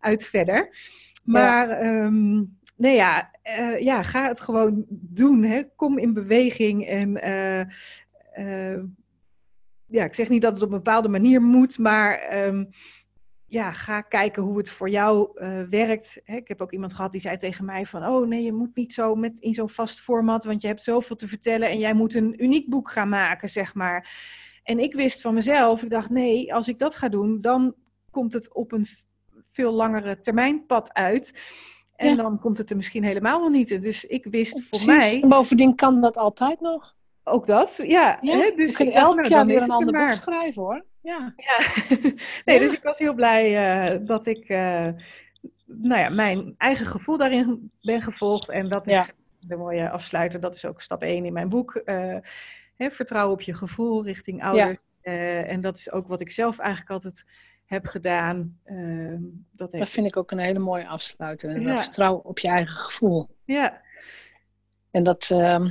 uit 0.00 0.26
verder. 0.26 0.68
Maar. 1.24 1.84
Um, 1.84 2.58
nee 2.80 2.94
ja, 2.94 3.30
uh, 3.58 3.80
ja, 3.80 4.02
ga 4.02 4.28
het 4.28 4.40
gewoon 4.40 4.84
doen. 4.88 5.42
Hè? 5.42 5.62
Kom 5.76 5.98
in 5.98 6.12
beweging 6.12 6.86
en 6.86 7.10
uh, 8.38 8.78
ja, 9.86 10.04
ik 10.04 10.14
zeg 10.14 10.28
niet 10.28 10.42
dat 10.42 10.52
het 10.52 10.62
op 10.62 10.70
een 10.70 10.76
bepaalde 10.76 11.08
manier 11.08 11.42
moet, 11.42 11.78
maar 11.78 12.44
um, 12.46 12.68
ja, 13.46 13.72
ga 13.72 14.00
kijken 14.00 14.42
hoe 14.42 14.58
het 14.58 14.70
voor 14.70 14.90
jou 14.90 15.30
werkt. 15.70 16.20
ik 16.24 16.48
heb 16.48 16.62
ook 16.62 16.72
iemand 16.72 16.94
gehad 16.94 17.12
die 17.12 17.20
zei 17.20 17.36
tegen 17.36 17.64
mij 17.64 17.86
van, 17.86 18.06
oh 18.06 18.26
nee, 18.26 18.42
je 18.42 18.52
moet 18.52 18.74
niet 18.74 18.92
zo 18.92 19.14
met, 19.14 19.40
in 19.40 19.54
zo'n 19.54 19.70
vast 19.70 20.00
format, 20.00 20.44
want 20.44 20.62
je 20.62 20.68
hebt 20.68 20.82
zoveel 20.82 21.16
te 21.16 21.28
vertellen 21.28 21.68
en 21.68 21.78
jij 21.78 21.94
moet 21.94 22.14
een 22.14 22.42
uniek 22.42 22.68
boek 22.68 22.90
gaan 22.90 23.08
maken, 23.08 23.48
zeg 23.48 23.74
maar. 23.74 24.10
En 24.62 24.78
ik 24.78 24.94
wist 24.94 25.20
van 25.20 25.34
mezelf, 25.34 25.82
ik 25.82 25.90
dacht, 25.90 26.10
nee, 26.10 26.54
als 26.54 26.68
ik 26.68 26.78
dat 26.78 26.94
ga 26.94 27.08
doen, 27.08 27.40
dan 27.40 27.74
komt 28.10 28.32
het 28.32 28.54
op 28.54 28.72
een 28.72 28.86
veel 29.52 29.72
langere 29.72 30.18
termijn 30.18 30.66
pad 30.66 30.92
uit. 30.92 31.40
En 32.08 32.16
dan 32.16 32.38
komt 32.38 32.58
het 32.58 32.70
er 32.70 32.76
misschien 32.76 33.04
helemaal 33.04 33.40
wel 33.40 33.48
niet. 33.48 33.82
Dus 33.82 34.04
ik 34.04 34.24
wist 34.24 34.62
voor 34.70 34.94
mij. 34.94 35.20
En 35.22 35.28
bovendien 35.28 35.74
kan 35.74 36.00
dat 36.00 36.16
altijd 36.16 36.60
nog. 36.60 36.96
Ook 37.24 37.46
dat, 37.46 37.82
ja. 37.86 38.18
hè? 38.20 38.52
Dus 38.54 38.80
ik 38.80 38.94
elk 38.94 39.16
nou, 39.16 39.28
jaar 39.28 39.46
weer 39.46 39.62
een 39.62 39.70
ander 39.70 40.04
boek 40.06 40.12
schrijven 40.12 40.62
hoor. 40.62 40.84
Ja. 41.00 41.34
ja. 41.36 41.58
nee, 42.44 42.58
dus 42.58 42.72
ik 42.72 42.82
was 42.82 42.98
heel 42.98 43.14
blij 43.14 43.92
uh, 43.92 44.06
dat 44.06 44.26
ik 44.26 44.48
uh, 44.48 44.88
nou 45.66 46.00
ja, 46.00 46.08
mijn 46.08 46.54
eigen 46.58 46.86
gevoel 46.86 47.16
daarin 47.16 47.70
ben 47.80 48.02
gevolgd. 48.02 48.48
En 48.48 48.68
dat 48.68 48.88
is 48.88 49.12
de 49.38 49.56
mooie 49.56 49.90
afsluiter. 49.90 50.40
Dat 50.40 50.54
is 50.54 50.64
ook 50.64 50.82
stap 50.82 51.02
1 51.02 51.24
in 51.24 51.32
mijn 51.32 51.48
boek. 51.48 51.80
Uh, 51.84 52.16
hè, 52.76 52.90
vertrouwen 52.90 53.34
op 53.34 53.40
je 53.40 53.54
gevoel 53.54 54.04
richting 54.04 54.42
ouders. 54.42 54.78
en 55.02 55.60
dat 55.60 55.76
is 55.76 55.92
ook 55.92 56.08
wat 56.08 56.20
ik 56.20 56.30
zelf 56.30 56.58
eigenlijk 56.58 56.90
altijd 56.90 57.24
heb 57.70 57.86
gedaan. 57.86 58.58
Ehm, 58.64 59.22
dat, 59.52 59.72
dat 59.72 59.90
vind 59.90 60.06
ik 60.06 60.16
ook 60.16 60.30
een 60.30 60.38
hele 60.38 60.58
mooie 60.58 60.86
afsluiter. 60.86 61.50
En 61.50 61.78
vertrouwen 61.78 62.24
op 62.24 62.38
je 62.38 62.48
eigen 62.48 62.76
gevoel. 62.76 63.28
Ja. 63.44 63.80
En 64.90 65.02
dat, 65.02 65.30
uh, 65.32 65.70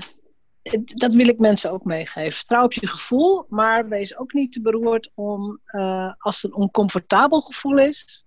dat 0.83 1.13
wil 1.13 1.27
ik 1.27 1.39
mensen 1.39 1.71
ook 1.71 1.83
meegeven. 1.83 2.31
Vertrouw 2.31 2.63
op 2.63 2.73
je 2.73 2.87
gevoel, 2.87 3.45
maar 3.49 3.87
wees 3.87 4.17
ook 4.17 4.33
niet 4.33 4.51
te 4.51 4.61
beroerd 4.61 5.11
om, 5.13 5.59
uh, 5.65 6.13
als 6.17 6.41
het 6.41 6.51
een 6.51 6.57
oncomfortabel 6.57 7.41
gevoel 7.41 7.77
is, 7.77 8.25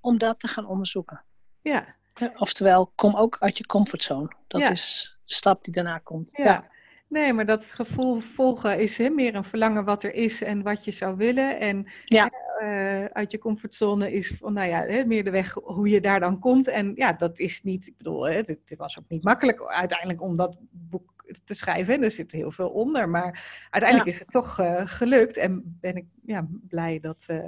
om 0.00 0.18
dat 0.18 0.40
te 0.40 0.48
gaan 0.48 0.66
onderzoeken. 0.66 1.24
Ja. 1.60 1.94
Oftewel, 2.36 2.92
kom 2.94 3.16
ook 3.16 3.36
uit 3.38 3.58
je 3.58 3.66
comfortzone. 3.66 4.36
Dat 4.46 4.70
is 4.70 5.16
de 5.24 5.34
stap 5.34 5.64
die 5.64 5.72
daarna 5.72 5.98
komt. 5.98 6.30
ja. 6.36 6.72
Nee, 7.08 7.32
maar 7.32 7.46
dat 7.46 7.72
gevoel 7.72 8.20
volgen 8.20 8.80
is 8.80 8.98
hè, 8.98 9.08
meer 9.08 9.34
een 9.34 9.44
verlangen 9.44 9.84
wat 9.84 10.02
er 10.02 10.14
is 10.14 10.42
en 10.42 10.62
wat 10.62 10.84
je 10.84 10.90
zou 10.90 11.16
willen. 11.16 11.60
En 11.60 11.90
ja. 12.04 12.30
Uh, 12.64 13.04
uit 13.04 13.30
je 13.30 13.38
comfortzone 13.38 14.12
is 14.12 14.36
van, 14.38 14.52
nou 14.52 14.68
ja, 14.68 14.80
hè, 14.80 15.04
meer 15.04 15.24
de 15.24 15.30
weg 15.30 15.52
hoe 15.52 15.88
je 15.88 16.00
daar 16.00 16.20
dan 16.20 16.38
komt. 16.38 16.68
En 16.68 16.92
ja, 16.94 17.12
dat 17.12 17.38
is 17.38 17.62
niet, 17.62 17.86
ik 17.86 17.96
bedoel, 17.96 18.26
hè, 18.26 18.32
het, 18.32 18.74
was 18.76 18.98
ook 18.98 19.08
niet 19.08 19.24
makkelijk 19.24 19.62
uiteindelijk 19.62 20.22
om 20.22 20.36
dat 20.36 20.56
boek 20.70 21.14
te 21.44 21.54
schrijven. 21.54 22.02
Er 22.02 22.10
zit 22.10 22.32
heel 22.32 22.50
veel 22.50 22.68
onder, 22.68 23.08
maar 23.08 23.66
uiteindelijk 23.70 24.10
is 24.10 24.18
het 24.18 24.30
toch 24.30 24.60
uh, 24.60 24.82
gelukt. 24.84 25.36
En 25.36 25.78
ben 25.80 25.96
ik 25.96 26.06
ja, 26.22 26.46
blij 26.68 27.00
dat, 27.00 27.24
uh, 27.26 27.44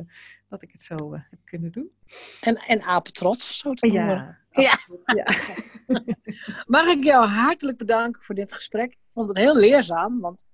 dat 0.48 0.62
ik 0.62 0.72
het 0.72 0.82
zo 0.82 1.12
heb 1.12 1.38
kunnen 1.44 1.72
doen. 1.72 1.90
En, 2.40 2.56
en 2.56 2.82
apetrots, 2.82 3.58
zo 3.58 3.74
te 3.74 3.88
horen. 3.88 4.38
Ja. 4.50 4.78
ja. 5.02 5.26
Mag 6.76 6.86
ik 6.86 7.04
jou 7.04 7.26
hartelijk 7.26 7.78
bedanken 7.78 8.22
voor 8.22 8.34
dit 8.34 8.52
gesprek. 8.52 8.92
Ik 8.92 8.98
vond 9.08 9.28
het 9.28 9.38
heel 9.38 9.56
leerzaam, 9.56 10.20
want 10.20 10.44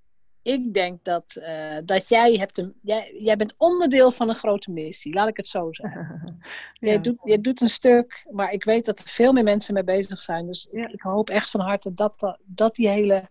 ik 0.43 0.74
denk 0.74 1.05
dat, 1.05 1.36
uh, 1.40 1.76
dat 1.84 2.09
jij, 2.09 2.34
hebt 2.34 2.59
een, 2.59 2.74
jij, 2.82 3.14
jij 3.18 3.36
bent 3.36 3.55
onderdeel 3.57 4.11
van 4.11 4.28
een 4.28 4.34
grote 4.34 4.72
missie, 4.72 5.14
laat 5.14 5.28
ik 5.28 5.36
het 5.36 5.49
zo 5.49 5.72
zeggen. 5.72 6.20
ja. 6.72 6.88
jij, 6.88 7.01
doet, 7.01 7.18
jij 7.24 7.40
doet 7.40 7.61
een 7.61 7.68
stuk, 7.68 8.26
maar 8.30 8.51
ik 8.51 8.64
weet 8.64 8.86
dat 8.86 8.99
er 8.99 9.09
veel 9.09 9.32
meer 9.32 9.45
mensen 9.45 9.74
mee 9.74 9.84
bezig 9.84 10.20
zijn. 10.20 10.47
Dus 10.47 10.68
ja. 10.72 10.88
ik 10.93 11.01
hoop 11.01 11.30
echt 11.30 11.51
van 11.51 11.61
harte 11.61 11.95
dat, 11.95 12.36
dat, 12.45 12.74
die 12.74 12.88
hele, 12.88 13.28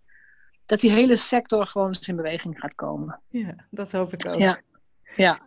dat 0.66 0.80
die 0.80 0.92
hele 0.92 1.16
sector 1.16 1.68
gewoon 1.68 1.88
eens 1.88 2.08
in 2.08 2.16
beweging 2.16 2.60
gaat 2.60 2.76
komen. 2.76 3.22
Ja, 3.30 3.56
dat 3.70 3.92
hoop 3.92 4.14
ik 4.14 4.28
ook. 4.28 4.40
Ja. 4.40 4.62
Ja, 5.16 5.40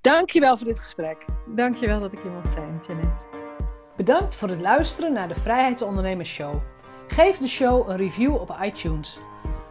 dankjewel 0.00 0.56
voor 0.56 0.66
dit 0.66 0.80
gesprek. 0.80 1.24
Dankjewel 1.46 2.00
dat 2.00 2.12
ik 2.12 2.22
je 2.22 2.28
mocht 2.28 2.52
zijn, 2.52 2.80
Janet. 2.86 3.18
Bedankt 3.96 4.34
voor 4.34 4.48
het 4.48 4.60
luisteren 4.60 5.12
naar 5.12 5.28
de 5.28 5.34
Vrijheidsondernemers 5.34 6.30
Show. 6.30 6.62
Geef 7.08 7.38
de 7.38 7.48
show 7.48 7.88
een 7.88 7.96
review 7.96 8.34
op 8.34 8.56
iTunes. 8.62 9.18